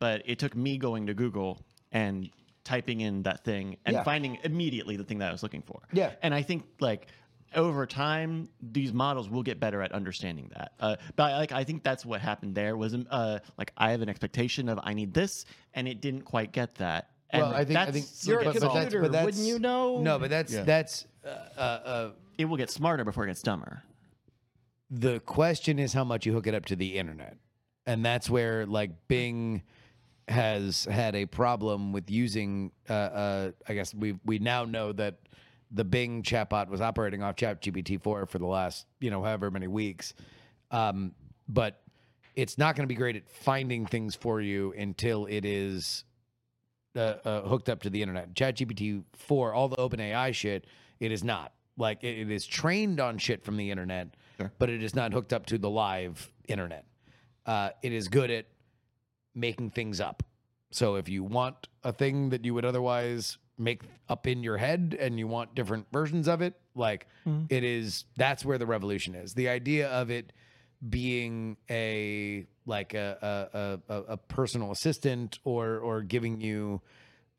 but 0.00 0.22
it 0.24 0.40
took 0.40 0.56
me 0.56 0.76
going 0.78 1.06
to 1.06 1.14
Google 1.14 1.60
and 1.92 2.28
typing 2.64 3.00
in 3.00 3.22
that 3.22 3.44
thing 3.44 3.76
and 3.86 3.94
Yeah. 3.94 4.02
finding 4.02 4.38
immediately 4.42 4.96
the 4.96 5.04
thing 5.04 5.18
that 5.18 5.28
I 5.28 5.32
was 5.32 5.42
looking 5.44 5.62
for. 5.62 5.80
Yeah. 5.92 6.12
And 6.22 6.34
I 6.34 6.42
think 6.42 6.64
like 6.80 7.06
over 7.54 7.84
time, 7.86 8.48
these 8.60 8.92
models 8.92 9.28
will 9.28 9.42
get 9.42 9.58
better 9.60 9.82
at 9.82 9.92
understanding 9.92 10.50
that. 10.56 10.72
Uh, 10.80 10.96
but 11.16 11.32
like 11.32 11.52
I 11.52 11.64
think 11.64 11.82
that's 11.82 12.04
what 12.04 12.20
happened 12.20 12.54
there 12.54 12.76
was 12.76 12.94
uh, 12.94 13.38
like 13.58 13.72
I 13.76 13.90
have 13.92 14.02
an 14.02 14.08
expectation 14.08 14.68
of 14.68 14.78
I 14.82 14.94
need 14.94 15.14
this, 15.14 15.44
and 15.74 15.86
it 15.88 16.00
didn't 16.00 16.22
quite 16.22 16.52
get 16.52 16.74
that. 16.76 17.10
And 17.30 17.42
Well, 17.42 17.54
I 17.54 17.64
think 17.64 17.78
I 17.78 17.84
that's 17.86 17.96
think 17.96 18.06
still 18.06 18.32
You're 18.34 18.40
a 18.40 18.44
gets 18.44 18.60
but, 18.60 18.68
but 18.68 18.74
that's, 18.74 18.84
computer, 18.84 19.02
but 19.02 19.12
that's 19.12 19.24
wouldn't 19.24 19.46
you 19.46 19.58
know? 19.58 20.00
No, 20.00 20.18
but 20.18 20.30
that's 20.30 20.52
Yeah. 20.52 20.62
that's 20.64 21.06
uh, 21.24 21.28
uh, 21.28 21.60
uh, 21.60 22.10
it 22.38 22.44
will 22.46 22.56
get 22.56 22.70
smarter 22.70 23.04
before 23.04 23.24
it 23.24 23.28
gets 23.28 23.42
dumber. 23.42 23.82
the 24.90 25.20
question 25.20 25.78
is 25.78 25.92
how 25.92 26.04
much 26.04 26.26
you 26.26 26.32
hook 26.32 26.46
it 26.46 26.54
up 26.54 26.66
to 26.66 26.76
the 26.76 26.98
internet, 26.98 27.36
and 27.86 28.04
that's 28.04 28.28
where 28.30 28.64
like 28.66 29.08
Bing 29.08 29.62
has 30.30 30.84
had 30.84 31.14
a 31.14 31.26
problem 31.26 31.92
with 31.92 32.10
using. 32.10 32.72
Uh, 32.88 32.92
uh, 32.92 33.50
I 33.68 33.74
guess 33.74 33.92
we 33.94 34.16
we 34.24 34.38
now 34.38 34.64
know 34.64 34.92
that 34.92 35.16
the 35.70 35.84
Bing 35.84 36.22
chatbot 36.22 36.68
was 36.68 36.80
operating 36.80 37.22
off 37.22 37.36
ChatGPT 37.36 38.00
four 38.00 38.26
for 38.26 38.38
the 38.38 38.46
last 38.46 38.86
you 39.00 39.10
know 39.10 39.22
however 39.22 39.50
many 39.50 39.66
weeks, 39.66 40.14
um, 40.70 41.12
but 41.48 41.82
it's 42.36 42.56
not 42.56 42.76
going 42.76 42.84
to 42.84 42.88
be 42.88 42.94
great 42.94 43.16
at 43.16 43.28
finding 43.28 43.86
things 43.86 44.14
for 44.14 44.40
you 44.40 44.72
until 44.78 45.26
it 45.26 45.44
is 45.44 46.04
uh, 46.96 47.14
uh, 47.24 47.42
hooked 47.42 47.68
up 47.68 47.82
to 47.82 47.90
the 47.90 48.00
internet. 48.00 48.32
ChatGPT 48.34 49.02
four, 49.14 49.52
all 49.52 49.68
the 49.68 49.76
OpenAI 49.76 50.32
shit, 50.32 50.66
it 51.00 51.12
is 51.12 51.24
not 51.24 51.52
like 51.76 52.04
it, 52.04 52.18
it 52.18 52.30
is 52.30 52.46
trained 52.46 53.00
on 53.00 53.18
shit 53.18 53.44
from 53.44 53.56
the 53.56 53.70
internet, 53.70 54.14
but 54.58 54.70
it 54.70 54.82
is 54.82 54.94
not 54.94 55.12
hooked 55.12 55.32
up 55.32 55.46
to 55.46 55.58
the 55.58 55.70
live 55.70 56.30
internet. 56.46 56.84
Uh, 57.46 57.70
it 57.82 57.92
is 57.92 58.06
good 58.06 58.30
at 58.30 58.46
making 59.34 59.70
things 59.70 60.00
up. 60.00 60.22
So 60.70 60.96
if 60.96 61.08
you 61.08 61.24
want 61.24 61.68
a 61.82 61.92
thing 61.92 62.30
that 62.30 62.44
you 62.44 62.54
would 62.54 62.64
otherwise 62.64 63.38
make 63.58 63.82
up 64.08 64.26
in 64.26 64.42
your 64.42 64.56
head 64.56 64.96
and 64.98 65.18
you 65.18 65.26
want 65.26 65.54
different 65.54 65.86
versions 65.92 66.28
of 66.28 66.42
it, 66.42 66.54
like 66.74 67.06
it 67.48 67.64
is 67.64 68.04
that's 68.16 68.44
where 68.44 68.58
the 68.58 68.66
revolution 68.66 69.14
is. 69.14 69.34
The 69.34 69.48
idea 69.48 69.88
of 69.88 70.10
it 70.10 70.32
being 70.88 71.56
a 71.68 72.46
like 72.66 72.94
a 72.94 73.80
a, 73.88 73.94
a, 73.94 74.02
a 74.12 74.16
personal 74.16 74.70
assistant 74.72 75.38
or 75.44 75.78
or 75.78 76.02
giving 76.02 76.40
you 76.40 76.80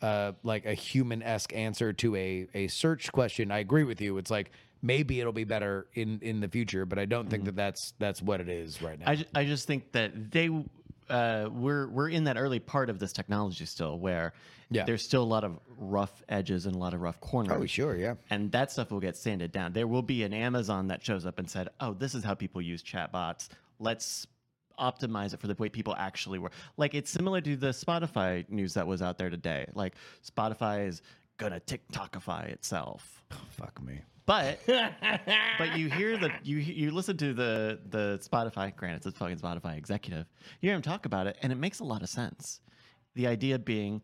uh, 0.02 0.34
like 0.44 0.66
a 0.66 0.74
human 0.74 1.24
esque 1.24 1.54
answer 1.54 1.94
to 1.94 2.16
a 2.16 2.48
a 2.54 2.68
search 2.68 3.12
question. 3.12 3.52
I 3.52 3.60
agree 3.60 3.84
with 3.84 4.02
you. 4.02 4.18
It's 4.18 4.32
like 4.32 4.52
maybe 4.82 5.20
it'll 5.20 5.32
be 5.32 5.44
better 5.44 5.88
in 5.94 6.20
in 6.22 6.40
the 6.40 6.48
future, 6.48 6.86
but 6.86 7.00
I 7.00 7.06
don't 7.06 7.30
think 7.30 7.46
that 7.46 7.56
that's 7.56 7.94
that's 8.00 8.22
what 8.22 8.42
it 8.42 8.50
is 8.50 8.82
right 8.82 9.00
now. 9.00 9.10
I, 9.10 9.26
I 9.34 9.46
just 9.46 9.68
think 9.68 9.92
that 9.94 10.32
they 10.32 10.50
uh, 11.12 11.50
we're 11.52 11.88
we're 11.90 12.10
in 12.10 12.24
that 12.24 12.38
early 12.38 12.60
part 12.60 12.90
of 12.90 12.98
this 13.00 13.12
technology 13.14 13.66
still 13.66 14.00
where 14.00 14.34
Yeah. 14.70 14.86
there's 14.86 15.04
still 15.04 15.24
a 15.24 15.32
lot 15.36 15.44
of 15.44 15.60
rough 15.78 16.24
edges 16.30 16.66
and 16.66 16.76
a 16.76 16.80
lot 16.80 16.94
of 16.94 17.02
rough 17.02 17.20
corners. 17.20 17.52
oh 17.56 17.66
sure, 17.66 17.96
yeah. 17.98 18.16
And 18.30 18.52
that 18.54 18.72
stuff 18.72 18.90
will 18.92 19.02
get 19.02 19.18
sanded 19.18 19.52
down. 19.52 19.74
There 19.74 19.88
will 19.88 20.02
be 20.02 20.24
an 20.24 20.34
Amazon 20.34 20.88
that 20.88 21.04
shows 21.04 21.26
up 21.26 21.38
and 21.40 21.50
said, 21.50 21.68
"Oh, 21.80 21.94
this 21.94 22.16
is 22.16 22.24
how 22.24 22.34
people 22.34 22.62
use 22.62 22.82
chatbots. 22.82 23.50
Let's 23.80 24.26
optimize 24.80 25.34
it 25.34 25.40
for 25.40 25.48
the 25.48 25.56
way 25.56 25.70
people 25.70 25.94
actually 25.96 26.40
work. 26.40 26.54
Like 26.78 26.96
it's 26.96 27.12
similar 27.12 27.42
to 27.42 27.56
the 27.56 27.68
Spotify 27.68 28.50
news 28.50 28.74
that 28.74 28.88
was 28.88 29.02
out 29.02 29.18
there 29.18 29.30
today. 29.30 29.68
Like 29.76 29.94
Spotify 30.26 30.88
is 30.88 31.02
gonna 31.38 31.60
TikTokify 31.60 32.48
itself. 32.50 33.24
Fuck 33.50 33.82
me. 33.84 34.00
But 34.26 34.60
but 34.68 35.78
you 35.78 35.90
hear 35.90 36.18
the 36.18 36.32
you 36.44 36.58
you 36.58 36.92
listen 36.92 37.18
to 37.18 37.34
the 37.34 37.80
the 37.90 38.20
Spotify. 38.24 38.76
Granted, 38.76 38.98
it's 38.98 39.06
a 39.08 39.12
fucking 39.12 39.38
Spotify 39.38 39.78
executive. 39.78 40.26
You 40.62 40.70
hear 40.70 40.76
him 40.76 40.82
talk 40.82 41.06
about 41.06 41.28
it, 41.28 41.38
and 41.42 41.52
it 41.52 41.56
makes 41.58 41.80
a 41.80 41.84
lot 41.84 42.02
of 42.04 42.10
sense. 42.10 42.62
The 43.16 43.28
idea 43.28 43.60
being, 43.60 44.02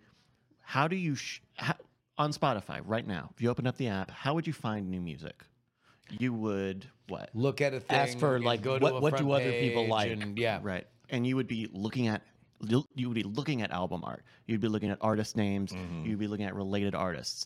how 0.62 0.88
do 0.88 0.96
you 0.96 1.16
sh- 1.16 1.42
how, 1.56 1.76
on 2.18 2.32
Spotify 2.32 2.82
right 2.84 3.06
now? 3.08 3.30
If 3.36 3.42
you 3.42 3.50
open 3.50 3.68
up 3.68 3.78
the 3.78 3.88
app, 3.88 4.12
how 4.12 4.34
would 4.34 4.48
you 4.48 4.54
find 4.54 4.90
new 4.90 5.00
music? 5.02 5.44
You 6.10 6.34
would 6.34 6.88
what? 7.08 7.30
Look 7.34 7.62
at 7.62 7.74
a 7.74 7.80
thing. 7.80 7.98
Ask 7.98 8.18
for, 8.18 8.40
like, 8.40 8.62
go 8.62 8.78
to 8.80 8.84
what- 8.84 8.94
a 8.96 9.00
what 9.00 9.18
do 9.18 9.32
other 9.32 9.52
people 9.52 9.88
like? 9.88 10.12
and- 10.12 10.38
yeah. 10.38 10.60
Right. 10.62 10.88
And 11.10 11.26
you 11.26 11.36
would 11.38 11.48
be 11.48 11.70
looking 11.72 12.08
at 12.08 12.22
you 12.96 13.08
would 13.08 13.14
be 13.16 13.22
looking 13.24 13.62
at 13.62 13.70
album 13.72 14.02
art. 14.04 14.24
You'd 14.48 14.62
be 14.62 14.68
looking 14.68 14.90
at 14.90 14.98
artist 15.00 15.38
names. 15.38 15.72
Mm-hmm. 15.72 16.06
You'd 16.06 16.18
be 16.20 16.28
looking 16.28 16.46
at 16.48 16.56
related 16.56 16.96
artists. 16.96 17.46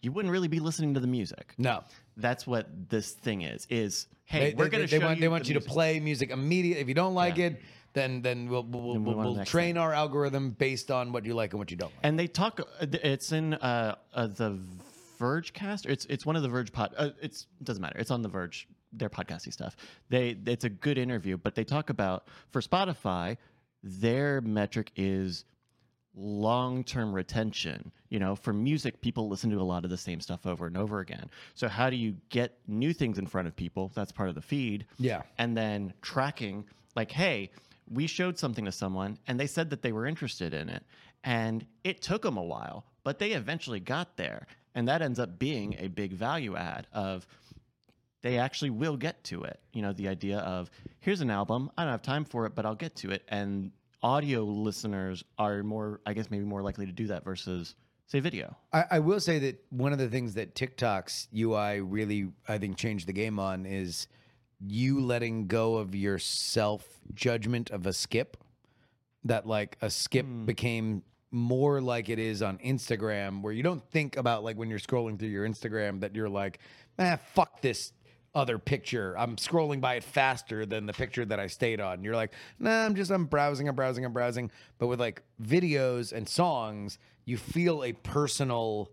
You 0.00 0.12
wouldn't 0.12 0.30
really 0.30 0.46
be 0.46 0.60
listening 0.60 0.94
to 0.94 1.00
the 1.00 1.08
music. 1.08 1.54
No. 1.58 1.82
That's 2.16 2.46
what 2.46 2.68
this 2.90 3.12
thing 3.12 3.42
is. 3.42 3.66
Is 3.70 4.06
hey, 4.24 4.50
They, 4.50 4.54
we're 4.54 4.68
going 4.68 4.82
to 4.82 4.88
show 4.88 5.00
want, 5.04 5.16
you 5.16 5.20
they 5.22 5.28
want 5.28 5.44
the 5.44 5.52
you 5.54 5.60
to 5.60 5.66
play 5.66 6.00
music 6.00 6.30
immediately. 6.30 6.80
If 6.82 6.88
you 6.88 6.94
don't 6.94 7.14
like 7.14 7.36
Yeah. 7.38 7.46
it, 7.46 7.62
then 7.92 8.22
then 8.22 8.48
we'll 8.48 8.62
we'll, 8.64 8.94
Then 8.94 9.04
we'll, 9.04 9.14
move 9.14 9.18
on 9.18 9.24
to 9.26 9.30
the 9.32 9.36
we'll 9.38 9.44
train 9.44 9.76
our 9.76 9.92
algorithm 9.92 10.50
based 10.50 10.90
on 10.90 11.12
what 11.12 11.24
you 11.24 11.34
like 11.34 11.52
and 11.52 11.58
what 11.58 11.70
you 11.70 11.76
don't 11.76 11.90
like. 11.92 12.00
And 12.02 12.18
they 12.18 12.26
talk. 12.26 12.60
uh, 12.60 12.86
It's 13.02 13.32
in 13.32 13.54
uh, 13.54 13.96
uh, 14.12 14.26
the 14.28 14.58
Vergecast. 15.18 15.86
It's 15.86 16.04
it's 16.06 16.26
one 16.26 16.36
of 16.36 16.42
the 16.42 16.48
Verge 16.48 16.72
pod. 16.72 16.94
Uh, 16.96 17.10
it's 17.22 17.46
doesn't 17.62 17.80
matter. 17.82 17.98
It's 17.98 18.10
on 18.10 18.22
the 18.22 18.28
Verge. 18.28 18.68
Their 18.92 19.10
podcasty 19.10 19.52
stuff. 19.52 19.76
They 20.08 20.36
it's 20.46 20.64
a 20.64 20.68
good 20.68 20.98
interview, 20.98 21.36
but 21.36 21.54
they 21.56 21.64
talk 21.64 21.90
about 21.90 22.28
for 22.50 22.60
Spotify, 22.60 23.36
their 23.82 24.40
metric 24.40 24.92
is 24.94 25.44
long 26.16 26.84
term 26.84 27.12
retention. 27.12 27.90
You 28.08 28.18
know, 28.18 28.36
for 28.36 28.52
music, 28.52 29.00
people 29.00 29.28
listen 29.28 29.50
to 29.50 29.60
a 29.60 29.62
lot 29.62 29.84
of 29.84 29.90
the 29.90 29.96
same 29.96 30.20
stuff 30.20 30.46
over 30.46 30.66
and 30.66 30.76
over 30.76 31.00
again. 31.00 31.28
So 31.54 31.68
how 31.68 31.90
do 31.90 31.96
you 31.96 32.16
get 32.28 32.58
new 32.66 32.92
things 32.92 33.18
in 33.18 33.26
front 33.26 33.48
of 33.48 33.56
people? 33.56 33.90
That's 33.94 34.12
part 34.12 34.28
of 34.28 34.34
the 34.34 34.42
feed. 34.42 34.86
Yeah. 34.98 35.22
And 35.38 35.56
then 35.56 35.92
tracking, 36.02 36.64
like, 36.94 37.10
hey, 37.10 37.50
we 37.90 38.06
showed 38.06 38.38
something 38.38 38.64
to 38.64 38.72
someone 38.72 39.18
and 39.26 39.38
they 39.38 39.46
said 39.46 39.70
that 39.70 39.82
they 39.82 39.92
were 39.92 40.06
interested 40.06 40.54
in 40.54 40.68
it. 40.68 40.84
And 41.24 41.66
it 41.84 42.02
took 42.02 42.22
them 42.22 42.36
a 42.36 42.42
while, 42.42 42.84
but 43.02 43.18
they 43.18 43.32
eventually 43.32 43.80
got 43.80 44.16
there. 44.16 44.46
And 44.74 44.88
that 44.88 45.02
ends 45.02 45.18
up 45.18 45.38
being 45.38 45.76
a 45.78 45.88
big 45.88 46.12
value 46.12 46.56
add 46.56 46.86
of 46.92 47.26
they 48.22 48.38
actually 48.38 48.70
will 48.70 48.96
get 48.96 49.22
to 49.24 49.42
it. 49.44 49.60
You 49.72 49.82
know, 49.82 49.92
the 49.92 50.08
idea 50.08 50.38
of 50.38 50.70
here's 51.00 51.20
an 51.20 51.30
album, 51.30 51.70
I 51.76 51.82
don't 51.84 51.92
have 51.92 52.02
time 52.02 52.24
for 52.24 52.46
it, 52.46 52.54
but 52.54 52.64
I'll 52.64 52.74
get 52.74 52.96
to 52.96 53.10
it. 53.10 53.22
And 53.28 53.70
audio 54.04 54.44
listeners 54.44 55.24
are 55.38 55.62
more, 55.62 56.00
I 56.04 56.12
guess, 56.12 56.30
maybe 56.30 56.44
more 56.44 56.62
likely 56.62 56.84
to 56.84 56.92
do 56.92 57.06
that 57.08 57.24
versus, 57.24 57.74
say, 58.06 58.20
video. 58.20 58.54
I, 58.72 58.84
I 58.92 58.98
will 58.98 59.18
say 59.18 59.38
that 59.40 59.64
one 59.70 59.92
of 59.92 59.98
the 59.98 60.08
things 60.08 60.34
that 60.34 60.54
TikTok's 60.54 61.26
UI 61.34 61.80
really, 61.80 62.28
I 62.46 62.58
think, 62.58 62.76
changed 62.76 63.08
the 63.08 63.14
game 63.14 63.38
on 63.38 63.64
is 63.64 64.06
you 64.60 65.00
letting 65.00 65.46
go 65.46 65.76
of 65.76 65.94
your 65.94 66.18
self 66.18 66.86
judgment 67.14 67.70
of 67.70 67.86
a 67.86 67.92
skip. 67.92 68.36
That 69.26 69.46
like 69.46 69.78
a 69.80 69.88
skip 69.88 70.26
became 70.44 71.02
more 71.30 71.80
like 71.80 72.10
it 72.10 72.18
is 72.18 72.42
on 72.42 72.58
Instagram, 72.58 73.40
where 73.40 73.54
you 73.54 73.62
don't 73.62 73.82
think 73.90 74.18
about 74.18 74.44
like 74.44 74.58
when 74.58 74.68
you're 74.68 74.78
scrolling 74.78 75.18
through 75.18 75.30
your 75.30 75.48
Instagram 75.48 76.00
that 76.00 76.14
you're 76.14 76.28
like, 76.28 76.58
ah, 76.98 77.18
fuck 77.32 77.62
this 77.62 77.94
other 78.34 78.58
picture. 78.58 79.16
I'm 79.18 79.36
scrolling 79.36 79.80
by 79.80 79.94
it 79.94 80.04
faster 80.04 80.66
than 80.66 80.86
the 80.86 80.92
picture 80.92 81.24
that 81.24 81.38
I 81.38 81.46
stayed 81.46 81.80
on. 81.80 82.02
You're 82.02 82.16
like, 82.16 82.32
nah, 82.58 82.84
I'm 82.84 82.94
just 82.94 83.10
I'm 83.10 83.26
browsing, 83.26 83.68
I'm 83.68 83.74
browsing, 83.74 84.04
I'm 84.04 84.12
browsing. 84.12 84.50
But 84.78 84.88
with 84.88 85.00
like 85.00 85.22
videos 85.42 86.12
and 86.12 86.28
songs, 86.28 86.98
you 87.24 87.36
feel 87.36 87.84
a 87.84 87.92
personal 87.92 88.90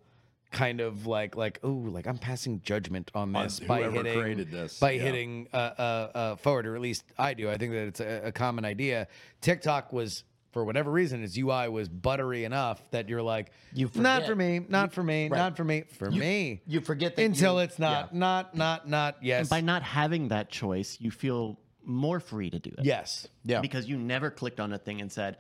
kind 0.52 0.82
of 0.82 1.08
like 1.08 1.38
like 1.38 1.60
oh 1.64 1.72
like 1.72 2.06
I'm 2.06 2.18
passing 2.18 2.62
judgment 2.62 3.10
on 3.16 3.34
On 3.36 3.44
this 3.44 3.60
by 3.62 3.84
hitting 3.90 4.22
created 4.22 4.52
this, 4.52 4.80
by 4.80 4.92
yeah. 4.92 5.02
hitting 5.02 5.48
uh, 5.54 5.56
uh, 5.56 6.12
uh, 6.14 6.36
forward, 6.36 6.68
or 6.68 6.76
at 6.76 6.82
least 6.82 7.06
I 7.18 7.34
do. 7.34 7.50
I 7.50 7.58
think 7.58 7.72
that 7.72 7.88
it's 7.88 8.00
a, 8.00 8.22
a 8.26 8.32
common 8.32 8.66
idea. 8.66 9.08
TikTok 9.42 9.92
was. 9.94 10.24
For 10.52 10.66
whatever 10.66 10.92
reason, 10.92 11.24
its 11.24 11.38
UI 11.38 11.70
was 11.70 11.88
buttery 11.88 12.44
enough 12.44 12.82
that 12.92 13.08
you're 13.08 13.22
like, 13.22 13.52
You 13.74 13.88
forget. 13.88 14.04
not 14.04 14.26
for 14.26 14.36
me, 14.36 14.60
not 14.68 14.92
for 14.94 15.02
me, 15.02 15.30
right. 15.30 15.38
not 15.38 15.56
for 15.56 15.64
me, 15.64 15.84
for 15.98 16.12
me. 16.12 16.62
you 16.68 16.82
forget 16.82 17.16
that 17.16 17.24
until 17.24 17.54
you- 17.56 17.60
it's 17.62 17.80
not, 17.80 18.10
yeah. 18.12 18.20
not, 18.20 18.56
not, 18.56 18.88
not. 18.90 19.18
Yes, 19.22 19.42
And 19.42 19.50
by 19.50 19.62
not 19.62 19.82
having 19.82 20.28
that 20.28 20.50
choice, 20.50 20.98
you 21.00 21.10
feel 21.10 21.58
more 21.84 22.20
free 22.20 22.50
to 22.50 22.60
do 22.60 22.70
it. 22.78 22.84
yes. 22.84 23.28
Yeah. 23.44 23.62
Because 23.62 23.88
you 23.88 23.98
never 23.98 24.30
clicked 24.30 24.60
on 24.60 24.74
a 24.74 24.78
thing 24.78 25.00
and 25.00 25.10
said, 25.12 25.38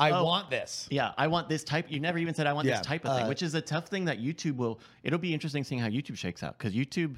I 0.00 0.10
Oh. 0.10 0.24
want 0.24 0.50
this. 0.50 0.88
Yeah, 0.90 1.12
I 1.16 1.28
want 1.28 1.48
this 1.48 1.62
type. 1.62 1.86
You 1.88 2.00
never 2.00 2.18
even 2.18 2.34
said 2.34 2.48
I 2.48 2.52
want 2.52 2.66
Yeah, 2.66 2.78
this 2.78 2.86
type 2.86 3.04
of 3.06 3.16
thing, 3.16 3.26
uh, 3.26 3.28
which 3.28 3.42
is 3.44 3.54
a 3.54 3.60
tough 3.62 3.86
thing 3.86 4.06
that 4.06 4.18
YouTube 4.20 4.56
will. 4.56 4.80
It'll 5.04 5.20
be 5.20 5.32
interesting 5.32 5.62
seeing 5.62 5.80
how 5.80 5.86
YouTube 5.88 6.16
shakes 6.18 6.42
out 6.42 6.58
because 6.58 6.74
YouTube, 6.74 7.16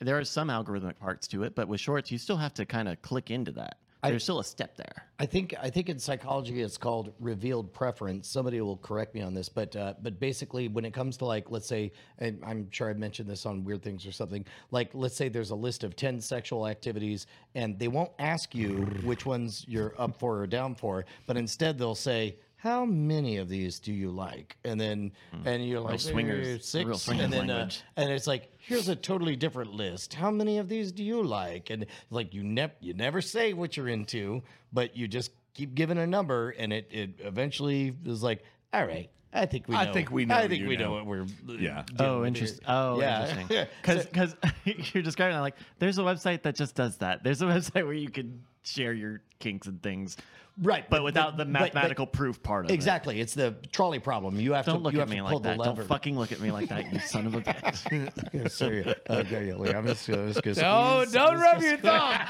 there 0.00 0.18
are 0.18 0.24
some 0.24 0.48
algorithmic 0.48 0.98
parts 0.98 1.28
to 1.28 1.44
it, 1.44 1.54
but 1.54 1.68
with 1.68 1.80
shorts, 1.80 2.10
you 2.10 2.18
still 2.18 2.36
have 2.36 2.52
to 2.54 2.66
kind 2.66 2.88
of 2.88 3.00
click 3.02 3.30
into 3.30 3.52
that. 3.52 3.78
There's 4.02 4.22
still 4.22 4.38
a 4.38 4.44
step 4.44 4.76
there. 4.76 5.08
I 5.18 5.26
think 5.26 5.54
I 5.60 5.70
think 5.70 5.88
in 5.88 5.98
psychology 5.98 6.62
it's 6.62 6.78
called 6.78 7.12
revealed 7.18 7.72
preference. 7.72 8.28
Somebody 8.28 8.60
will 8.60 8.76
correct 8.76 9.14
me 9.14 9.22
on 9.22 9.34
this, 9.34 9.48
but 9.48 9.74
uh, 9.74 9.94
but 10.00 10.20
basically 10.20 10.68
when 10.68 10.84
it 10.84 10.92
comes 10.92 11.16
to 11.18 11.24
like 11.24 11.50
let's 11.50 11.66
say, 11.66 11.92
and 12.18 12.40
I'm 12.46 12.70
sure 12.70 12.88
I've 12.88 12.98
mentioned 12.98 13.28
this 13.28 13.44
on 13.44 13.64
Weird 13.64 13.82
Things 13.82 14.06
or 14.06 14.12
something. 14.12 14.44
Like 14.70 14.90
let's 14.94 15.16
say 15.16 15.28
there's 15.28 15.50
a 15.50 15.56
list 15.56 15.82
of 15.82 15.96
ten 15.96 16.20
sexual 16.20 16.68
activities, 16.68 17.26
and 17.56 17.78
they 17.78 17.88
won't 17.88 18.12
ask 18.20 18.54
you 18.54 18.76
which 19.02 19.26
ones 19.26 19.64
you're 19.66 19.94
up 19.98 20.16
for 20.18 20.38
or 20.38 20.46
down 20.46 20.76
for, 20.76 21.04
but 21.26 21.36
instead 21.36 21.78
they'll 21.78 21.94
say. 21.94 22.36
How 22.58 22.84
many 22.84 23.36
of 23.36 23.48
these 23.48 23.78
do 23.78 23.92
you 23.92 24.10
like? 24.10 24.56
And 24.64 24.80
then, 24.80 25.12
and 25.44 25.66
you're 25.66 25.78
like 25.80 26.00
swingers- 26.00 26.46
"Eh, 26.46 26.58
six, 26.60 26.86
real 26.86 26.98
swingers 26.98 27.24
and 27.24 27.32
then, 27.32 27.50
uh, 27.50 27.70
and 27.96 28.10
it's 28.10 28.26
like 28.26 28.50
here's 28.58 28.88
a 28.88 28.96
totally 28.96 29.36
different 29.36 29.72
list 29.72 30.12
how 30.14 30.30
many 30.30 30.58
of 30.58 30.68
these 30.68 30.92
do 30.92 31.02
you 31.02 31.22
like 31.22 31.70
and 31.70 31.86
like 32.10 32.34
you 32.34 32.42
never 32.42 32.72
you 32.80 32.92
never 32.94 33.22
say 33.22 33.52
what 33.54 33.76
you're 33.76 33.88
into 33.88 34.42
but 34.72 34.94
you 34.96 35.08
just 35.08 35.30
keep 35.54 35.74
giving 35.74 35.96
a 35.98 36.06
number 36.06 36.50
and 36.50 36.70
it 36.72 36.86
it 36.90 37.10
eventually 37.20 37.94
is 38.04 38.22
like 38.22 38.42
all 38.74 38.84
right 38.84 39.08
i 39.32 39.46
think 39.46 39.66
we 39.68 39.74
know 39.74 39.80
I 39.80 39.92
think 39.92 40.10
we 40.10 40.26
know 40.26 40.34
i 40.34 40.46
think 40.48 40.68
we 40.68 40.76
know 40.76 40.84
know. 40.86 40.90
what 40.92 41.06
we're 41.06 41.26
Yeah. 41.58 41.84
Oh, 41.98 42.24
interesting. 42.26 42.64
Oh, 42.68 43.00
Yeah. 43.00 43.30
interesting. 43.40 43.66
Because 44.12 44.36
you're 44.94 45.02
describing 45.02 45.34
that 45.36 45.40
like 45.42 45.56
there's 45.78 45.96
a 45.98 46.02
website 46.02 46.42
that 46.42 46.54
just 46.56 46.74
does 46.74 46.98
that. 46.98 47.22
There's 47.24 47.40
a 47.40 47.46
website 47.54 47.84
where 47.84 47.94
you 47.94 48.10
can 48.10 48.42
share 48.62 48.92
your 48.92 49.22
kinks 49.38 49.66
and 49.66 49.82
things, 49.82 50.18
right 50.62 50.88
but 50.90 51.04
without 51.04 51.36
the 51.36 51.44
but- 51.44 51.52
but- 51.52 51.60
mathematical 51.74 52.06
proof 52.06 52.42
part 52.42 52.64
of 52.64 52.70
it. 52.70 52.74
exactly 52.74 53.20
it's 53.20 53.34
the 53.34 53.54
trolley 53.72 53.98
problem 53.98 54.40
you 54.40 54.52
have 54.54 54.66
Don't 54.66 54.76
to 54.78 54.80
look 54.82 54.92
you 54.92 54.98
at 55.00 55.02
have 55.02 55.10
me 55.10 55.16
to 55.18 55.22
like 55.24 55.30
pull 55.32 55.40
that. 55.40 55.56
the 55.58 55.64
Don't 55.64 55.86
fucking 55.86 56.18
look 56.18 56.32
at 56.32 56.40
me 56.40 56.50
like 56.50 56.68
that, 56.68 56.92
you 56.92 56.98
son 57.00 57.26
of 57.26 57.34
a 57.34 57.40
bitch. 57.40 58.32
Yeah, 58.32 58.48
sorry. 58.48 58.84
Uh, 58.86 58.94
okay, 59.08 59.52
wait, 59.54 59.74
I'm 59.74 59.86
just, 59.86 60.08
I'm 60.08 60.32
just 60.32 60.42
gonna 60.42 60.60
No, 60.60 61.00
squeeze- 61.04 61.12
don't 61.14 61.34
I'm 61.36 61.40
rub 61.40 61.54
just 61.54 61.66
your 61.66 61.76
gonna- 61.78 62.28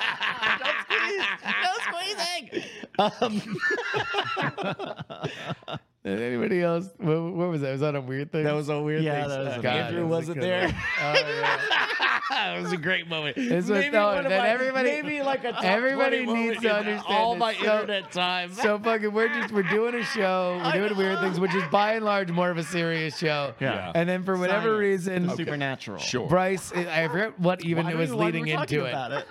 thumb. 3.11 3.40
Anybody 6.05 6.62
else? 6.62 6.88
What, 6.99 7.20
what 7.34 7.49
was 7.51 7.61
that? 7.61 7.72
Was 7.72 7.80
that 7.80 7.94
a 7.94 8.01
weird 8.01 8.32
thing? 8.32 8.44
that 8.44 8.55
was 8.55 8.68
a 8.68 8.80
weird 8.80 9.03
Yeah, 9.03 9.20
thing. 9.20 9.28
that 9.30 9.38
was 9.57 9.62
God, 9.62 9.66
Andrew 9.76 10.01
that 10.01 10.07
was 10.07 10.16
wasn't 10.28 10.40
there 10.40 10.64
one. 10.66 10.74
Oh, 11.01 11.14
yeah. 12.30 12.59
it 12.59 12.62
was 12.62 12.72
a 12.72 12.76
great 12.76 13.09
moment. 13.09 13.36
This 13.36 13.68
was- 13.68 13.84
no, 13.90 14.07
one 14.09 14.24
of 14.26 14.30
my- 14.32 14.49
everybody- 14.49 14.90
maybe 15.03 15.22
like 15.22 15.44
a 15.44 15.53
top 15.53 15.64
everybody 15.64 16.24
needs 16.24 16.61
to 16.62 16.72
understand 16.74 17.03
all 17.09 17.34
my 17.36 17.55
So- 17.55 17.80
internet 17.80 18.11
time. 18.12 18.53
so 18.53 18.78
fucking 18.78 19.12
we're 19.12 19.28
just 19.28 19.53
we're 19.53 19.62
doing 19.64 19.94
a 19.96 20.05
show 20.05 20.61
we're 20.64 20.72
doing 20.88 20.96
weird 20.96 21.18
things 21.20 21.40
which 21.40 21.55
is 21.55 21.64
by 21.70 21.94
and 21.94 22.05
large 22.05 22.30
more 22.30 22.51
of 22.51 22.57
a 22.59 22.62
serious 22.62 23.16
show 23.18 23.55
Yeah. 23.61 23.92
and 23.94 24.09
then 24.09 24.22
for 24.24 24.36
whatever 24.38 24.68
Science. 24.68 24.80
reason 24.80 25.30
Supernatural. 25.36 25.99
Sure. 25.99 26.28
bryce 26.28 26.72
i 26.72 27.09
forget 27.09 27.38
what 27.40 27.64
even 27.64 27.84
Why 27.86 27.92
it 27.92 27.96
was 27.96 28.14
leading 28.14 28.44
we 28.44 28.53
talking 28.53 28.78
into 28.84 29.16
it. 29.16 29.26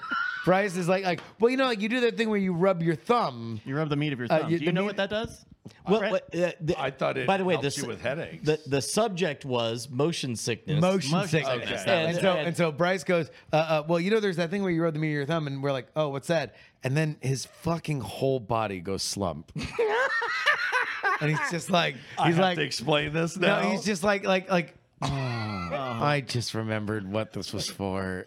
About 0.47 0.51
bryce 0.61 0.75
is 0.77 0.87
like 0.87 1.03
like 1.03 1.21
well 1.39 1.49
you 1.51 1.57
know 1.57 1.65
like 1.65 1.81
you 1.81 1.89
do 1.89 1.99
that 2.01 2.17
thing 2.17 2.29
where 2.29 2.39
you 2.39 2.53
rub 2.53 2.81
your 2.81 2.95
thumb 2.95 3.59
You 3.65 3.75
rub 3.75 3.89
the 3.89 3.95
meat 3.95 4.13
of 4.13 4.19
your 4.19 4.27
Uh, 4.31 4.39
thumb. 4.39 4.51
you- 4.51 4.59
Do 4.59 4.65
you 4.65 4.71
know 4.71 4.81
meat- 4.81 4.87
what 4.87 4.97
that 4.97 5.09
does? 5.09 5.45
well, 5.85 5.99
Brett? 5.99 6.11
what, 6.13 6.23
uh, 6.35 6.51
the- 6.61 6.79
I 6.81 6.91
thought 6.91 7.17
it 7.17 7.27
by 7.27 7.35
the 7.37 7.43
way, 7.43 7.55
helps 7.55 7.75
the, 7.75 7.81
you 7.81 7.87
with 7.89 7.99
headaches. 8.01 8.45
The, 8.45 8.57
the 8.67 8.81
subject 8.81 9.43
was 9.43 9.89
motion 9.89 10.37
sickness. 10.37 10.79
motion, 10.79 11.11
Motion 11.11 11.27
sickness. 11.29 11.59
sickness, 11.59 11.83
that 11.83 11.97
And, 12.05 12.07
was 12.13 12.21
so 12.21 12.33
it. 12.37 12.47
and 12.47 12.55
so 12.57 12.71
Bryce 12.71 13.03
goes, 13.03 13.29
uh, 13.51 13.55
uh, 13.57 13.83
well, 13.85 13.99
you 13.99 14.09
know, 14.09 14.21
there's 14.21 14.37
that 14.37 14.49
thing 14.49 14.61
where 14.61 14.71
you 14.71 14.81
rub 14.81 14.93
the 14.93 14.99
meat 15.01 15.09
of 15.09 15.13
your 15.15 15.25
thumb, 15.25 15.45
and 15.45 15.61
we're 15.61 15.73
like, 15.73 15.87
oh, 15.97 16.07
what's 16.07 16.27
that? 16.29 16.55
And 16.85 16.95
then 16.95 17.17
his 17.19 17.45
fucking 17.45 17.99
whole 17.99 18.39
body 18.39 18.79
goes 18.79 19.03
slump, 19.03 19.51
and 21.21 21.29
he's 21.31 21.51
just 21.51 21.69
like, 21.69 21.95
I 22.17 22.27
he's 22.27 22.35
have 22.35 22.43
like, 22.45 22.57
to 22.59 22.63
explain 22.63 23.11
this 23.11 23.35
now. 23.37 23.61
no, 23.61 23.69
he's 23.71 23.83
just 23.83 24.03
like, 24.03 24.23
like, 24.25 24.49
like, 24.49 24.73
oh, 25.01 25.07
I 25.09 26.23
just 26.25 26.53
remembered 26.53 27.11
what 27.11 27.33
this 27.33 27.51
was 27.53 27.69
for. 27.69 28.25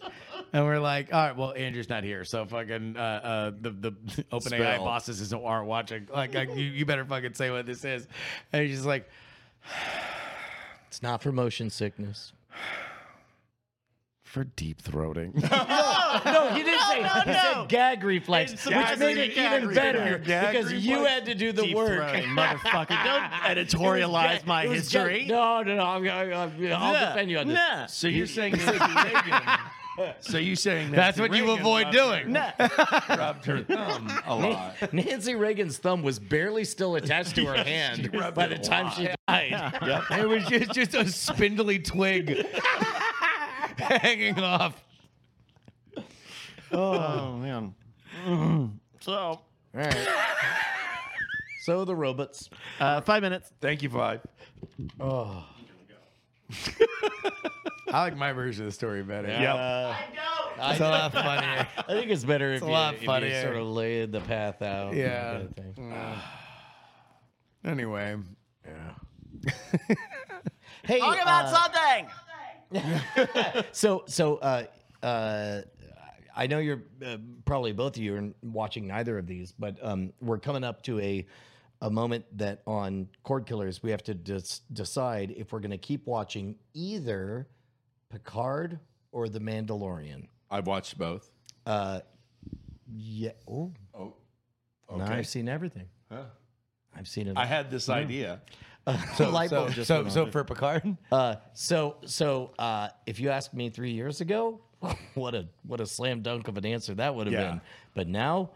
And 0.53 0.65
we're 0.65 0.79
like, 0.79 1.13
all 1.13 1.27
right, 1.27 1.35
well, 1.37 1.53
Andrew's 1.53 1.87
not 1.87 2.03
here, 2.03 2.25
so 2.25 2.45
fucking 2.45 2.97
uh, 2.97 2.99
uh, 2.99 3.51
the 3.61 3.69
the 3.71 3.91
OpenAI 4.33 4.41
Spell. 4.73 4.83
bosses 4.85 5.21
isn't 5.21 5.43
aren't 5.43 5.67
watching. 5.67 6.07
Like, 6.13 6.33
like 6.33 6.49
you, 6.49 6.63
you 6.65 6.85
better 6.85 7.05
fucking 7.05 7.35
say 7.35 7.51
what 7.51 7.65
this 7.65 7.85
is. 7.85 8.05
And 8.51 8.63
he's 8.65 8.75
just 8.75 8.85
like, 8.85 9.07
It's 10.87 11.01
not 11.01 11.21
for 11.23 11.31
motion 11.31 11.69
sickness. 11.69 12.33
for 14.23 14.43
deep 14.43 14.81
throating. 14.81 15.33
no, 16.25 16.49
he 16.55 16.63
didn't 16.63 16.81
say. 16.81 17.01
no, 17.01 17.07
he 17.21 17.31
no. 17.31 17.53
said 17.61 17.67
gag 17.69 18.03
reflex, 18.03 18.51
It's 18.53 18.65
which 18.65 18.75
supposed 18.75 18.99
made 18.99 19.17
it 19.17 19.35
gag 19.35 19.63
even 19.63 19.73
better 19.73 19.99
reflex. 19.99 20.27
Gag 20.27 20.53
because 20.53 20.73
you 20.73 21.05
had 21.05 21.25
to 21.27 21.35
do 21.35 21.53
the 21.53 21.63
Deep 21.63 21.75
work. 21.77 21.91
throating, 21.91 22.25
motherfucker. 22.35 23.03
Don't 23.05 23.31
editorialize 23.57 24.45
my 24.45 24.65
history. 24.67 25.19
gag- 25.21 25.27
no, 25.29 25.63
no, 25.63 25.75
no. 25.77 25.83
I'm, 25.83 26.03
I'm, 26.09 26.33
I'm, 26.33 26.73
I'll 26.73 26.93
Nah, 26.93 27.09
defend 27.09 27.31
you 27.31 27.37
on 27.39 27.47
this. 27.47 27.55
nah. 27.55 27.85
So 27.87 28.07
you're 28.09 28.27
saying 28.27 28.53
Nancy 28.57 28.71
Reagan? 28.79 29.41
So 30.21 30.37
you 30.37 30.55
saying 30.55 30.91
That's 30.91 31.17
Nancy 31.17 31.29
what 31.29 31.37
you 31.37 31.51
avoid 31.51 31.91
doing. 31.91 32.33
her- 32.35 32.53
rubbed 33.09 33.45
her 33.45 33.63
thumb 33.63 34.11
a 34.25 34.35
lot. 34.35 34.93
Nancy 34.93 35.35
Reagan's 35.35 35.77
thumb 35.77 36.01
was 36.03 36.19
barely 36.19 36.63
still 36.63 36.95
attached 36.95 37.35
to 37.35 37.45
her 37.45 37.63
hand 37.63 38.11
by 38.35 38.47
the 38.47 38.57
time 38.57 38.85
lot. 38.85 38.95
she 38.95 39.09
died. 39.27 40.09
It 40.19 40.27
was 40.27 40.45
just, 40.45 40.71
just 40.73 40.93
a 40.95 41.07
spindly 41.09 41.79
twig 41.79 42.45
hanging 43.77 44.39
off. 44.39 44.83
Oh 46.71 47.33
man. 47.37 47.73
So, 49.01 49.13
All 49.13 49.41
right. 49.73 50.07
So 51.63 51.85
the 51.85 51.95
robots. 51.95 52.51
uh, 52.79 53.01
five 53.01 53.23
minutes. 53.23 53.51
Thank 53.59 53.81
you, 53.81 53.89
Five. 53.89 54.21
Oh. 54.99 55.43
I 57.93 58.03
like 58.03 58.15
my 58.17 58.31
version 58.33 58.63
of 58.65 58.71
the 58.71 58.75
story 58.75 59.03
better. 59.03 59.27
Yeah. 59.27 59.53
Uh, 59.55 59.95
It's 60.71 60.79
a 60.79 60.83
lot 60.89 61.11
funnier. 61.13 61.67
I 61.77 61.83
think 61.93 62.09
it's 62.11 62.23
better 62.23 62.53
if 62.53 62.61
a 62.61 62.65
you, 62.65 62.71
lot 62.71 62.93
if 62.95 63.01
you 63.01 63.07
funnier. 63.07 63.41
sort 63.41 63.55
of 63.57 63.67
laid 63.67 64.11
the 64.11 64.21
path 64.21 64.61
out. 64.61 64.93
Yeah. 64.93 65.41
kind 65.55 65.75
of. 65.77 66.17
Anyway, 67.65 68.17
Yeah. 68.65 69.53
Hey, 70.83 70.99
Talk 70.99 71.21
about 71.21 71.45
uh, 71.45 71.69
something. 72.71 73.63
So, 73.71 74.03
so 74.07 74.37
uh, 74.37 74.63
uh, 75.03 75.61
I 76.35 76.47
know 76.47 76.57
you're 76.59 76.81
uh, 77.05 77.17
probably 77.45 77.71
both 77.73 77.97
of 77.97 78.01
you 78.01 78.15
are 78.15 78.29
watching 78.41 78.87
neither 78.87 79.17
of 79.17 79.27
these, 79.27 79.51
but 79.51 79.77
um, 79.83 80.11
we're 80.21 80.39
coming 80.39 80.63
up 80.63 80.81
to 80.83 80.99
a 80.99 81.25
a 81.81 81.89
moment 81.89 82.25
that 82.37 82.61
on 82.67 83.07
Cord 83.23 83.45
Killers 83.45 83.81
we 83.81 83.91
have 83.91 84.03
to 84.03 84.13
dis- 84.13 84.61
decide 84.73 85.33
if 85.35 85.51
we're 85.51 85.59
going 85.59 85.71
to 85.71 85.77
keep 85.77 86.05
watching 86.05 86.55
either 86.73 87.47
Picard 88.09 88.79
or 89.11 89.27
The 89.29 89.39
Mandalorian. 89.39 90.27
I've 90.49 90.67
watched 90.67 90.97
both. 90.97 91.31
Uh, 91.65 92.01
yeah. 92.87 93.31
Oh, 93.47 93.71
Oh, 93.97 94.97
no, 94.97 95.05
okay. 95.05 95.13
I've 95.13 95.27
seen 95.27 95.47
everything. 95.47 95.87
Huh. 96.11 96.23
I've 96.93 97.07
seen 97.07 97.27
it. 97.29 97.37
I 97.37 97.45
had 97.45 97.71
this 97.71 97.87
idea. 97.87 98.41
so 99.15 99.29
light 99.29 99.49
so, 99.49 99.55
bulb 99.61 99.71
just 99.71 99.87
so, 99.87 100.01
went 100.01 100.11
so 100.11 100.25
for 100.25 100.43
Picard, 100.43 100.97
Uh, 101.11 101.35
so 101.53 101.95
so 102.05 102.51
uh, 102.59 102.89
if 103.05 103.19
you 103.19 103.29
asked 103.29 103.53
me 103.53 103.69
three 103.69 103.91
years 103.91 104.19
ago, 104.21 104.59
what 105.13 105.33
a 105.35 105.47
what 105.63 105.79
a 105.79 105.85
slam 105.85 106.21
dunk 106.21 106.47
of 106.49 106.57
an 106.57 106.65
answer 106.65 106.93
that 106.95 107.15
would 107.15 107.27
have 107.27 107.33
Yeah. 107.33 107.51
been. 107.51 107.61
But 107.93 108.07
now, 108.09 108.49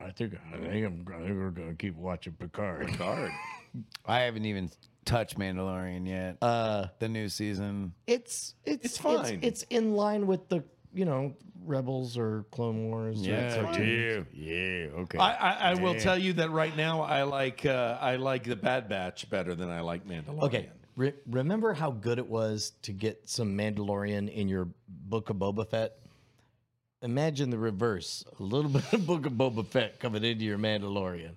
I 0.00 0.10
think 0.10 0.34
I 0.52 0.58
think 0.58 0.86
I'm 0.86 1.06
I 1.08 1.18
think 1.18 1.36
we're 1.36 1.50
gonna 1.50 1.74
keep 1.74 1.96
watching 1.96 2.34
Picard. 2.34 2.88
Picard. 2.88 3.30
I 4.06 4.20
haven't 4.20 4.44
even 4.44 4.70
touched 5.04 5.38
Mandalorian 5.38 6.06
yet. 6.06 6.38
Uh, 6.40 6.86
the 6.98 7.08
new 7.08 7.28
season. 7.28 7.92
it's 8.06 8.54
it's 8.64 8.84
It's 8.86 8.98
fine. 8.98 9.40
It's, 9.42 9.62
in 9.70 9.94
line 9.94 10.26
with 10.26 10.48
the 10.48 10.64
you 10.92 11.04
know 11.04 11.34
Rebels 11.64 12.18
or 12.18 12.44
Clone 12.50 12.90
Wars. 12.90 13.26
or 13.26 13.62
cartoons. 13.64 14.26
yeah, 14.32 15.00
okay. 15.00 15.18
I, 15.18 15.32
I, 15.32 15.70
I 15.70 15.74
will 15.74 15.94
tell 15.94 16.18
you 16.18 16.34
that 16.34 16.50
right 16.50 16.76
now 16.76 17.00
I 17.02 17.22
like 17.22 17.64
uh, 17.64 17.98
I 18.00 18.16
like 18.16 18.44
the 18.44 18.56
Bad 18.56 18.88
Batch 18.88 19.28
better 19.30 19.54
than 19.54 19.70
I 19.70 19.80
like 19.80 20.06
Mandalorian. 20.06 20.42
Okay. 20.42 20.68
Re- 20.96 21.14
remember 21.28 21.72
how 21.72 21.90
good 21.90 22.18
it 22.18 22.26
was 22.28 22.72
to 22.82 22.92
get 22.92 23.28
some 23.28 23.56
Mandalorian 23.58 24.32
in 24.32 24.48
your 24.48 24.68
Book 24.88 25.28
of 25.30 25.36
Boba 25.36 25.68
Fett? 25.68 25.94
Imagine 27.04 27.50
the 27.50 27.58
reverse. 27.58 28.24
A 28.40 28.42
little 28.42 28.70
bit 28.72 28.92
of 28.92 29.06
Book 29.06 29.26
of 29.26 29.34
Boba 29.34 29.66
Fett 29.66 30.00
coming 30.00 30.24
into 30.24 30.44
your 30.44 30.58
Mandalorian. 30.58 31.32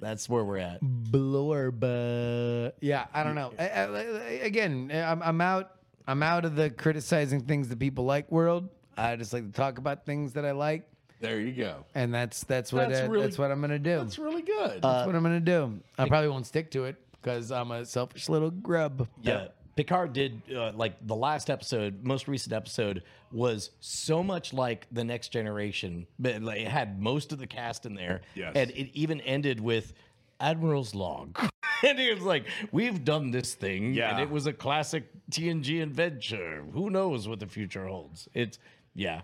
That's 0.00 0.28
where 0.28 0.42
we're 0.44 0.58
at. 0.58 0.82
Blorba. 0.82 2.72
Yeah, 2.80 3.06
I 3.14 3.22
don't 3.22 3.36
know. 3.36 3.52
I, 3.58 3.68
I, 3.68 3.84
I- 3.84 4.40
again, 4.42 4.90
I'm, 4.92 5.22
I'm 5.22 5.40
out. 5.40 5.70
I'm 6.08 6.22
out 6.24 6.44
of 6.44 6.56
the 6.56 6.70
criticizing 6.70 7.42
things 7.42 7.68
that 7.68 7.78
people 7.78 8.04
like 8.04 8.30
world. 8.32 8.68
I 8.96 9.14
just 9.14 9.32
like 9.32 9.46
to 9.46 9.52
talk 9.52 9.78
about 9.78 10.04
things 10.04 10.32
that 10.32 10.44
I 10.44 10.50
like, 10.50 10.88
There 11.20 11.40
you 11.40 11.52
go. 11.52 11.84
and 11.94 12.12
that's 12.12 12.42
that's 12.44 12.72
what 12.72 12.88
That's 12.88 13.02
uh, 13.02 13.08
really- 13.10 13.22
that's 13.26 13.38
what 13.38 13.52
I'm 13.52 13.60
gonna 13.60 13.78
do. 13.78 13.98
That's 13.98 14.18
really 14.18 14.42
good. 14.42 14.82
That's 14.82 15.06
what 15.06 15.14
I'm 15.14 15.22
gonna 15.22 15.38
do. 15.38 15.78
I 15.96 16.08
probably 16.08 16.28
won't 16.30 16.46
stick 16.48 16.72
to 16.72 16.84
it 16.86 16.96
because 17.12 17.52
I'm 17.52 17.70
a 17.70 17.86
selfish 17.86 18.28
little 18.28 18.50
grub. 18.50 19.06
Yeah. 19.22 19.46
Picard 19.76 20.12
did 20.12 20.42
uh, 20.54 20.72
like 20.74 20.94
the 21.06 21.16
last 21.16 21.48
episode, 21.48 22.04
most 22.04 22.28
recent 22.28 22.52
episode 22.52 23.02
was 23.30 23.70
so 23.80 24.22
much 24.22 24.52
like 24.52 24.86
the 24.92 25.02
next 25.04 25.28
generation, 25.28 26.06
but 26.18 26.42
like, 26.42 26.60
it 26.60 26.68
had 26.68 27.00
most 27.00 27.32
of 27.32 27.38
the 27.38 27.46
cast 27.46 27.86
in 27.86 27.94
there, 27.94 28.20
Yes. 28.34 28.52
and 28.54 28.70
it 28.72 28.90
even 28.92 29.20
ended 29.22 29.60
with 29.60 29.94
Admiral's 30.40 30.94
log, 30.94 31.38
and 31.82 31.98
he 31.98 32.12
was 32.12 32.22
like, 32.22 32.44
"We've 32.70 33.02
done 33.04 33.30
this 33.30 33.54
thing, 33.54 33.98
and 33.98 34.20
it 34.20 34.28
was 34.28 34.46
a 34.46 34.52
classic 34.52 35.04
TNG 35.30 35.82
adventure. 35.82 36.64
Who 36.72 36.90
knows 36.90 37.26
what 37.26 37.40
the 37.40 37.46
future 37.46 37.86
holds?" 37.86 38.28
It's 38.34 38.58
yeah, 38.94 39.22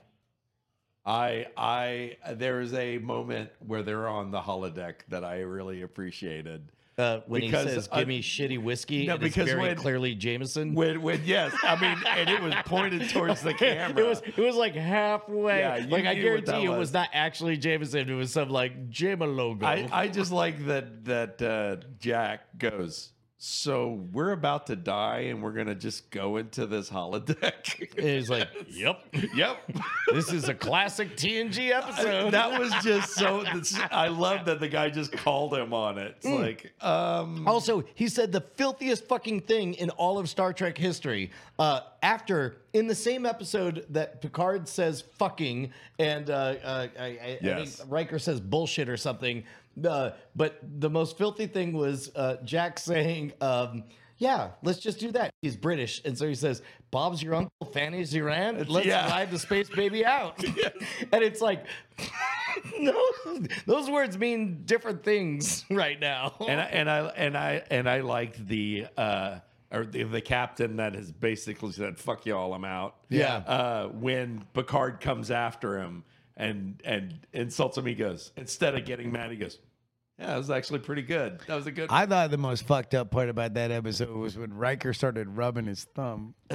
I 1.05 1.47
I 1.57 2.17
there 2.35 2.61
is 2.61 2.73
a 2.75 2.99
moment 2.99 3.51
where 3.67 3.83
they're 3.83 4.09
on 4.09 4.31
the 4.31 4.41
holodeck 4.41 4.95
that 5.09 5.25
I 5.25 5.41
really 5.41 5.83
appreciated. 5.83 6.71
Uh, 6.99 7.21
when 7.27 7.43
Because, 7.43 7.67
he 7.69 7.75
says, 7.75 7.89
uh, 7.93 7.99
"Give 7.99 8.09
me 8.09 8.21
shitty 8.21 8.61
whiskey," 8.61 9.07
no, 9.07 9.17
because 9.17 9.49
very 9.49 9.61
when- 9.61 9.77
clearly 9.77 10.15
Jameson. 10.17 10.75
When 10.75 11.01
when 11.01 11.23
yes, 11.25 11.55
I 11.63 11.81
mean, 11.81 11.97
and 12.07 12.29
it 12.29 12.43
was 12.43 12.55
pointed 12.67 13.09
towards 13.11 13.41
the 13.41 13.55
camera. 13.55 14.05
It 14.05 14.09
was 14.09 14.21
it 14.21 14.39
was 14.39 14.57
like 14.57 14.75
halfway. 14.75 15.61
Yeah, 15.61 15.87
like 15.89 16.07
I 16.07 16.15
knew 16.15 16.33
what 16.33 16.45
that 16.47 16.53
guarantee 16.53 16.63
you 16.65 16.69
it 16.73 16.79
was. 16.79 16.79
was 16.89 16.93
not 16.93 17.09
actually 17.13 17.57
Jameson. 17.57 18.11
It 18.11 18.15
was 18.15 18.33
some 18.33 18.51
like 18.51 18.91
Jama 18.91 19.27
logo. 19.27 19.65
I, 19.65 19.89
I 19.93 20.09
just 20.09 20.33
like 20.33 20.67
that 20.67 21.05
that 21.05 21.41
uh, 21.41 21.77
Jack 22.01 22.59
goes. 22.59 23.13
So 23.41 24.05
we're 24.13 24.33
about 24.33 24.67
to 24.67 24.75
die, 24.75 25.27
and 25.29 25.41
we're 25.41 25.53
gonna 25.53 25.77
just 25.77 26.11
go 26.11 26.39
into 26.39 26.67
this 26.67 26.91
holodeck. 26.91 27.95
It's 27.99 28.29
like, 28.29 28.49
yep, 28.69 29.01
yep. 29.35 29.59
this 30.13 30.33
is 30.33 30.49
a 30.49 30.55
classic 30.55 31.17
TNG 31.17 31.71
episode. 31.71 32.31
that 32.33 32.59
was 32.59 32.73
just 32.83 33.13
so. 33.15 33.45
I 33.93 34.09
love 34.09 34.45
that 34.47 34.59
the 34.59 34.69
guy 34.69 34.91
just 34.91 35.13
called 35.13 35.55
him 35.55 35.73
on 35.73 35.99
it. 35.99 36.17
It's 36.17 36.27
like, 36.27 36.73
um, 36.83 37.47
Also, 37.47 37.85
he 37.95 38.09
said 38.09 38.33
the 38.33 38.41
filthiest 38.41 39.07
fucking 39.07 39.43
thing 39.43 39.75
in 39.75 39.91
all 39.91 40.19
of 40.19 40.29
Star 40.29 40.53
Trek 40.53 40.77
history. 40.77 41.31
Uh, 41.59 41.81
after 42.03 42.59
in 42.73 42.87
the 42.87 42.95
same 42.95 43.27
episode 43.27 43.85
that 43.91 44.21
Picard 44.21 44.69
says 44.69 45.03
"fucking" 45.19 45.73
and 45.99 46.31
uh, 46.31 46.55
uh, 46.63 46.87
I, 46.99 47.03
I, 47.03 47.39
Yes. 47.41 47.45
I 47.45 47.65
think 47.65 47.93
Riker 47.93 48.19
says 48.19 48.41
"bullshit" 48.41 48.89
or 48.89 48.97
something. 48.97 49.45
Uh, 49.85 50.11
but 50.35 50.59
the 50.63 50.91
most 50.91 51.19
filthy 51.19 51.47
thing 51.47 51.73
was 51.73 52.11
uh, 52.15 52.37
Jack 52.45 52.79
saying. 52.79 53.33
Um, 53.41 53.85
yeah, 54.19 54.51
let's 54.63 54.81
just 54.81 54.99
do 54.99 55.13
that. 55.13 55.31
He's 55.43 55.57
British, 55.57 56.03
and 56.05 56.19
so 56.19 56.27
he 56.27 56.35
says, 56.35 56.61
"Bob's 56.91 57.23
your 57.23 57.37
uncle, 57.37 57.67
Fanny's 57.73 58.13
your 58.13 58.29
aunt. 58.29 58.69
Let's 58.69 58.87
yeah. 58.87 59.09
ride 59.09 59.31
the 59.31 59.39
space 59.39 59.71
baby 59.71 60.05
out." 60.05 60.45
And 61.13 61.23
it's 61.23 61.41
like, 61.41 61.65
no, 62.79 63.01
those 63.67 63.89
words 63.89 64.19
mean 64.19 64.63
different 64.65 65.05
things 65.05 65.65
right 65.71 65.99
now. 65.99 66.35
and 66.47 66.61
I, 66.61 66.65
and 66.65 66.91
I 66.91 67.01
and 67.17 67.39
I 67.39 67.63
and 67.71 67.89
I 67.89 68.01
liked 68.01 68.47
the 68.47 68.87
uh, 68.97 69.39
or 69.71 69.87
the, 69.87 70.03
the 70.03 70.21
captain 70.21 70.77
that 70.77 70.95
has 70.95 71.13
basically 71.13 71.73
said 71.73 71.99
"fuck 71.99 72.27
y'all, 72.27 72.53
I'm 72.53 72.65
out." 72.65 72.97
Yeah. 73.09 73.37
Uh, 73.37 73.89
when 73.89 74.45
Picard 74.53 75.01
comes 75.01 75.31
after 75.31 75.79
him 75.79 76.03
and 76.37 76.83
and 76.85 77.27
insults 77.33 77.79
him, 77.79 77.87
he 77.87 77.95
goes 77.95 78.33
instead 78.37 78.75
of 78.75 78.85
getting 78.85 79.13
mad, 79.13 79.31
he 79.31 79.37
goes, 79.37 79.59
"Yeah, 80.19 80.35
it 80.35 80.39
was 80.39 80.51
actually 80.51 80.81
pretty 80.81 81.03
good. 81.03 81.41
That 81.47 81.57
was 81.57 81.67
a 81.67 81.73
good." 81.73 81.89
I 81.91 82.07
thought 82.07 82.31
the 82.31 82.39
most 82.39 82.67
fucked 82.67 82.95
up 82.95 83.11
part 83.11 83.29
about 83.29 83.55
that 83.55 83.71
episode 83.71 84.17
was 84.17 84.37
when 84.37 84.53
Riker 84.55 84.93
started 84.93 85.29
rubbing 85.29 85.67
his 85.67 85.85
thumb. 85.95 86.35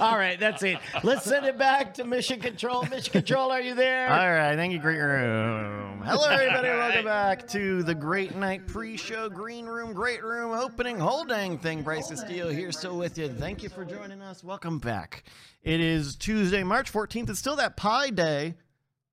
All 0.00 0.16
right, 0.16 0.40
that's 0.40 0.62
it. 0.62 0.78
Let's 1.02 1.24
send 1.24 1.44
it 1.44 1.58
back 1.58 1.92
to 1.94 2.04
Mission 2.04 2.40
Control. 2.40 2.84
Mission 2.84 3.12
Control, 3.12 3.52
are 3.52 3.60
you 3.60 3.74
there? 3.74 4.08
All 4.08 4.32
right, 4.32 4.56
thank 4.56 4.72
you, 4.72 4.78
Great 4.78 4.98
Room. 4.98 6.02
Hello, 6.02 6.26
everybody. 6.26 6.68
Welcome 6.68 7.04
back 7.04 7.46
to 7.48 7.82
the 7.82 7.94
Great 7.94 8.34
Night 8.34 8.66
Pre-Show 8.66 9.28
Green 9.28 9.66
Room, 9.66 9.92
Great 9.92 10.24
Room 10.24 10.52
opening 10.52 10.98
whole 10.98 11.24
dang 11.24 11.58
thing. 11.58 11.82
Bryce 11.82 12.10
Steele 12.18 12.48
here, 12.48 12.72
still 12.72 12.96
with 12.96 13.18
you. 13.18 13.28
Thank 13.28 13.62
you 13.62 13.68
for 13.68 13.84
joining 13.84 14.22
us. 14.22 14.42
Welcome 14.42 14.78
back. 14.78 15.24
It 15.62 15.80
is 15.80 16.16
Tuesday, 16.16 16.62
March 16.62 16.90
14th. 16.90 17.28
It's 17.28 17.38
still 17.38 17.56
that 17.56 17.76
Pi 17.76 18.08
Day. 18.08 18.54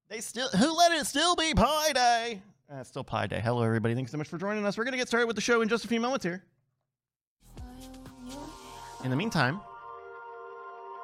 They 0.10 0.22
still 0.22 0.48
who 0.50 0.78
let 0.78 0.94
it 0.94 1.06
still 1.06 1.36
be 1.36 1.54
Pi 1.54 1.92
Day? 1.92 2.42
Uh, 2.72 2.78
it's 2.78 2.88
still 2.90 3.04
Pi 3.04 3.28
Day. 3.28 3.42
Hello, 3.42 3.62
everybody. 3.62 3.94
Thanks 3.94 4.12
so 4.12 4.18
much 4.18 4.30
for 4.30 4.38
joining 4.38 4.66
us. 4.66 4.78
We're 4.78 4.86
gonna 4.86 4.96
get 4.96 5.10
started 5.10 5.28
with 5.28 5.36
the 5.36 5.42
show 5.42 5.60
in 5.62 5.68
just 5.68 5.84
a 5.84 5.88
few 5.88 6.00
moments 6.00 6.24
here. 6.24 6.44
In 9.04 9.10
the 9.10 9.18
meantime, 9.18 9.60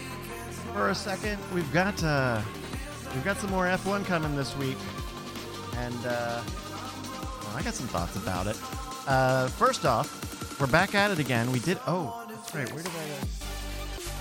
for 0.73 0.89
a 0.89 0.95
second? 0.95 1.37
We've 1.53 1.71
got 1.73 2.01
uh, 2.01 2.41
we've 3.13 3.25
got 3.25 3.37
some 3.37 3.49
more 3.49 3.65
F1 3.65 4.05
coming 4.05 4.37
this 4.37 4.55
week, 4.55 4.77
and 5.75 6.05
uh, 6.05 6.41
well, 6.41 7.55
I 7.57 7.61
got 7.61 7.73
some 7.73 7.87
thoughts 7.87 8.15
about 8.15 8.47
it. 8.47 8.57
Uh, 9.05 9.47
first 9.49 9.85
off, 9.85 10.61
we're 10.61 10.67
back 10.67 10.95
at 10.95 11.11
it 11.11 11.19
again. 11.19 11.51
We 11.51 11.59
did. 11.59 11.77
Oh, 11.87 12.25
that's 12.29 12.55
right. 12.55 12.71
Where 12.71 12.83
did 12.83 12.91
I? 12.93 13.03
Uh, 13.03 13.25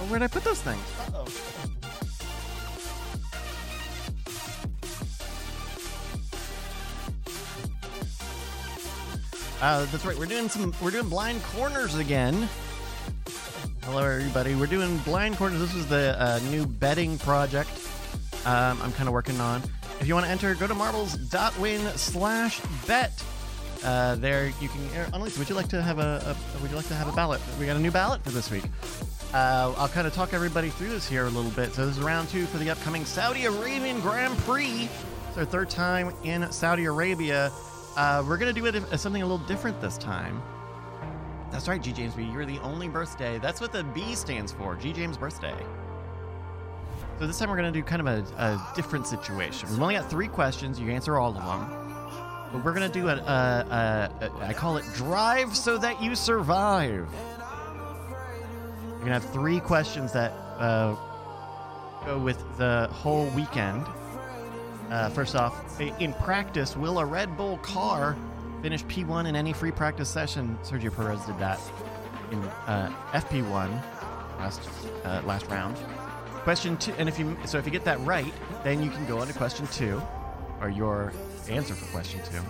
oh, 0.01 0.07
where 0.09 0.19
did 0.19 0.25
I 0.25 0.29
put 0.29 0.43
those 0.43 0.61
things? 0.61 0.83
Uh-oh. 0.99 1.27
Uh, 9.63 9.87
that's 9.87 10.05
right. 10.05 10.19
We're 10.19 10.27
doing 10.27 10.49
some. 10.49 10.75
We're 10.83 10.91
doing 10.91 11.09
blind 11.09 11.41
corners 11.45 11.95
again. 11.95 12.49
Hello, 13.85 14.03
everybody. 14.03 14.55
We're 14.55 14.67
doing 14.67 14.97
blind 14.99 15.37
corners. 15.37 15.61
This 15.61 15.75
is 15.75 15.87
the 15.87 16.17
uh, 16.19 16.39
new 16.51 16.65
betting 16.65 17.19
project 17.19 17.69
um, 18.47 18.81
I'm 18.83 18.93
kind 18.93 19.09
of 19.09 19.13
working 19.13 19.39
on. 19.41 19.63
If 20.01 20.07
you 20.07 20.15
want 20.15 20.25
to 20.25 20.33
enter, 20.33 20.55
go 20.55 20.67
to 20.67 20.75
marbles.win 20.75 21.81
slash 21.97 22.61
bet. 22.87 23.23
Uh, 23.85 24.15
there 24.17 24.47
you 24.61 24.69
can. 24.69 24.81
Annalisa, 25.13 25.39
would 25.39 25.49
you 25.49 25.55
like 25.55 25.69
to 25.69 25.83
have 25.83 25.99
a, 25.99 26.37
a 26.57 26.63
Would 26.63 26.71
you 26.71 26.77
like 26.77 26.89
to 26.89 26.95
have 26.95 27.09
a 27.09 27.13
ballot? 27.13 27.43
We 27.61 27.67
got 27.67 27.77
a 27.77 27.81
new 27.81 27.91
ballot 27.91 28.23
for 28.25 28.31
this 28.31 28.51
week. 28.51 28.65
Uh, 29.35 29.75
I'll 29.77 29.89
kind 29.89 30.07
of 30.07 30.15
talk 30.15 30.33
everybody 30.33 30.71
through 30.71 30.89
this 30.89 31.09
here 31.09 31.27
a 31.27 31.31
little 31.31 31.51
bit. 31.51 31.75
So 31.75 31.87
this 31.87 31.99
is 31.99 32.03
round 32.03 32.31
two 32.31 32.47
for 32.47 32.57
the 32.59 32.71
upcoming 32.71 33.05
Saudi 33.05 33.45
Arabian 33.45 34.01
Grand 34.01 34.37
Prix. 34.39 34.89
It's 35.29 35.37
our 35.37 35.45
third 35.45 35.69
time 35.69 36.11
in 36.25 36.51
Saudi 36.53 36.87
Arabia. 36.87 37.53
Uh, 37.97 38.25
we're 38.27 38.39
gonna 38.39 38.53
do 38.53 38.65
something 38.97 39.23
a 39.23 39.27
little 39.27 39.47
different 39.47 39.79
this 39.81 39.99
time. 39.99 40.43
That's 41.55 41.69
right, 41.69 41.81
G 41.81 41.93
James 41.93 42.15
B. 42.15 42.25
You're 42.25 42.45
the 42.45 42.59
only 42.63 42.89
birthday. 42.89 43.39
That's 43.39 43.61
what 43.61 43.71
the 43.71 43.85
B 43.85 44.17
stands 44.17 44.51
for. 44.51 44.75
G 44.75 44.93
James 44.93 45.17
birthday. 45.17 45.55
So 47.21 47.29
this 47.29 47.39
time 47.39 47.49
we're 47.49 47.55
gonna 47.55 47.71
do 47.71 47.81
kind 47.81 48.01
of 48.01 48.09
a, 48.09 48.25
a 48.43 48.73
different 48.75 49.07
situation. 49.07 49.69
We've 49.71 49.81
only 49.81 49.95
got 49.95 50.11
three 50.11 50.27
questions. 50.27 50.81
You 50.81 50.91
answer 50.91 51.17
all 51.17 51.29
of 51.29 51.37
them. 51.37 51.71
But 52.53 52.65
we're 52.65 52.73
gonna 52.73 52.89
do 52.89 53.07
a, 53.07 54.11
I 54.43 54.53
call 54.53 54.79
it 54.79 54.85
drive 54.95 55.57
so 55.57 55.79
that 55.79 56.03
you 56.03 56.17
survive. 56.17 57.09
You're 58.89 58.99
gonna 58.99 59.13
have 59.13 59.31
three 59.33 59.61
questions 59.61 60.13
that 60.13 60.33
uh, 60.59 60.97
go 62.05 62.19
with 62.19 62.43
the 62.59 62.89
whole 62.91 63.27
weekend. 63.27 63.87
Uh, 64.91 65.09
first 65.11 65.37
off, 65.37 65.81
in 65.81 66.15
practice, 66.15 66.77
will 66.77 66.99
a 66.99 67.07
Red 67.07 67.37
Bull 67.37 67.59
car 67.59 68.17
finish 68.65 68.83
P1 68.87 69.29
in 69.29 69.37
any 69.37 69.53
free 69.53 69.71
practice 69.71 70.09
session? 70.09 70.59
Sergio 70.63 70.91
Perez 70.91 71.23
did 71.27 71.39
that 71.39 71.61
in 72.31 72.39
uh, 72.67 72.91
FP1 73.13 73.69
last 74.39 74.67
uh, 75.05 75.21
last 75.27 75.47
round. 75.49 75.77
Question 76.45 76.79
two, 76.79 76.95
and 76.97 77.07
if 77.07 77.19
you 77.19 77.37
so 77.45 77.59
if 77.59 77.67
you 77.67 77.71
get 77.71 77.85
that 77.85 78.01
right, 78.07 78.33
then 78.63 78.83
you 78.83 78.89
can 78.89 79.05
go 79.05 79.19
on 79.19 79.27
to 79.27 79.35
question 79.35 79.67
two, 79.67 80.01
or 80.63 80.71
your 80.71 81.13
answer 81.51 81.75
for 81.75 81.85
question 81.93 82.21
two. 82.33 82.41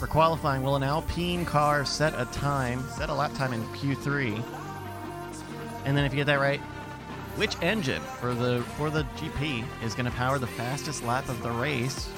For 0.00 0.06
qualifying, 0.06 0.62
will 0.62 0.76
an 0.76 0.82
Alpine 0.82 1.44
car 1.44 1.84
set 1.84 2.14
a 2.16 2.24
time, 2.32 2.82
set 2.96 3.10
a 3.10 3.14
lap 3.14 3.34
time 3.34 3.52
in 3.52 3.62
Q3? 3.74 4.42
And 5.84 5.94
then 5.94 6.06
if 6.06 6.12
you 6.12 6.16
get 6.16 6.26
that 6.26 6.40
right, 6.40 6.60
which 7.36 7.60
engine 7.60 8.00
for 8.18 8.32
the 8.32 8.62
for 8.78 8.88
the 8.88 9.02
GP 9.18 9.66
is 9.84 9.92
going 9.92 10.06
to 10.06 10.12
power 10.12 10.38
the 10.38 10.46
fastest 10.46 11.04
lap 11.04 11.28
of 11.28 11.42
the 11.42 11.50
race? 11.50 12.08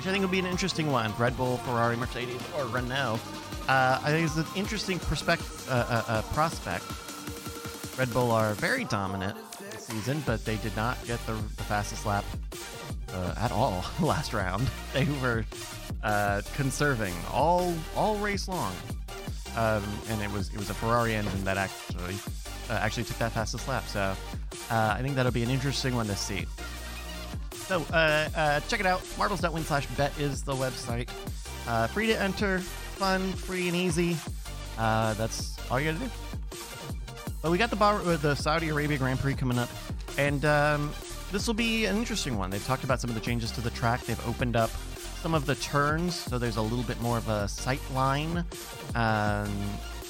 Which 0.00 0.06
I 0.06 0.12
think 0.12 0.22
will 0.22 0.30
be 0.30 0.38
an 0.38 0.46
interesting 0.46 0.90
one. 0.90 1.12
Red 1.18 1.36
Bull, 1.36 1.58
Ferrari, 1.58 1.94
Mercedes, 1.94 2.40
or 2.56 2.64
Renault. 2.64 3.20
Uh, 3.68 4.00
I 4.02 4.10
think 4.10 4.26
it's 4.26 4.38
an 4.38 4.46
interesting 4.56 4.98
perspective, 4.98 5.68
uh, 5.68 5.74
uh, 5.74 6.04
uh, 6.08 6.22
prospect. 6.32 6.86
Red 7.98 8.10
Bull 8.10 8.30
are 8.30 8.54
very 8.54 8.84
dominant 8.84 9.36
this 9.58 9.84
season, 9.84 10.22
but 10.24 10.42
they 10.46 10.56
did 10.56 10.74
not 10.74 10.96
get 11.04 11.18
the, 11.26 11.34
the 11.34 11.64
fastest 11.64 12.06
lap 12.06 12.24
uh, 13.12 13.34
at 13.36 13.52
all 13.52 13.84
last 14.00 14.32
round. 14.32 14.70
They 14.94 15.06
were 15.20 15.44
uh, 16.02 16.40
conserving 16.54 17.12
all 17.30 17.74
all 17.94 18.16
race 18.16 18.48
long, 18.48 18.74
um, 19.54 19.84
and 20.08 20.22
it 20.22 20.32
was 20.32 20.48
it 20.48 20.56
was 20.56 20.70
a 20.70 20.74
Ferrari 20.74 21.14
engine 21.14 21.44
that 21.44 21.58
actually 21.58 22.16
actually 22.70 23.04
took 23.04 23.18
that 23.18 23.32
fastest 23.32 23.68
lap. 23.68 23.86
So 23.86 24.16
I 24.70 25.02
think 25.02 25.14
that'll 25.14 25.30
be 25.30 25.42
an 25.42 25.50
interesting 25.50 25.94
one 25.94 26.06
to 26.06 26.16
see. 26.16 26.46
So 27.70 27.86
uh, 27.92 28.28
uh, 28.34 28.60
check 28.66 28.80
it 28.80 28.86
out. 28.86 29.00
Marbles.win 29.16 29.62
slash 29.62 29.86
bet 29.94 30.18
is 30.18 30.42
the 30.42 30.54
website. 30.54 31.08
Uh, 31.68 31.86
free 31.86 32.08
to 32.08 32.20
enter, 32.20 32.58
fun, 32.58 33.30
free 33.30 33.68
and 33.68 33.76
easy. 33.76 34.16
Uh, 34.76 35.14
that's 35.14 35.56
all 35.70 35.78
you 35.78 35.92
gotta 35.92 36.04
do. 36.04 36.10
But 37.40 37.52
we 37.52 37.58
got 37.58 37.70
the 37.70 37.76
bar, 37.76 38.00
uh, 38.00 38.16
the 38.16 38.34
Saudi 38.34 38.70
Arabia 38.70 38.98
Grand 38.98 39.20
Prix 39.20 39.34
coming 39.34 39.56
up, 39.56 39.68
and 40.18 40.44
um, 40.44 40.90
this 41.30 41.46
will 41.46 41.54
be 41.54 41.84
an 41.84 41.96
interesting 41.96 42.36
one. 42.36 42.50
They've 42.50 42.66
talked 42.66 42.82
about 42.82 43.00
some 43.00 43.08
of 43.08 43.14
the 43.14 43.20
changes 43.20 43.52
to 43.52 43.60
the 43.60 43.70
track. 43.70 44.00
They've 44.04 44.28
opened 44.28 44.56
up 44.56 44.70
some 45.22 45.32
of 45.32 45.46
the 45.46 45.54
turns, 45.54 46.16
so 46.16 46.38
there's 46.38 46.56
a 46.56 46.62
little 46.62 46.82
bit 46.82 47.00
more 47.00 47.18
of 47.18 47.28
a 47.28 47.46
sight 47.46 47.82
line. 47.94 48.44
Um, 48.96 49.48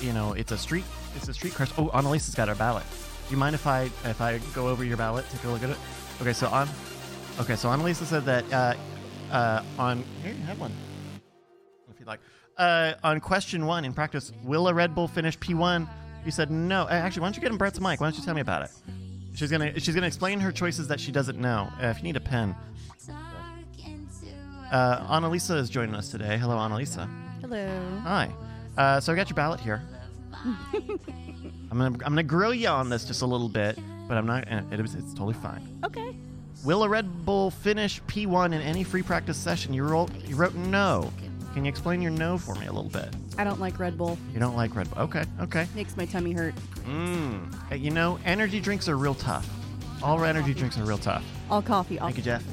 you 0.00 0.14
know, 0.14 0.32
it's 0.32 0.52
a 0.52 0.56
street, 0.56 0.84
it's 1.14 1.28
a 1.28 1.34
street 1.34 1.54
course. 1.54 1.74
Oh, 1.76 1.90
Annalisa's 1.92 2.34
got 2.34 2.48
her 2.48 2.54
ballot. 2.54 2.84
Do 3.28 3.34
you 3.34 3.38
mind 3.38 3.54
if 3.54 3.66
I 3.66 3.82
if 4.06 4.22
I 4.22 4.38
go 4.54 4.68
over 4.68 4.82
your 4.82 4.96
ballot, 4.96 5.26
take 5.30 5.44
a 5.44 5.48
look 5.50 5.62
at 5.62 5.68
it? 5.68 5.78
Okay, 6.22 6.32
so 6.32 6.48
on. 6.48 6.66
Okay, 7.38 7.56
so 7.56 7.68
Annalisa 7.68 8.04
said 8.04 8.24
that 8.26 8.44
uh, 8.52 8.74
uh, 9.32 9.62
on 9.78 10.04
here 10.22 10.32
you 10.32 10.42
have 10.44 10.60
one 10.60 10.72
if 11.90 11.98
you'd 11.98 12.06
like. 12.08 12.20
Uh, 12.58 12.92
on 13.02 13.20
question 13.20 13.64
one 13.66 13.84
in 13.86 13.92
practice, 13.94 14.32
will 14.44 14.68
a 14.68 14.74
Red 14.74 14.94
Bull 14.94 15.08
finish 15.08 15.38
P1? 15.38 15.88
You 16.24 16.30
said 16.30 16.50
no. 16.50 16.82
Uh, 16.82 16.88
Actually, 16.90 17.22
why 17.22 17.26
don't 17.28 17.36
you 17.36 17.42
get 17.42 17.50
him 17.50 17.56
Brett's 17.56 17.80
mic? 17.80 18.00
Why 18.00 18.08
don't 18.10 18.18
you 18.18 18.24
tell 18.24 18.34
me 18.34 18.42
about 18.42 18.62
it? 18.62 18.70
She's 19.34 19.50
gonna 19.50 19.78
she's 19.80 19.94
gonna 19.94 20.06
explain 20.06 20.38
her 20.40 20.52
choices 20.52 20.88
that 20.88 21.00
she 21.00 21.12
doesn't 21.12 21.38
know. 21.38 21.68
Uh, 21.82 21.86
if 21.86 21.98
you 21.98 22.02
need 22.02 22.16
a 22.16 22.20
pen, 22.20 22.54
uh, 24.70 25.06
Annalisa 25.18 25.56
is 25.56 25.70
joining 25.70 25.94
us 25.94 26.10
today. 26.10 26.36
Hello, 26.36 26.56
Annalisa. 26.56 27.08
Hello. 27.40 28.00
Hi. 28.02 28.30
Uh, 28.76 29.00
so 29.00 29.12
I 29.12 29.16
got 29.16 29.30
your 29.30 29.36
ballot 29.36 29.60
here. 29.60 29.82
I'm 30.44 30.98
gonna 31.70 31.84
I'm 31.86 31.98
gonna 31.98 32.22
grill 32.22 32.52
you 32.52 32.68
on 32.68 32.90
this 32.90 33.04
just 33.04 33.22
a 33.22 33.26
little 33.26 33.48
bit, 33.48 33.78
but 34.08 34.18
I'm 34.18 34.26
not. 34.26 34.50
uh, 34.52 34.60
It, 34.70 34.80
it's, 34.80 34.94
it's 34.94 35.12
totally 35.14 35.34
fine. 35.34 35.66
Okay. 35.84 36.14
Will 36.62 36.82
a 36.82 36.88
Red 36.88 37.24
Bull 37.24 37.50
finish 37.50 38.02
P1 38.02 38.46
in 38.46 38.60
any 38.60 38.84
free 38.84 39.02
practice 39.02 39.38
session? 39.38 39.72
You 39.72 39.84
wrote 39.84 40.14
you 40.26 40.36
wrote 40.36 40.54
no. 40.54 41.10
Can 41.54 41.64
you 41.64 41.70
explain 41.70 42.02
your 42.02 42.10
no 42.10 42.36
for 42.36 42.54
me 42.56 42.66
a 42.66 42.72
little 42.72 42.90
bit? 42.90 43.08
I 43.38 43.44
don't 43.44 43.58
like 43.58 43.78
Red 43.78 43.96
Bull. 43.96 44.18
You 44.32 44.40
don't 44.40 44.54
like 44.54 44.76
Red 44.76 44.90
Bull. 44.90 45.04
Okay, 45.04 45.24
okay. 45.40 45.66
Makes 45.74 45.96
my 45.96 46.04
tummy 46.04 46.32
hurt. 46.32 46.54
Mmm. 46.86 47.80
You 47.80 47.90
know, 47.90 48.18
energy 48.26 48.60
drinks 48.60 48.88
are 48.88 48.96
real 48.96 49.14
tough. 49.14 49.48
All 50.02 50.22
energy 50.22 50.52
drinks 50.52 50.78
are 50.78 50.84
real 50.84 50.98
tough. 50.98 51.24
All 51.50 51.62
coffee. 51.62 51.98
All 51.98 52.08
Thank 52.08 52.18
you, 52.18 52.22
Jeff. 52.22 52.44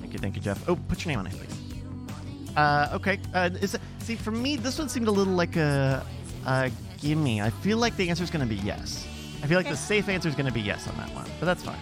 Thank 0.00 0.12
you, 0.12 0.18
thank 0.18 0.36
you, 0.36 0.40
Jeff. 0.42 0.66
Oh, 0.68 0.76
put 0.76 1.04
your 1.04 1.10
name 1.10 1.18
on 1.18 1.26
it, 1.26 1.32
please. 1.32 2.56
Uh, 2.56 2.88
okay. 2.94 3.18
Uh, 3.34 3.50
is 3.60 3.74
it, 3.74 3.80
see, 3.98 4.14
for 4.14 4.30
me, 4.30 4.56
this 4.56 4.78
one 4.78 4.88
seemed 4.88 5.08
a 5.08 5.10
little 5.10 5.34
like 5.34 5.56
a, 5.56 6.04
a 6.46 6.70
gimme. 6.98 7.42
I 7.42 7.50
feel 7.50 7.78
like 7.78 7.96
the 7.96 8.08
answer 8.08 8.24
is 8.24 8.30
going 8.30 8.48
to 8.48 8.54
be 8.54 8.60
yes. 8.62 9.06
I 9.42 9.46
feel 9.46 9.58
like 9.58 9.68
the 9.68 9.76
safe 9.76 10.08
answer 10.08 10.28
is 10.28 10.34
going 10.34 10.46
to 10.46 10.52
be 10.52 10.62
yes 10.62 10.88
on 10.88 10.96
that 10.96 11.14
one, 11.14 11.26
but 11.38 11.46
that's 11.46 11.62
fine. 11.62 11.78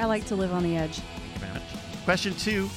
I 0.00 0.06
like 0.06 0.24
to 0.26 0.34
live 0.34 0.52
on 0.52 0.62
the 0.62 0.76
edge. 0.76 0.96
Thank 0.96 1.34
you 1.34 1.40
very 1.40 1.52
much. 1.52 1.62
Question 2.04 2.34
two. 2.34 2.70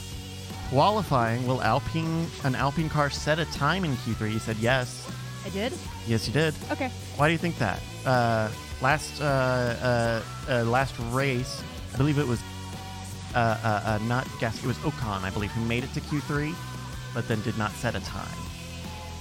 Qualifying, 0.69 1.47
will 1.47 1.61
Alpine 1.61 2.28
an 2.43 2.55
Alpine 2.55 2.89
car 2.89 3.09
set 3.09 3.39
a 3.39 3.45
time 3.45 3.86
in 3.86 3.95
Q3? 3.97 4.34
You 4.34 4.39
said 4.39 4.57
yes. 4.57 5.09
I 5.45 5.49
did? 5.49 5.71
Yes, 6.05 6.28
you 6.28 6.34
did. 6.34 6.53
Okay. 6.71 6.89
Why 7.15 7.28
do 7.28 7.32
you 7.32 7.38
think 7.38 7.57
that? 7.59 7.80
Uh, 8.05 8.49
last 8.82 9.21
uh, 9.21 9.26
uh, 9.26 10.21
uh, 10.49 10.63
last 10.65 10.95
race, 11.11 11.63
I 11.93 11.97
believe 11.97 12.17
it 12.17 12.28
was 12.28 12.41
uh, 13.36 13.38
uh, 13.38 13.82
uh, 13.86 13.99
not 14.05 14.28
Gas. 14.39 14.57
It 14.57 14.67
was 14.67 14.78
Ocon, 14.80 15.24
I 15.24 15.30
believe, 15.30 15.51
who 15.51 15.63
made 15.65 15.84
it 15.84 15.93
to 15.93 16.01
Q3, 16.01 16.53
but 17.13 17.28
then 17.28 17.41
did 17.41 17.57
not 17.57 17.71
set 17.71 17.95
a 17.95 18.01
time. 18.01 18.43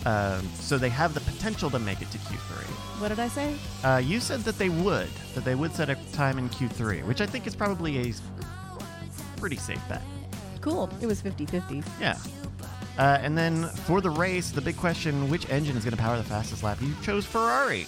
Um, 0.04 0.48
so 0.54 0.78
they 0.78 0.88
have 0.88 1.14
the 1.14 1.20
potential 1.20 1.70
to 1.70 1.78
make 1.78 2.02
it 2.02 2.10
to 2.10 2.18
Q3. 2.18 2.64
What 3.00 3.08
did 3.08 3.20
I 3.20 3.28
say? 3.28 3.54
Uh, 3.84 3.98
you 4.04 4.20
said 4.20 4.40
that 4.40 4.58
they 4.58 4.68
would, 4.68 5.08
that 5.34 5.44
they 5.44 5.54
would 5.54 5.74
set 5.74 5.90
a 5.90 5.96
time 6.12 6.38
in 6.38 6.48
Q3, 6.48 7.04
which 7.04 7.20
I 7.20 7.26
think 7.26 7.46
is 7.46 7.54
probably 7.54 8.10
a 8.10 8.14
pretty 9.36 9.56
safe 9.56 9.80
bet. 9.88 10.02
Cool. 10.60 10.90
It 11.00 11.06
was 11.06 11.20
50 11.20 11.46
50. 11.46 11.82
Yeah. 12.00 12.16
Uh, 12.98 13.18
and 13.22 13.36
then 13.36 13.64
for 13.86 14.00
the 14.00 14.10
race, 14.10 14.50
the 14.50 14.60
big 14.60 14.76
question 14.76 15.30
which 15.30 15.48
engine 15.50 15.76
is 15.76 15.84
going 15.84 15.96
to 15.96 16.02
power 16.02 16.16
the 16.16 16.22
fastest 16.22 16.62
lap? 16.62 16.78
You 16.80 16.94
chose 17.02 17.24
Ferrari, 17.24 17.84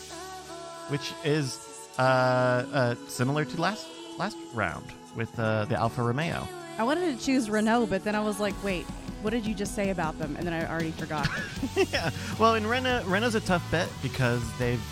which 0.88 1.12
is 1.24 1.58
uh, 1.98 2.02
uh, 2.02 2.94
similar 3.06 3.44
to 3.44 3.60
last 3.60 3.86
last 4.18 4.36
round 4.52 4.86
with 5.14 5.38
uh, 5.38 5.66
the 5.66 5.76
Alfa 5.76 6.02
Romeo. 6.02 6.48
I 6.76 6.82
wanted 6.82 7.16
to 7.16 7.24
choose 7.24 7.48
Renault, 7.48 7.86
but 7.86 8.02
then 8.02 8.14
I 8.16 8.20
was 8.20 8.40
like, 8.40 8.54
wait, 8.64 8.84
what 9.22 9.30
did 9.30 9.46
you 9.46 9.54
just 9.54 9.74
say 9.74 9.90
about 9.90 10.18
them? 10.18 10.34
And 10.36 10.46
then 10.46 10.52
I 10.52 10.68
already 10.68 10.90
forgot. 10.90 11.28
yeah. 11.76 12.10
Well, 12.38 12.56
in 12.56 12.66
Renault, 12.66 13.04
Renault's 13.06 13.36
a 13.36 13.40
tough 13.40 13.68
bet 13.70 13.88
because 14.02 14.42
they've 14.58 14.82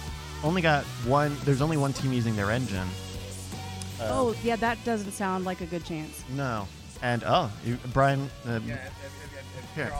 only 0.44 0.62
got 0.62 0.84
one. 1.06 1.36
There's 1.44 1.60
only 1.60 1.76
one 1.76 1.92
team 1.92 2.12
using 2.12 2.36
their 2.36 2.50
engine. 2.50 2.86
oh, 4.00 4.34
yeah, 4.42 4.56
that 4.56 4.82
doesn't 4.84 5.12
sound 5.12 5.44
like 5.44 5.60
a 5.60 5.66
good 5.66 5.84
chance. 5.84 6.24
No. 6.30 6.68
And 7.02 7.24
oh, 7.26 7.50
you, 7.64 7.78
Brian. 7.92 8.30
Uh, 8.46 8.60
here, 9.74 9.92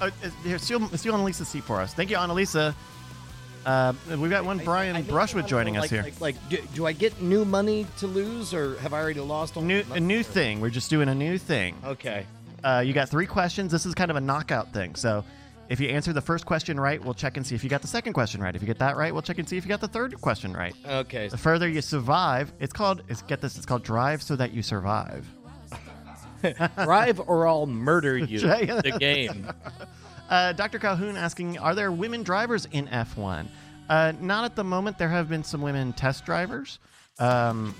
uh, 0.00 0.10
here, 0.44 0.58
steal, 0.58 0.88
steal 0.96 1.14
Annalisa's 1.14 1.48
seat 1.48 1.64
for 1.64 1.80
us. 1.80 1.92
Thank 1.92 2.08
you, 2.08 2.16
Annalisa. 2.16 2.74
Uh, 3.68 3.92
we've 4.16 4.30
got 4.30 4.46
one 4.46 4.56
Brian 4.56 4.96
I 4.96 5.02
think 5.02 5.12
Brushwood 5.12 5.46
joining 5.46 5.74
wanna 5.74 5.84
us 5.84 5.90
here. 5.90 6.02
Like, 6.02 6.20
like, 6.22 6.36
like 6.36 6.48
do, 6.48 6.56
do 6.74 6.86
I 6.86 6.92
get 6.92 7.20
new 7.20 7.44
money 7.44 7.86
to 7.98 8.06
lose, 8.06 8.54
or 8.54 8.78
have 8.78 8.94
I 8.94 9.02
already 9.02 9.20
lost 9.20 9.58
all 9.58 9.62
new, 9.62 9.84
a 9.92 10.00
new 10.00 10.22
thing. 10.22 10.62
We're 10.62 10.70
just 10.70 10.88
doing 10.88 11.10
a 11.10 11.14
new 11.14 11.36
thing. 11.36 11.76
Okay. 11.84 12.24
Uh, 12.64 12.82
you 12.84 12.94
got 12.94 13.10
three 13.10 13.26
questions. 13.26 13.70
This 13.70 13.84
is 13.84 13.94
kind 13.94 14.10
of 14.10 14.16
a 14.16 14.22
knockout 14.22 14.72
thing. 14.72 14.94
So 14.94 15.22
if 15.68 15.80
you 15.80 15.88
answer 15.90 16.14
the 16.14 16.22
first 16.22 16.46
question 16.46 16.80
right, 16.80 17.02
we'll 17.04 17.12
check 17.12 17.36
and 17.36 17.46
see 17.46 17.54
if 17.54 17.62
you 17.62 17.68
got 17.68 17.82
the 17.82 17.88
second 17.88 18.14
question 18.14 18.40
right. 18.40 18.56
If 18.56 18.62
you 18.62 18.66
get 18.66 18.78
that 18.78 18.96
right, 18.96 19.12
we'll 19.12 19.20
check 19.20 19.38
and 19.38 19.46
see 19.46 19.58
if 19.58 19.66
you 19.66 19.68
got 19.68 19.82
the 19.82 19.88
third 19.88 20.18
question 20.18 20.54
right. 20.54 20.74
Okay. 20.88 21.28
The 21.28 21.36
further 21.36 21.68
you 21.68 21.82
survive, 21.82 22.50
it's 22.60 22.72
called. 22.72 23.02
It's, 23.08 23.20
get 23.20 23.42
this. 23.42 23.58
It's 23.58 23.66
called 23.66 23.84
drive 23.84 24.22
so 24.22 24.34
that 24.36 24.52
you 24.52 24.62
survive. 24.62 25.26
Drive 26.84 27.20
or 27.28 27.46
I'll 27.48 27.66
murder 27.66 28.16
you. 28.16 28.38
The 28.38 28.96
game. 28.98 29.50
Uh, 30.28 30.52
Dr. 30.52 30.78
Calhoun 30.78 31.16
asking, 31.16 31.58
are 31.58 31.74
there 31.74 31.90
women 31.90 32.22
drivers 32.22 32.66
in 32.66 32.86
F1? 32.88 33.46
Uh, 33.88 34.12
not 34.20 34.44
at 34.44 34.54
the 34.56 34.64
moment. 34.64 34.98
There 34.98 35.08
have 35.08 35.28
been 35.28 35.42
some 35.44 35.62
women 35.62 35.92
test 35.94 36.26
drivers, 36.26 36.78
um, 37.18 37.74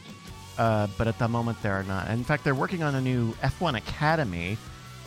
uh, 0.56 0.86
but 0.96 1.06
at 1.06 1.18
the 1.18 1.28
moment 1.28 1.60
there 1.62 1.74
are 1.74 1.82
not. 1.84 2.08
In 2.08 2.24
fact, 2.24 2.44
they're 2.44 2.54
working 2.54 2.82
on 2.82 2.94
a 2.94 3.00
new 3.00 3.32
F1 3.42 3.76
Academy 3.76 4.56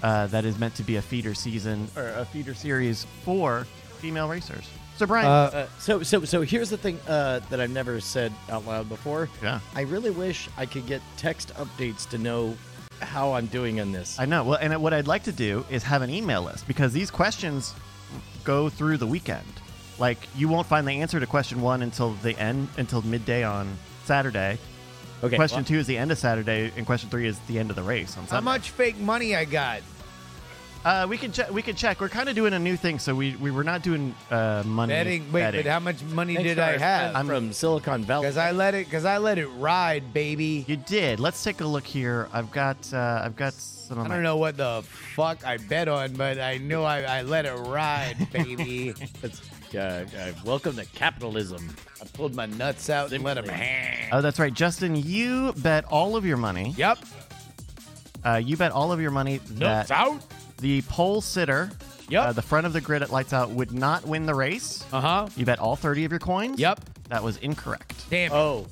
uh, 0.04 0.28
that 0.28 0.46
is 0.46 0.60
meant 0.60 0.76
to 0.76 0.84
be 0.84 0.98
a 0.98 1.02
feeder 1.02 1.34
season 1.34 1.88
or 1.96 2.10
a 2.10 2.26
feeder 2.26 2.54
series 2.54 3.06
for 3.24 3.66
female 3.98 4.28
racers. 4.30 4.70
So 4.98 5.08
Brian, 5.08 5.26
Uh, 5.26 5.66
so 5.80 6.04
so 6.04 6.24
so 6.26 6.42
here's 6.42 6.70
the 6.70 6.78
thing 6.78 7.00
uh, 7.08 7.40
that 7.50 7.60
I've 7.60 7.72
never 7.72 8.00
said 8.00 8.32
out 8.52 8.68
loud 8.68 8.88
before. 8.88 9.30
Yeah. 9.42 9.60
I 9.74 9.82
really 9.82 10.12
wish 10.12 10.48
I 10.58 10.68
could 10.68 10.86
get 10.86 11.02
text 11.18 11.52
updates 11.56 12.08
to 12.12 12.20
know 12.20 12.56
how 13.02 13.34
I'm 13.34 13.48
doing 13.48 13.78
in 13.78 13.92
this. 13.92 14.20
I 14.20 14.26
know. 14.26 14.44
Well, 14.44 14.60
and 14.62 14.82
what 14.82 14.94
I'd 14.94 15.08
like 15.08 15.24
to 15.24 15.32
do 15.32 15.66
is 15.70 15.84
have 15.84 16.02
an 16.02 16.10
email 16.10 16.44
list 16.44 16.68
because 16.68 16.94
these 16.94 17.12
questions 17.12 17.74
go 18.44 18.70
through 18.70 18.98
the 18.98 19.08
weekend. 19.08 19.46
Like 20.00 20.18
you 20.36 20.48
won't 20.48 20.68
find 20.68 20.88
the 20.88 20.94
answer 20.94 21.20
to 21.20 21.28
question 21.28 21.62
one 21.62 21.82
until 21.82 22.14
the 22.16 22.38
end, 22.38 22.70
until 22.78 23.02
midday 23.02 23.44
on 23.44 23.78
Saturday. 24.06 24.58
okay. 25.24 25.36
question 25.36 25.58
well, 25.58 25.66
two 25.66 25.78
is 25.78 25.88
the 25.88 25.98
end 25.98 26.12
of 26.12 26.18
Saturday, 26.18 26.72
and 26.76 26.86
question 26.86 27.10
three 27.10 27.28
is 27.28 27.38
the 27.42 27.60
end 27.60 27.70
of 27.70 27.76
the 27.76 27.84
race 27.84 28.18
on 28.18 28.28
Sunday. 28.28 28.36
How 28.36 28.42
much 28.42 28.72
fake 28.72 28.98
money 28.98 29.36
I 29.36 29.46
got? 29.46 29.82
Uh, 30.84 31.06
we 31.08 31.16
can 31.16 31.32
check. 31.32 31.52
We 31.52 31.62
can 31.62 31.76
check. 31.76 32.02
We're 32.02 32.10
kind 32.10 32.28
of 32.28 32.34
doing 32.36 32.54
a 32.54 32.60
new 32.60 32.76
thing, 32.76 32.98
so 32.98 33.14
we 33.14 33.36
we 33.36 33.52
were 33.52 33.64
not 33.64 33.84
doing 33.84 34.16
uh, 34.32 34.64
money 34.66 34.92
Betting. 34.94 35.32
Wait, 35.32 35.42
betting. 35.42 35.64
but 35.64 35.70
how 35.70 35.80
much 35.80 36.02
money 36.04 36.34
thanks 36.36 36.50
did 36.50 36.60
I 36.60 36.74
our 36.74 36.80
have? 36.80 37.12
friend 37.12 37.28
from 37.28 37.54
Silicon 37.54 38.04
Valley? 38.04 38.24
Because 38.24 38.38
I 38.38 38.50
let 38.50 38.74
it. 38.74 38.86
Because 38.88 39.06
I 39.06 39.20
let 39.20 39.38
it 39.38 39.46
ride, 39.48 40.12
baby. 40.12 40.66
you 40.68 40.78
did. 40.78 41.20
Let's 41.20 41.44
take 41.44 41.62
a 41.62 41.66
look 41.68 41.86
here. 41.86 42.30
I've 42.34 42.50
got 42.52 42.92
uh, 42.92 43.22
I've 43.24 43.36
got 43.36 43.54
some 43.54 44.00
of 44.00 44.06
I 44.06 44.08
my. 44.10 44.16
don't 44.16 44.24
know 44.24 44.38
what 44.38 44.58
the 44.58 44.82
fuck 45.16 45.46
I 45.46 45.58
bet 45.58 45.88
on, 45.88 46.14
but 46.14 46.40
I 46.40 46.58
know 46.58 46.84
I, 46.84 47.02
I 47.04 47.22
let 47.22 47.46
it 47.46 47.54
ride, 47.54 48.28
baby. 48.34 48.96
It's, 49.22 49.40
uh, 49.76 50.06
uh, 50.18 50.32
welcome 50.44 50.76
to 50.78 50.86
capitalism. 50.88 51.76
I 52.02 52.06
pulled 52.06 52.34
my 52.34 52.48
nuts 52.48 52.90
out 52.90 53.12
and 53.12 53.24
let 53.24 53.36
them 53.36 53.48
hang. 53.48 54.10
Oh, 54.12 54.22
that's 54.22 54.40
right, 54.40 54.54
Justin. 54.54 54.96
You 54.96 55.54
bet 55.58 55.86
all 55.86 56.16
of 56.16 56.26
your 56.26 56.38
money. 56.38 56.74
Yep. 56.76 56.98
Uh, 58.26 58.42
you 58.44 58.58
bet 58.58 58.72
all 58.72 58.92
of 58.92 59.00
your 59.00 59.12
money 59.12 59.40
Nuts 59.52 59.90
that 59.90 59.92
out. 59.92 60.22
The 60.62 60.82
pole 60.84 61.20
sitter, 61.22 61.70
Yep. 62.10 62.24
uh, 62.26 62.32
the 62.34 62.42
front 62.42 62.66
of 62.66 62.74
the 62.74 62.82
grid 62.82 63.02
at 63.04 63.10
lights 63.12 63.34
out, 63.34 63.50
would 63.52 63.72
not 63.74 64.06
win 64.06 64.26
the 64.26 64.36
race. 64.36 64.84
Uh 64.94 65.02
huh. 65.02 65.28
You 65.36 65.46
bet 65.46 65.60
all 65.60 65.76
thirty 65.76 66.06
of 66.06 66.12
your 66.12 66.20
coins. 66.20 66.60
Yep. 66.60 66.80
That 67.10 67.24
was 67.24 67.38
incorrect. 67.38 68.06
Damn. 68.10 68.32
it. 68.32 68.36
Oh, 68.36 68.68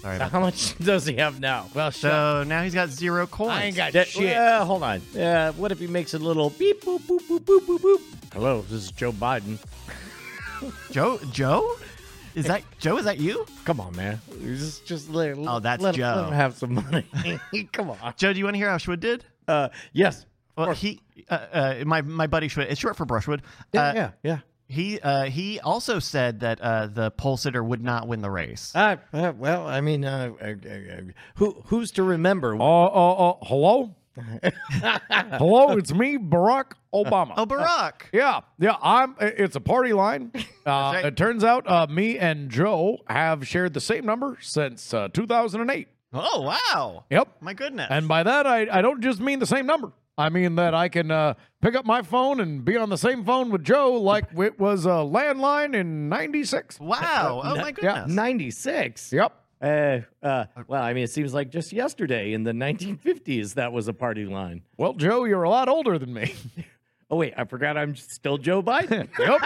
Sorry. 0.00 0.14
so 0.14 0.16
About 0.16 0.30
how 0.32 0.40
much 0.40 0.76
does 0.84 1.06
he 1.06 1.14
have 1.16 1.38
now? 1.40 1.66
well, 1.74 1.90
shut. 1.90 2.10
so 2.12 2.44
now 2.44 2.62
he's 2.62 2.74
got 2.74 2.88
zero 2.88 3.26
coins. 3.26 3.50
I 3.52 3.64
ain't 3.64 3.76
got 3.76 3.92
That- 3.92 4.06
shit. 4.08 4.36
uh, 4.36 4.64
hold 4.64 4.82
on. 4.82 5.00
Uh, 5.16 5.52
what 5.52 5.70
if 5.72 5.78
he 5.78 5.86
makes 5.86 6.14
a 6.14 6.18
little 6.18 6.50
beep 6.50 6.82
boop 6.84 7.00
boop 7.02 7.20
boop 7.28 7.40
boop 7.40 7.60
boop 7.66 7.78
boop? 7.78 8.00
Hello, 8.32 8.62
this 8.62 8.72
is 8.84 8.90
Joe 8.92 9.12
Biden. 9.12 9.58
Joe. 10.90 11.18
Joe. 11.32 11.76
Is 12.34 12.46
that 12.46 12.62
Joe? 12.78 12.98
Is 12.98 13.04
that 13.04 13.18
you? 13.18 13.46
Come 13.64 13.80
on, 13.80 13.94
man. 13.96 14.20
Just 14.42 14.86
just 14.86 15.10
let, 15.10 15.36
Oh, 15.38 15.58
that's 15.58 15.82
let, 15.82 15.94
Joe. 15.96 16.14
Let 16.16 16.26
him 16.28 16.32
have 16.34 16.54
some 16.56 16.74
money. 16.74 17.06
Come 17.72 17.90
on. 17.90 18.14
Joe, 18.16 18.32
do 18.32 18.38
you 18.38 18.44
want 18.44 18.54
to 18.54 18.58
hear 18.58 18.68
how 18.70 18.76
Schwood 18.76 19.00
did? 19.00 19.24
Uh, 19.48 19.68
yes. 19.92 20.24
Well, 20.56 20.72
he, 20.72 21.00
uh, 21.28 21.34
uh, 21.34 21.74
my 21.86 22.02
my 22.02 22.26
buddy 22.26 22.48
Schwood. 22.48 22.70
It's 22.70 22.80
short 22.80 22.96
for 22.96 23.06
Brushwood. 23.06 23.42
Yeah, 23.72 23.82
Uh, 23.88 23.92
yeah, 23.94 24.10
yeah. 24.22 24.38
He 24.70 25.00
uh, 25.00 25.24
he 25.24 25.60
also 25.60 25.98
said 25.98 26.40
that 26.40 26.60
uh, 26.60 26.88
the 26.88 27.10
pole 27.10 27.38
sitter 27.38 27.64
would 27.64 27.82
not 27.82 28.06
win 28.06 28.20
the 28.20 28.30
race. 28.30 28.72
Uh, 28.74 28.96
uh, 29.14 29.32
well, 29.36 29.66
I 29.66 29.80
mean, 29.80 30.04
uh, 30.04 30.32
uh, 30.40 30.44
uh, 30.44 30.50
uh, 30.50 31.00
who 31.36 31.62
who's 31.66 31.90
to 31.92 32.02
remember? 32.02 32.54
Uh, 32.54 32.58
uh, 32.60 33.30
uh, 33.30 33.34
hello? 33.44 33.94
hello, 34.70 35.76
it's 35.76 35.92
me, 35.92 36.18
Barack 36.18 36.72
Obama. 36.94 37.34
oh, 37.36 37.46
Barack. 37.46 37.92
Yeah, 38.12 38.40
yeah, 38.58 38.76
I'm. 38.82 39.14
It's 39.20 39.56
a 39.56 39.60
party 39.60 39.92
line. 39.92 40.32
Uh, 40.68 40.92
right. 40.96 41.04
It 41.06 41.16
turns 41.16 41.44
out 41.44 41.66
uh, 41.66 41.86
me 41.88 42.18
and 42.18 42.50
Joe 42.50 42.98
have 43.06 43.48
shared 43.48 43.72
the 43.72 43.80
same 43.80 44.04
number 44.04 44.36
since 44.42 44.92
uh, 44.92 45.08
2008. 45.14 45.88
Oh 46.12 46.42
wow. 46.42 47.04
Yep. 47.08 47.28
My 47.40 47.54
goodness. 47.54 47.86
And 47.88 48.06
by 48.06 48.22
that, 48.22 48.46
I, 48.46 48.66
I 48.70 48.82
don't 48.82 49.00
just 49.00 49.18
mean 49.18 49.38
the 49.38 49.46
same 49.46 49.64
number. 49.64 49.92
I 50.18 50.28
mean 50.30 50.56
that 50.56 50.74
I 50.74 50.88
can 50.88 51.10
uh, 51.12 51.34
pick 51.62 51.76
up 51.76 51.86
my 51.86 52.02
phone 52.02 52.40
and 52.40 52.64
be 52.64 52.76
on 52.76 52.90
the 52.90 52.98
same 52.98 53.24
phone 53.24 53.50
with 53.50 53.62
Joe 53.64 53.92
like 53.92 54.24
it 54.36 54.58
was 54.58 54.84
a 54.84 54.88
landline 55.06 55.74
in 55.74 56.08
96. 56.08 56.80
wow. 56.80 57.40
Oh 57.44 57.54
my 57.54 57.70
goodness. 57.70 58.10
Ninety 58.10 58.50
six. 58.50 59.12
Yep. 59.12 59.32
Uh, 59.62 60.00
uh, 60.22 60.44
well, 60.66 60.82
I 60.82 60.92
mean, 60.92 61.04
it 61.04 61.10
seems 61.10 61.32
like 61.34 61.50
just 61.50 61.72
yesterday 61.72 62.32
in 62.32 62.42
the 62.44 62.52
1950s 62.52 63.54
that 63.54 63.72
was 63.72 63.88
a 63.88 63.92
party 63.92 64.24
line. 64.24 64.62
Well, 64.76 64.92
Joe, 64.92 65.24
you're 65.24 65.44
a 65.44 65.50
lot 65.50 65.68
older 65.68 65.98
than 65.98 66.12
me. 66.12 66.34
Oh 67.10 67.16
wait, 67.16 67.32
I 67.38 67.44
forgot 67.44 67.78
I'm 67.78 67.96
still 67.96 68.36
Joe 68.36 68.62
Biden. 68.62 69.08
Yep. 69.18 69.40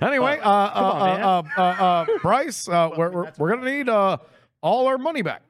anyway, 0.00 0.38
uh, 0.38 0.48
on, 0.50 1.20
uh, 1.20 1.26
uh, 1.26 1.42
uh, 1.58 1.62
uh, 1.62 2.06
Bryce, 2.22 2.66
uh, 2.68 2.88
we're, 2.96 3.10
we're, 3.10 3.32
we're 3.36 3.50
going 3.50 3.60
to 3.62 3.70
need 3.70 3.88
uh, 3.90 4.16
all 4.62 4.86
our 4.86 4.96
money 4.96 5.20
back. 5.20 5.42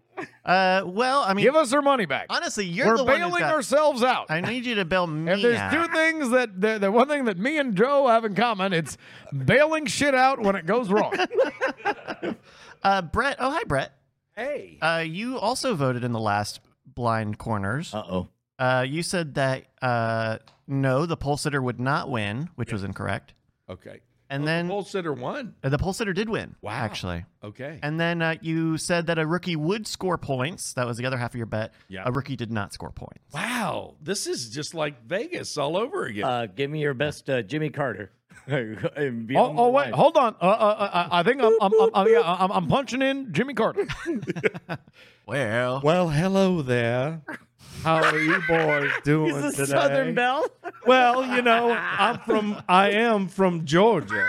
Uh, 0.45 0.83
well, 0.87 1.21
I 1.23 1.35
mean, 1.35 1.45
Give 1.45 1.55
us 1.55 1.73
our 1.73 1.83
money 1.83 2.07
back. 2.07 2.27
honestly, 2.31 2.64
you're 2.66 2.87
We're 2.89 2.97
the 2.99 3.05
one 3.05 3.12
who's 3.21 3.27
bailing 3.29 3.41
got. 3.41 3.53
ourselves 3.55 4.03
out. 4.03 4.27
I 4.31 4.41
need 4.41 4.64
you 4.66 4.75
to 4.77 4.85
bail 4.85 5.07
me 5.07 5.31
if 5.31 5.43
there's 5.43 5.59
out. 5.59 5.73
two 5.73 5.87
things 5.93 6.31
that 6.31 6.61
the, 6.61 6.79
the 6.79 6.91
one 6.91 7.09
thing 7.09 7.27
that 7.27 7.39
me 7.39 7.59
and 7.59 7.77
Joe 7.77 8.09
have 8.09 8.25
in 8.25 8.35
common, 8.35 8.73
it's 8.73 8.97
bailing 9.33 9.87
shit 9.87 10.14
out 10.14 10.41
when 10.41 10.57
it 10.57 10.66
goes 10.66 10.89
wrong. 10.91 11.12
Uh, 12.83 13.03
Brett. 13.03 13.37
Oh, 13.39 13.51
hi, 13.51 13.62
Brett. 13.64 13.93
hey. 14.35 14.79
Uh, 14.81 15.05
you 15.07 15.39
also 15.39 15.75
voted 15.75 16.03
in 16.03 16.12
the 16.12 16.18
last 16.21 16.61
blind 16.87 17.37
corners. 17.37 17.95
Uh 17.95 18.03
oh. 18.09 18.29
Uh, 18.59 18.85
you 18.89 19.03
said 19.03 19.35
that 19.35 19.66
uh, 19.83 20.39
no, 20.66 21.05
the 21.05 21.16
pole 21.16 21.37
sitter 21.37 21.61
would 21.61 21.79
not 21.79 22.11
win, 22.11 22.49
which 22.55 22.73
was 22.73 22.83
incorrect. 22.83 23.35
Okay. 23.68 24.01
And 24.31 24.45
Well, 24.45 24.55
then 24.55 24.66
the 24.68 24.72
pole 24.72 24.83
sitter 24.85 25.12
won. 25.12 25.55
uh, 25.64 25.68
the 25.70 25.76
pole 25.78 25.93
sitter 25.93 26.12
did 26.12 26.28
win. 26.28 26.55
Wow. 26.62 26.70
actually. 26.72 27.24
Okay. 27.43 27.81
And 27.83 27.99
then 27.99 28.22
uh, 28.22 28.37
you 28.41 28.78
said 28.78 29.09
that 29.09 29.18
a 29.18 29.26
rookie 29.26 29.57
would 29.57 29.87
score 29.89 30.16
points. 30.18 30.72
That 30.74 30.87
was 30.87 30.97
the 30.99 31.07
other 31.07 31.16
half 31.18 31.33
of 31.33 31.37
your 31.37 31.47
bet. 31.47 31.74
Yeah. 31.89 32.05
A 32.07 32.12
rookie 32.12 32.37
did 32.37 32.53
not 32.53 32.72
score 32.72 32.93
points. 32.93 33.18
wow, 33.35 33.97
this 34.01 34.26
is 34.28 34.49
just 34.51 34.72
like 34.72 35.05
Vegas 35.05 35.59
all 35.59 35.76
over 35.76 36.05
again. 36.07 36.24
Uh, 36.24 36.47
give 36.47 36.70
me 36.70 36.81
your 36.81 36.95
best 36.95 37.28
uh, 37.28 37.43
Jimmy 37.43 37.70
Carter. 37.70 38.12
And 38.47 39.26
be 39.28 39.37
oh, 39.37 39.55
oh 39.57 39.70
wait, 39.70 39.93
hold 39.93 40.16
on. 40.16 40.35
Uh, 40.41 40.45
uh, 40.47 40.89
uh, 40.93 41.09
I 41.12 41.22
think 41.22 41.41
I'm, 41.41 41.53
I'm, 41.61 41.72
I'm, 41.81 41.91
uh, 41.95 42.05
yeah, 42.07 42.22
I'm, 42.24 42.51
I'm 42.51 42.66
punching 42.66 43.01
in 43.03 43.33
Jimmy 43.33 43.55
Carter. 43.55 43.87
Well, 45.26 45.81
well, 45.85 46.09
hello 46.09 46.61
there. 46.61 47.20
How 47.85 48.03
are 48.03 48.18
you 48.18 48.43
boys 48.49 48.91
doing 49.05 49.35
He's 49.43 49.55
a 49.61 49.66
today? 49.66 49.70
Southern 49.78 50.14
Belle. 50.16 50.45
Well, 50.87 51.24
you 51.37 51.43
know, 51.43 51.70
I'm 51.72 52.18
from. 52.20 52.61
I 52.68 52.91
am 52.91 53.28
from 53.28 53.64
Georgia. 53.64 54.26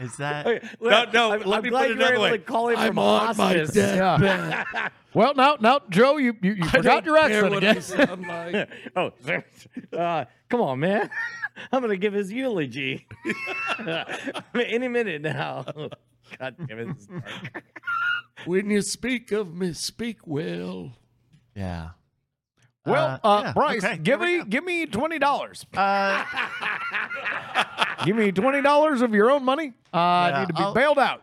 is 0.00 0.16
that 0.18 0.46
Well, 0.78 1.06
no, 1.12 1.32
I'm, 1.32 1.42
let 1.42 1.56
I'm 1.58 1.62
me 1.64 1.70
glad 1.70 1.82
put 1.82 1.90
it 1.90 1.98
you're 1.98 2.06
another 2.06 2.14
able 2.14 2.22
way. 2.22 2.30
to 2.32 2.38
call 2.38 2.68
him 2.68 2.78
I'm 2.78 2.86
from 2.90 2.98
on 3.00 3.36
my 3.36 3.54
hospice. 3.54 3.70
deathbed. 3.72 4.64
well, 5.12 5.34
now, 5.34 5.56
now, 5.60 5.80
Joe, 5.90 6.18
you, 6.18 6.36
you, 6.40 6.52
you 6.52 6.64
I 6.64 6.68
forgot 6.68 7.04
your 7.04 7.18
accent 7.18 7.56
again. 7.56 8.22
Like. 8.28 8.68
oh, 8.94 9.12
uh, 9.98 10.24
come 10.48 10.60
on, 10.60 10.78
man. 10.78 11.10
I'm 11.72 11.80
gonna 11.82 11.96
give 11.96 12.12
his 12.12 12.32
eulogy 12.32 13.06
any 14.54 14.88
minute 14.88 15.22
now. 15.22 15.64
God 16.38 16.56
damn 16.66 16.78
it! 16.78 16.88
this 16.88 16.98
is 17.02 17.06
dark. 17.06 17.64
When 18.46 18.70
you 18.70 18.82
speak 18.82 19.30
of 19.32 19.54
me, 19.54 19.72
speak 19.72 20.18
well. 20.26 20.92
yeah? 21.54 21.90
Well, 22.86 23.18
uh, 23.24 23.42
yeah, 23.44 23.52
Bryce, 23.54 23.82
okay, 23.84 23.96
give 23.98 24.20
me 24.20 24.44
give 24.44 24.64
me 24.64 24.84
twenty 24.86 25.18
dollars. 25.18 25.64
Uh, 25.74 26.24
Give 28.04 28.16
me 28.16 28.30
twenty 28.32 28.60
dollars 28.60 29.00
of 29.00 29.14
your 29.14 29.30
own 29.30 29.44
money. 29.44 29.72
I 29.92 30.28
Yeah, 30.30 30.40
need 30.40 30.46
to 30.48 30.52
be 30.54 30.60
I'll- 30.62 30.74
bailed 30.74 30.98
out. 30.98 31.22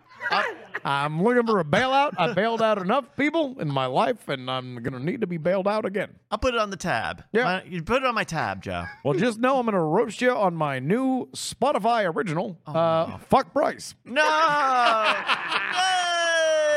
I'm 0.84 1.22
looking 1.22 1.46
for 1.46 1.60
a 1.60 1.64
bailout. 1.64 2.14
I 2.18 2.34
bailed 2.34 2.62
out 2.62 2.80
enough 2.80 3.06
people 3.16 3.56
in 3.60 3.68
my 3.68 3.86
life, 3.86 4.28
and 4.30 4.50
I'm 4.50 4.82
gonna 4.82 5.00
need 5.00 5.22
to 5.22 5.28
be 5.28 5.38
bailed 5.38 5.68
out 5.68 5.86
again. 5.86 6.16
I'll 6.32 6.38
put 6.40 6.56
it 6.56 6.60
on 6.60 6.70
the 6.72 6.78
tab. 6.78 7.24
Yeah. 7.34 7.60
Don't 7.60 7.72
You 7.72 7.84
put 7.84 7.98
it 8.02 8.06
on 8.06 8.16
my 8.16 8.24
tab, 8.24 8.64
Joe. 8.64 8.86
Well, 9.04 9.14
just 9.14 9.40
know 9.40 9.60
I'm 9.60 9.66
gonna 9.66 9.84
roast 9.84 10.22
you 10.22 10.32
on 10.32 10.56
my 10.56 10.80
new 10.80 11.28
Spotify 11.36 12.12
original. 12.14 12.58
uh, 12.66 13.18
fuck 13.20 13.54
Bryce. 13.54 13.94
No. 14.06 14.24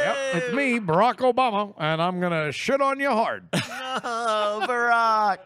Yep, 0.05 0.17
it's 0.35 0.55
me, 0.55 0.79
Barack 0.81 1.17
Obama, 1.19 1.73
and 1.79 2.03
I'm 2.03 2.21
gonna 2.21 2.53
shit 2.53 2.81
on 2.83 3.01
you 3.01 3.09
hard. 3.11 3.49
No, 3.55 3.61
Barack. 4.69 5.39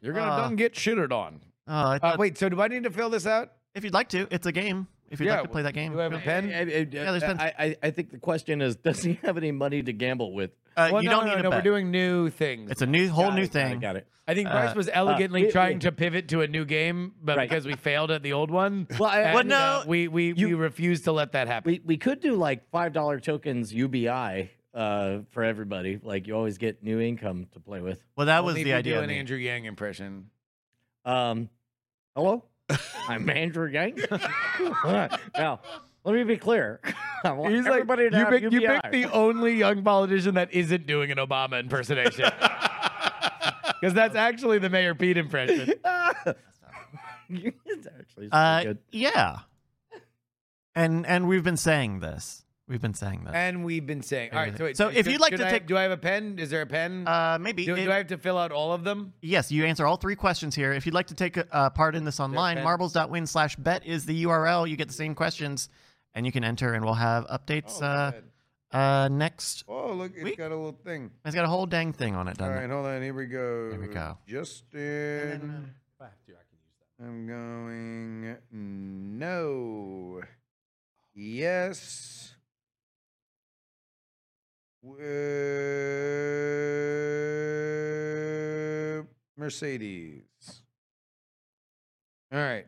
You're 0.00 0.12
gonna 0.14 0.30
Uh, 0.30 0.36
done 0.42 0.56
get 0.56 0.74
shitted 0.74 1.10
on. 1.12 1.40
Oh, 1.66 1.72
I 1.74 1.96
Uh, 1.96 1.98
thought, 1.98 2.18
wait, 2.18 2.38
so 2.38 2.48
do 2.48 2.60
I 2.62 2.68
need 2.68 2.84
to 2.84 2.90
fill 2.90 3.10
this 3.10 3.26
out? 3.26 3.52
if 3.74 3.84
you'd 3.84 3.94
like 3.94 4.08
to, 4.08 4.26
it's 4.30 4.46
a 4.46 4.52
game. 4.52 4.88
If 5.10 5.20
you'd 5.20 5.26
Yeah, 5.26 5.34
like 5.36 5.42
to 5.44 5.48
play 5.48 5.62
that 5.62 5.74
game, 5.74 5.92
Do 5.92 6.00
I 6.00 6.04
have 6.04 6.12
a 6.12 6.18
pen? 6.18 6.50
I, 6.52 6.60
I- 6.60 6.62
Yeah, 6.64 7.10
there's 7.12 7.22
been- 7.22 7.40
I, 7.40 7.52
I, 7.58 7.76
I 7.84 7.90
think 7.90 8.10
the 8.10 8.18
question 8.18 8.60
is, 8.62 8.76
does 8.88 9.02
he 9.02 9.18
have 9.22 9.36
any 9.36 9.52
money 9.52 9.82
to 9.82 9.92
gamble 9.92 10.32
with? 10.34 10.50
Uh, 10.76 10.90
Well, 10.92 11.02
you 11.02 11.08
no, 11.08 11.16
don't 11.16 11.26
no, 11.28 11.34
need 11.36 11.42
no, 11.42 11.48
a 11.50 11.56
We're 11.56 11.62
doing 11.62 11.90
new 11.90 12.30
things. 12.30 12.70
It's 12.70 12.82
a 12.82 12.86
new 12.86 13.08
whole 13.08 13.26
Got 13.28 13.34
new 13.36 13.42
it, 13.42 13.52
got 13.52 13.60
it, 13.60 13.68
thing. 13.70 13.80
Got 13.80 13.96
it. 13.96 14.06
I 14.28 14.34
think 14.34 14.50
Bryce 14.50 14.72
Uh, 14.72 14.74
was 14.76 14.90
elegantly 14.92 15.44
we- 15.46 15.50
trying 15.50 15.78
to 15.80 15.90
pivot 15.92 16.28
to 16.28 16.42
a 16.42 16.46
new 16.46 16.66
game, 16.66 17.14
but 17.22 17.38
Right. 17.38 17.48
because 17.48 17.64
we 17.66 17.74
failed 17.74 18.10
at 18.10 18.22
the 18.22 18.34
old 18.34 18.50
one, 18.50 18.86
Well, 18.98 19.08
I- 19.08 19.20
and, 19.22 19.34
Well, 19.34 19.44
no, 19.44 19.56
uh, 19.56 19.84
we 19.86 20.06
we, 20.08 20.34
we 20.34 20.52
refused 20.54 21.04
to 21.04 21.12
let 21.12 21.32
that 21.32 21.48
happen. 21.48 21.72
We 21.72 21.80
we 21.84 21.96
could 21.96 22.20
do 22.20 22.34
like 22.34 22.68
five 22.70 22.92
dollar 22.92 23.18
tokens 23.20 23.72
UBI 23.72 24.50
uh, 24.74 25.20
for 25.30 25.42
everybody. 25.42 25.98
Like 26.02 26.26
you 26.26 26.34
always 26.36 26.58
get 26.58 26.82
new 26.84 27.00
income 27.00 27.46
to 27.54 27.60
play 27.60 27.80
with. 27.80 28.04
Well, 28.16 28.26
that 28.26 28.44
was 28.44 28.52
Only 28.52 28.64
the 28.64 28.74
idea. 28.74 28.98
Do 28.98 29.02
an. 29.04 29.10
Andrew 29.10 29.38
Yang 29.38 29.64
impression. 29.64 30.28
Um, 31.06 31.48
hello, 32.14 32.44
I'm 33.08 33.28
Andrew 33.30 33.68
Yang. 33.68 33.98
now, 35.36 35.60
let 36.04 36.14
me 36.14 36.24
be 36.24 36.36
clear. 36.36 36.80
I 37.24 37.32
want 37.32 37.54
He's 37.54 37.64
like, 37.64 37.72
everybody 37.72 38.10
to 38.10 38.16
you 38.16 38.24
have 38.24 38.32
pick, 38.32 38.42
you 38.42 38.50
UBI. 38.50 38.66
picked 38.66 38.92
the 38.92 39.04
only 39.12 39.54
young 39.56 39.82
politician 39.82 40.34
that 40.34 40.52
isn't 40.52 40.86
doing 40.86 41.10
an 41.10 41.18
Obama 41.18 41.60
impersonation. 41.60 42.30
Because 43.80 43.94
that's 43.94 44.16
actually 44.16 44.58
the 44.58 44.68
Mayor 44.68 44.92
Pete 44.92 45.16
impression. 45.16 45.68
it's 47.30 47.86
actually 47.86 48.26
it's 48.26 48.32
Uh, 48.34 48.60
good. 48.64 48.78
yeah. 48.90 49.38
And 50.74 51.06
and 51.06 51.28
we've 51.28 51.44
been 51.44 51.56
saying 51.56 52.00
this. 52.00 52.44
We've 52.68 52.82
been 52.82 52.92
saying 52.94 53.24
this. 53.24 53.32
And 53.34 53.64
we've 53.64 53.86
been 53.86 54.02
saying, 54.02 54.30
all 54.32 54.38
right. 54.40 54.56
So, 54.56 54.64
wait, 54.64 54.76
So 54.76 54.88
if 54.88 54.96
should- 54.96 55.06
you'd 55.12 55.20
like 55.22 55.34
to 55.36 55.46
I- 55.46 55.50
take- 55.50 55.66
do 55.66 55.76
I 55.78 55.82
have 55.82 55.90
a 55.90 55.96
pen? 55.96 56.38
Is 56.38 56.50
there 56.50 56.60
a 56.60 56.66
pen? 56.66 57.08
uh, 57.08 57.38
maybe. 57.40 57.64
do, 57.64 57.74
if- 57.74 57.84
do 57.86 57.90
I 57.90 57.96
have 57.96 58.08
to 58.08 58.18
fill 58.18 58.36
out 58.36 58.52
all 58.52 58.72
of 58.72 58.84
them? 58.84 59.14
Yes, 59.22 59.50
you 59.50 59.64
answer 59.64 59.86
all 59.86 59.96
three 59.96 60.16
questions 60.16 60.54
here. 60.54 60.72
If 60.74 60.84
you'd 60.84 60.94
like 60.94 61.06
to 61.06 61.14
take 61.14 61.38
uh, 61.50 61.70
part 61.70 61.94
in 61.96 62.04
this 62.04 62.20
online, 62.20 62.62
marbles.win 62.62 63.26
slash 63.26 63.56
bet 63.56 63.86
is 63.86 64.04
the 64.04 64.24
URL. 64.24 64.68
You 64.68 64.76
get 64.76 64.88
the 64.88 64.94
same 64.94 65.14
questions 65.14 65.68
and 66.14 66.26
you 66.26 66.32
can 66.32 66.44
enter, 66.44 66.74
and 66.74 66.84
we'll 66.84 66.94
have 66.94 67.26
updates 67.28 67.80
uh, 67.82 68.12
uh, 68.76 69.08
next. 69.08 69.64
Oh, 69.66 69.94
look, 69.94 70.12
it's 70.14 70.24
Week? 70.24 70.36
got 70.36 70.50
a 70.52 70.56
little 70.56 70.72
thing. 70.84 71.10
It's 71.24 71.34
got 71.34 71.44
a 71.46 71.48
whole 71.48 71.64
dang 71.66 71.92
thing 71.94 72.14
on 72.16 72.28
it, 72.28 72.38
All 72.40 72.48
doesn't 72.48 72.54
right, 72.54 72.64
it? 72.64 72.70
hold 72.70 72.86
on. 72.86 73.00
Here 73.02 73.14
we 73.14 73.26
go. 73.26 73.70
Here 73.70 73.80
we 73.80 73.86
go. 73.86 74.18
Justin. 74.26 75.72
I'm 77.00 77.26
going 77.28 78.36
no. 78.50 80.20
Yes. 81.14 82.17
Uh, 88.98 89.02
Mercedes. 89.36 90.22
All 92.32 92.38
right. 92.38 92.66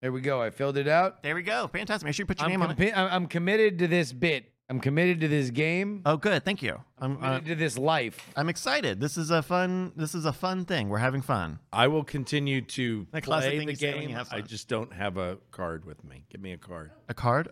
There 0.00 0.12
we 0.12 0.20
go. 0.20 0.42
I 0.42 0.50
filled 0.50 0.76
it 0.76 0.88
out. 0.88 1.22
There 1.22 1.34
we 1.34 1.42
go. 1.42 1.68
Fantastic. 1.68 2.04
Make 2.04 2.14
sure 2.14 2.24
you 2.24 2.26
put 2.26 2.38
your 2.40 2.46
I'm, 2.46 2.50
name 2.50 2.62
on 2.62 2.70
it. 2.70 2.96
I'm 2.96 3.08
I'm 3.12 3.26
committed 3.26 3.78
to 3.78 3.88
this 3.88 4.12
bit. 4.12 4.46
I'm 4.68 4.80
committed 4.80 5.20
to 5.20 5.28
this 5.28 5.50
game. 5.50 6.02
Oh, 6.06 6.16
good. 6.16 6.44
Thank 6.44 6.62
you. 6.62 6.80
I'm, 6.98 7.16
uh, 7.18 7.20
committed 7.20 7.46
to 7.46 7.54
this 7.56 7.76
life. 7.76 8.26
I'm 8.36 8.48
excited. 8.48 9.00
This 9.00 9.16
is 9.18 9.30
a 9.30 9.42
fun. 9.42 9.92
This 9.96 10.14
is 10.14 10.24
a 10.24 10.32
fun 10.32 10.64
thing. 10.64 10.88
We're 10.88 10.98
having 10.98 11.20
fun. 11.20 11.58
I 11.72 11.88
will 11.88 12.04
continue 12.04 12.62
to 12.62 13.06
That 13.12 13.22
classic 13.22 13.50
play 13.50 13.58
thing 13.58 13.66
the 13.66 13.72
you 13.72 13.76
say 13.76 13.92
when 13.92 14.02
you 14.02 14.08
game. 14.08 14.16
have 14.16 14.28
I 14.32 14.38
fun. 14.38 14.46
just 14.46 14.68
don't 14.68 14.92
have 14.92 15.18
a 15.18 15.38
card 15.50 15.84
with 15.84 16.02
me. 16.04 16.24
Give 16.30 16.40
me 16.40 16.52
a 16.52 16.58
card. 16.58 16.90
A 17.08 17.14
card. 17.14 17.50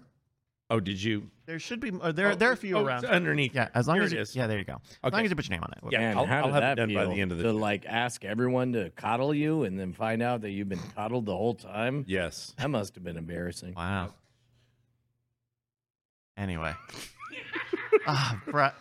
Oh, 0.70 0.78
did 0.78 1.02
you? 1.02 1.28
There 1.46 1.58
should 1.58 1.80
be. 1.80 1.90
Uh, 2.00 2.12
there, 2.12 2.36
there 2.36 2.48
are 2.48 2.52
a 2.52 2.56
few 2.56 2.76
Oh, 2.78 2.84
around. 2.84 3.04
underneath. 3.04 3.52
Yeah, 3.54 3.68
as 3.74 3.88
long 3.88 3.96
Here 3.96 4.04
as 4.04 4.12
it 4.12 4.16
you, 4.16 4.22
is. 4.22 4.36
yeah, 4.36 4.46
there 4.46 4.56
you 4.58 4.64
go. 4.64 4.74
As 5.02 5.12
long 5.12 5.14
Okay. 5.14 5.24
as 5.24 5.30
you 5.30 5.36
put 5.36 5.48
your 5.48 5.56
name 5.56 5.64
on 5.64 5.72
it. 5.72 5.78
Yeah, 5.92 5.98
Man, 5.98 6.16
I'll- 6.16 6.18
I'll 6.20 6.26
did 6.26 6.30
have 6.30 6.46
it 6.48 6.60
that 6.60 6.74
done 6.76 6.94
by 6.94 7.06
the 7.06 7.20
end 7.20 7.32
of 7.32 7.38
the 7.38 7.42
day. 7.44 7.48
to 7.50 7.54
show. 7.54 7.60
like 7.60 7.86
ask 7.86 8.24
everyone 8.24 8.72
to 8.74 8.90
coddle 8.90 9.34
you 9.34 9.64
and 9.64 9.78
then 9.78 9.92
find 9.92 10.22
out 10.22 10.42
that 10.42 10.50
you've 10.50 10.68
been 10.68 10.78
coddled 10.94 11.26
the 11.26 11.36
whole 11.36 11.54
time? 11.54 12.04
Yes. 12.06 12.54
That 12.58 12.70
must 12.70 12.94
have 12.94 13.02
been 13.02 13.16
embarrassing. 13.16 13.74
Wow. 13.74 14.14
Anyway. 16.36 16.72
ah, 18.06 18.40
Brett. 18.46 18.74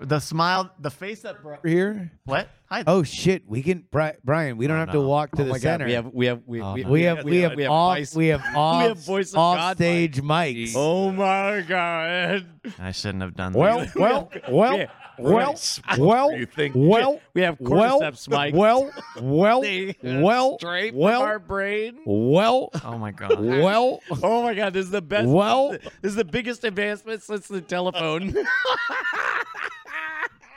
The 0.00 0.18
smile, 0.18 0.70
the 0.78 0.90
face 0.90 1.20
that 1.22 1.42
Brett. 1.42 1.60
Here. 1.64 2.10
What? 2.24 2.48
Hi. 2.70 2.84
Oh 2.86 3.02
shit! 3.02 3.42
We 3.46 3.62
can, 3.62 3.84
Bri- 3.90 4.12
Brian. 4.24 4.56
We 4.56 4.66
don't 4.66 4.76
Oh, 4.76 4.80
have 4.80 4.92
to 4.92 5.00
walk 5.00 5.32
to 5.32 5.42
Oh 5.42 5.44
the 5.44 5.50
my 5.50 5.56
God, 5.58 5.60
center. 5.60 5.86
we 5.86 5.92
have 5.92 6.06
we 6.14 6.26
have 6.26 6.40
we, 6.46 6.62
Oh, 6.62 6.72
we, 6.74 6.84
no. 6.84 6.88
we 6.90 7.02
have 7.02 7.24
we 7.24 7.36
have 7.40 7.54
we 7.56 7.62
have 7.64 7.70
off 7.72 8.14
we 8.14 8.26
have 8.28 8.42
off 8.56 8.96
voice 8.98 9.32
of 9.32 9.38
off 9.38 9.56
God 9.58 9.76
stage 9.76 10.22
mics. 10.22 10.72
Oh 10.74 11.10
my 11.12 11.60
god! 11.68 12.46
I 12.78 12.92
shouldn't 12.92 13.22
have 13.22 13.34
done 13.34 13.52
Well, 13.52 13.80
that. 13.80 13.94
well, 13.96 14.30
well, 14.48 14.78
Yeah. 14.78 14.86
well, 15.18 15.54
well, 15.98 16.32
you 16.32 16.46
think? 16.46 16.74
well, 16.74 17.20
We 17.34 17.42
have 17.42 17.58
well, 17.60 18.00
cordyceps 18.00 18.26
mics. 18.28 18.54
well, 18.54 18.90
well, 19.20 19.60
They- 19.60 19.94
well, 20.02 20.56
straight 20.58 20.94
well, 20.94 21.20
from 21.20 21.28
our 21.28 21.38
brain. 21.40 21.98
well, 22.06 22.70
Oh 22.84 22.96
my 22.96 23.10
god. 23.10 23.38
well, 23.38 24.00
Oh 24.22 24.44
my 24.44 24.54
god! 24.54 24.72
This 24.72 24.86
is 24.86 24.92
the 24.92 25.02
best. 25.02 25.28
Well- 25.28 25.72
this 25.72 26.10
is 26.12 26.14
the 26.14 26.24
biggest 26.24 26.64
advancement 26.64 27.22
since 27.22 27.48
the 27.48 27.60
telephone. 27.60 28.34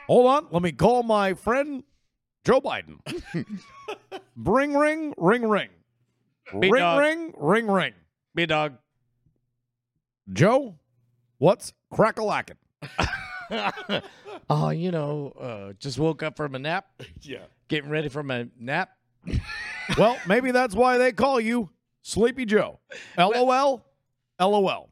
Hold 0.07 0.27
on. 0.27 0.47
Let 0.51 0.61
me 0.61 0.71
call 0.71 1.03
my 1.03 1.33
friend 1.33 1.83
Joe 2.43 2.61
Biden. 2.61 2.99
Bring, 4.35 4.73
ring, 4.77 5.13
ring, 5.17 5.47
ring. 5.47 5.69
Big 6.59 6.71
ring, 6.71 6.81
dog. 6.81 6.99
ring, 6.99 7.33
ring, 7.37 7.67
ring. 7.67 7.93
Me 8.35 8.45
dog. 8.45 8.73
Joe, 10.31 10.75
what's 11.37 11.73
crack-a-lackin'? 11.91 12.57
Oh, 14.49 14.69
you 14.69 14.91
know, 14.91 15.33
uh, 15.39 15.73
just 15.79 15.99
woke 15.99 16.23
up 16.23 16.37
from 16.37 16.55
a 16.55 16.59
nap. 16.59 16.85
Yeah. 17.21 17.45
Getting 17.67 17.89
ready 17.89 18.09
for 18.09 18.23
my 18.23 18.47
nap. 18.59 18.89
Well, 19.97 20.17
maybe 20.25 20.51
that's 20.51 20.75
why 20.75 20.97
they 20.97 21.11
call 21.11 21.41
you 21.41 21.69
Sleepy 22.03 22.45
Joe. 22.45 22.79
LOL, 23.17 23.85
LOL 24.39 24.89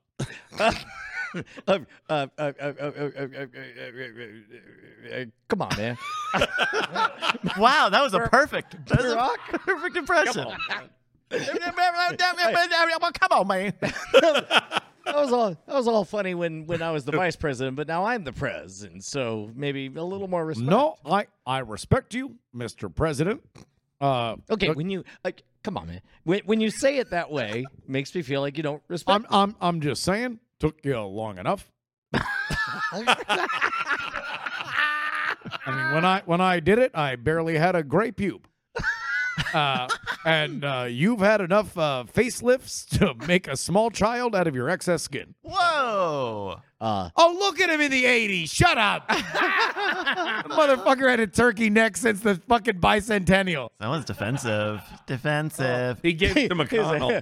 come 5.48 5.62
on, 5.62 5.78
man. 5.78 5.98
wow, 7.58 7.90
that 7.90 8.02
was 8.02 8.14
a 8.14 8.20
perfect, 8.20 8.86
that 8.88 9.02
was 9.02 9.14
a 9.14 9.60
perfect 9.60 9.98
impression. 9.98 10.34
Come 10.34 10.48
on, 10.48 10.58
man. 10.68 10.90
that 15.06 15.16
was 15.16 15.32
all. 15.32 15.50
That 15.50 15.76
was 15.76 15.88
all 15.88 16.04
funny 16.04 16.36
when 16.36 16.66
when 16.68 16.82
I 16.82 16.92
was 16.92 17.06
the 17.06 17.12
vice 17.12 17.36
president, 17.36 17.78
but 17.78 17.88
now 17.88 18.06
I'm 18.06 18.24
the 18.24 18.34
pres, 18.34 18.84
and 18.84 19.04
so 19.04 19.50
maybe 19.56 19.88
a 19.88 20.04
little 20.04 20.28
more 20.28 20.46
respect. 20.46 20.70
No, 20.70 20.96
I 21.06 21.28
I 21.46 21.60
respect 21.60 22.14
you, 22.14 22.36
Mr. 22.56 22.94
President. 22.94 23.42
Uh, 24.00 24.36
okay, 24.50 24.72
when 24.72 24.90
you 24.90 25.04
like, 25.24 25.44
come 25.64 25.78
on, 25.78 25.88
man. 25.88 26.02
When, 26.24 26.42
when 26.46 26.60
you 26.60 26.72
say 26.72 26.98
it 26.98 27.12
that 27.12 27.32
way, 27.32 27.66
makes 27.88 28.14
me 28.16 28.24
feel 28.24 28.42
like 28.42 28.58
you 28.58 28.64
don't 28.64 28.82
respect. 28.88 29.16
I'm 29.16 29.22
me. 29.22 29.28
I'm 29.32 29.56
I'm 29.62 29.82
just 29.82 30.04
saying 30.04 30.40
took 30.62 30.86
you 30.86 30.97
long 30.99 31.39
enough. 31.39 31.70
I 32.14 32.22
mean, 35.68 35.93
when 35.93 36.05
I 36.05 36.22
when 36.26 36.39
I 36.39 36.59
did 36.59 36.78
it, 36.78 36.91
I 36.93 37.16
barely 37.16 37.57
had 37.57 37.76
a 37.76 37.84
gray 37.84 38.12
pube. 38.12 38.43
Uh, 39.53 39.88
and 40.26 40.63
uh, 40.63 40.86
you've 40.89 41.19
had 41.19 41.41
enough 41.41 41.78
uh, 41.78 42.05
facelifts 42.13 42.86
to 42.99 43.13
make 43.28 43.47
a 43.47 43.55
small 43.57 43.89
child 43.89 44.36
out 44.36 44.47
of 44.47 44.55
your 44.55 44.69
excess 44.69 45.03
skin. 45.03 45.34
Whoa. 45.41 46.57
uh, 46.80 47.09
Oh, 47.15 47.36
look 47.39 47.59
at 47.59 47.69
him 47.69 47.82
in 47.82 47.91
the 47.91 48.03
'80s. 48.05 48.49
Shut 48.51 48.78
up. 48.78 49.07
Motherfucker 50.51 51.09
had 51.09 51.19
a 51.19 51.28
turkey 51.28 51.69
neck 51.69 51.97
since 51.97 52.22
the 52.22 52.36
fucking 52.47 52.80
bicentennial. 52.80 53.69
That 53.80 53.88
was 53.89 54.05
defensive. 54.05 54.82
Defensive. 55.07 55.99
He 56.01 56.13
gave 56.13 56.36
it 56.38 56.49
to 56.49 56.55
McConnell. 56.61 57.22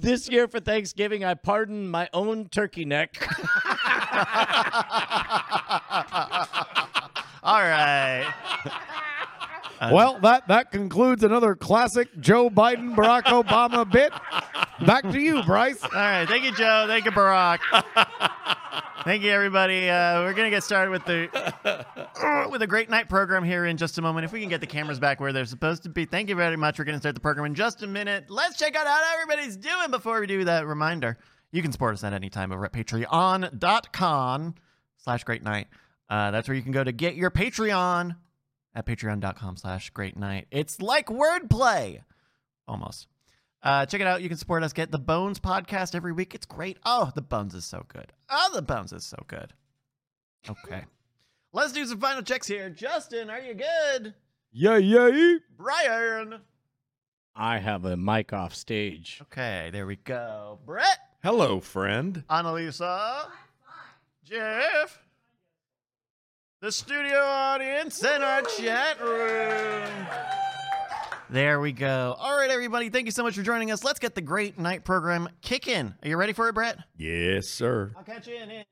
this 0.00 0.28
year 0.28 0.48
for 0.48 0.60
Thanksgiving, 0.60 1.24
I 1.24 1.34
pardon 1.34 1.88
my 1.88 2.08
own 2.12 2.48
turkey 2.48 2.84
neck. 2.84 3.16
All 7.44 7.60
right. 7.60 8.32
Well, 9.90 10.20
that 10.20 10.48
that 10.48 10.70
concludes 10.70 11.24
another 11.24 11.54
classic 11.54 12.08
Joe 12.20 12.50
Biden 12.50 12.94
Barack 12.94 13.24
Obama 13.24 13.90
bit. 13.90 14.12
Back 14.86 15.02
to 15.10 15.18
you, 15.20 15.42
Bryce. 15.42 15.82
All 15.82 15.90
right. 15.90 16.26
Thank 16.28 16.44
you, 16.44 16.52
Joe. 16.52 16.84
Thank 16.86 17.04
you, 17.04 17.10
Barack. 17.10 17.58
Thank 19.04 19.24
you, 19.24 19.30
everybody. 19.32 19.90
Uh, 19.90 20.20
we're 20.20 20.34
gonna 20.34 20.50
get 20.50 20.62
started 20.62 20.90
with 20.90 21.04
the 21.04 21.28
with 22.52 22.62
a 22.62 22.66
great 22.66 22.88
night 22.88 23.08
program 23.08 23.42
here 23.42 23.66
in 23.66 23.76
just 23.76 23.98
a 23.98 24.02
moment. 24.02 24.24
If 24.24 24.32
we 24.32 24.38
can 24.40 24.48
get 24.48 24.60
the 24.60 24.66
cameras 24.66 25.00
back 25.00 25.18
where 25.18 25.32
they're 25.32 25.44
supposed 25.44 25.82
to 25.82 25.88
be. 25.88 26.04
Thank 26.04 26.28
you 26.28 26.36
very 26.36 26.56
much. 26.56 26.78
We're 26.78 26.84
gonna 26.84 27.00
start 27.00 27.16
the 27.16 27.20
program 27.20 27.46
in 27.46 27.54
just 27.54 27.82
a 27.82 27.88
minute. 27.88 28.26
Let's 28.28 28.56
check 28.56 28.76
out 28.76 28.86
how 28.86 29.02
everybody's 29.14 29.56
doing 29.56 29.90
before 29.90 30.20
we 30.20 30.28
do 30.28 30.44
that. 30.44 30.66
Reminder: 30.66 31.18
you 31.50 31.62
can 31.62 31.72
support 31.72 31.94
us 31.94 32.04
at 32.04 32.12
any 32.12 32.30
time 32.30 32.52
over 32.52 32.64
at 32.64 32.72
Patreon.com 32.72 34.54
slash 34.98 35.24
Great 35.24 35.42
Night. 35.42 35.66
Uh, 36.08 36.30
that's 36.30 36.46
where 36.46 36.54
you 36.54 36.62
can 36.62 36.72
go 36.72 36.84
to 36.84 36.92
get 36.92 37.16
your 37.16 37.30
Patreon 37.30 38.14
at 38.74 38.86
Patreon.com 38.86 39.56
slash 39.56 39.90
Great 39.90 40.16
Night. 40.16 40.46
It's 40.50 40.80
like 40.80 41.06
wordplay, 41.06 42.00
almost. 42.66 43.08
Uh, 43.62 43.86
check 43.86 44.00
it 44.00 44.06
out. 44.06 44.22
You 44.22 44.28
can 44.28 44.38
support 44.38 44.62
us. 44.64 44.72
Get 44.72 44.90
the 44.90 44.98
Bones 44.98 45.38
podcast 45.38 45.94
every 45.94 46.12
week. 46.12 46.34
It's 46.34 46.46
great. 46.46 46.78
Oh, 46.84 47.12
the 47.14 47.22
Bones 47.22 47.54
is 47.54 47.64
so 47.64 47.84
good. 47.88 48.12
Oh, 48.28 48.50
the 48.52 48.62
Bones 48.62 48.92
is 48.92 49.04
so 49.04 49.22
good. 49.28 49.52
Okay. 50.48 50.84
Let's 51.52 51.72
do 51.72 51.84
some 51.86 52.00
final 52.00 52.22
checks 52.22 52.46
here. 52.46 52.70
Justin, 52.70 53.30
are 53.30 53.38
you 53.38 53.54
good? 53.54 54.14
Yeah, 54.50 54.78
yeah. 54.78 55.36
Brian. 55.56 56.40
I 57.36 57.58
have 57.58 57.84
a 57.84 57.96
mic 57.96 58.32
off 58.32 58.54
stage. 58.54 59.18
Okay, 59.22 59.70
there 59.72 59.86
we 59.86 59.96
go. 59.96 60.58
Brett. 60.66 60.98
Hello, 61.22 61.60
friend. 61.60 62.24
Annalisa. 62.28 63.26
Jeff. 64.24 64.98
The 66.62 66.70
studio 66.70 67.18
audience 67.18 68.04
and 68.04 68.22
our 68.22 68.40
chat 68.42 69.02
room. 69.02 70.06
There 71.28 71.58
we 71.58 71.72
go. 71.72 72.14
All 72.16 72.36
right, 72.36 72.50
everybody. 72.50 72.88
Thank 72.88 73.06
you 73.06 73.10
so 73.10 73.24
much 73.24 73.34
for 73.34 73.42
joining 73.42 73.72
us. 73.72 73.82
Let's 73.82 73.98
get 73.98 74.14
the 74.14 74.20
great 74.20 74.60
night 74.60 74.84
program 74.84 75.28
kicking. 75.40 75.92
Are 76.00 76.08
you 76.08 76.16
ready 76.16 76.32
for 76.32 76.48
it, 76.48 76.54
Brett? 76.54 76.78
Yes, 76.96 77.48
sir. 77.48 77.90
I'll 77.96 78.04
catch 78.04 78.28
you 78.28 78.36
in. 78.36 78.62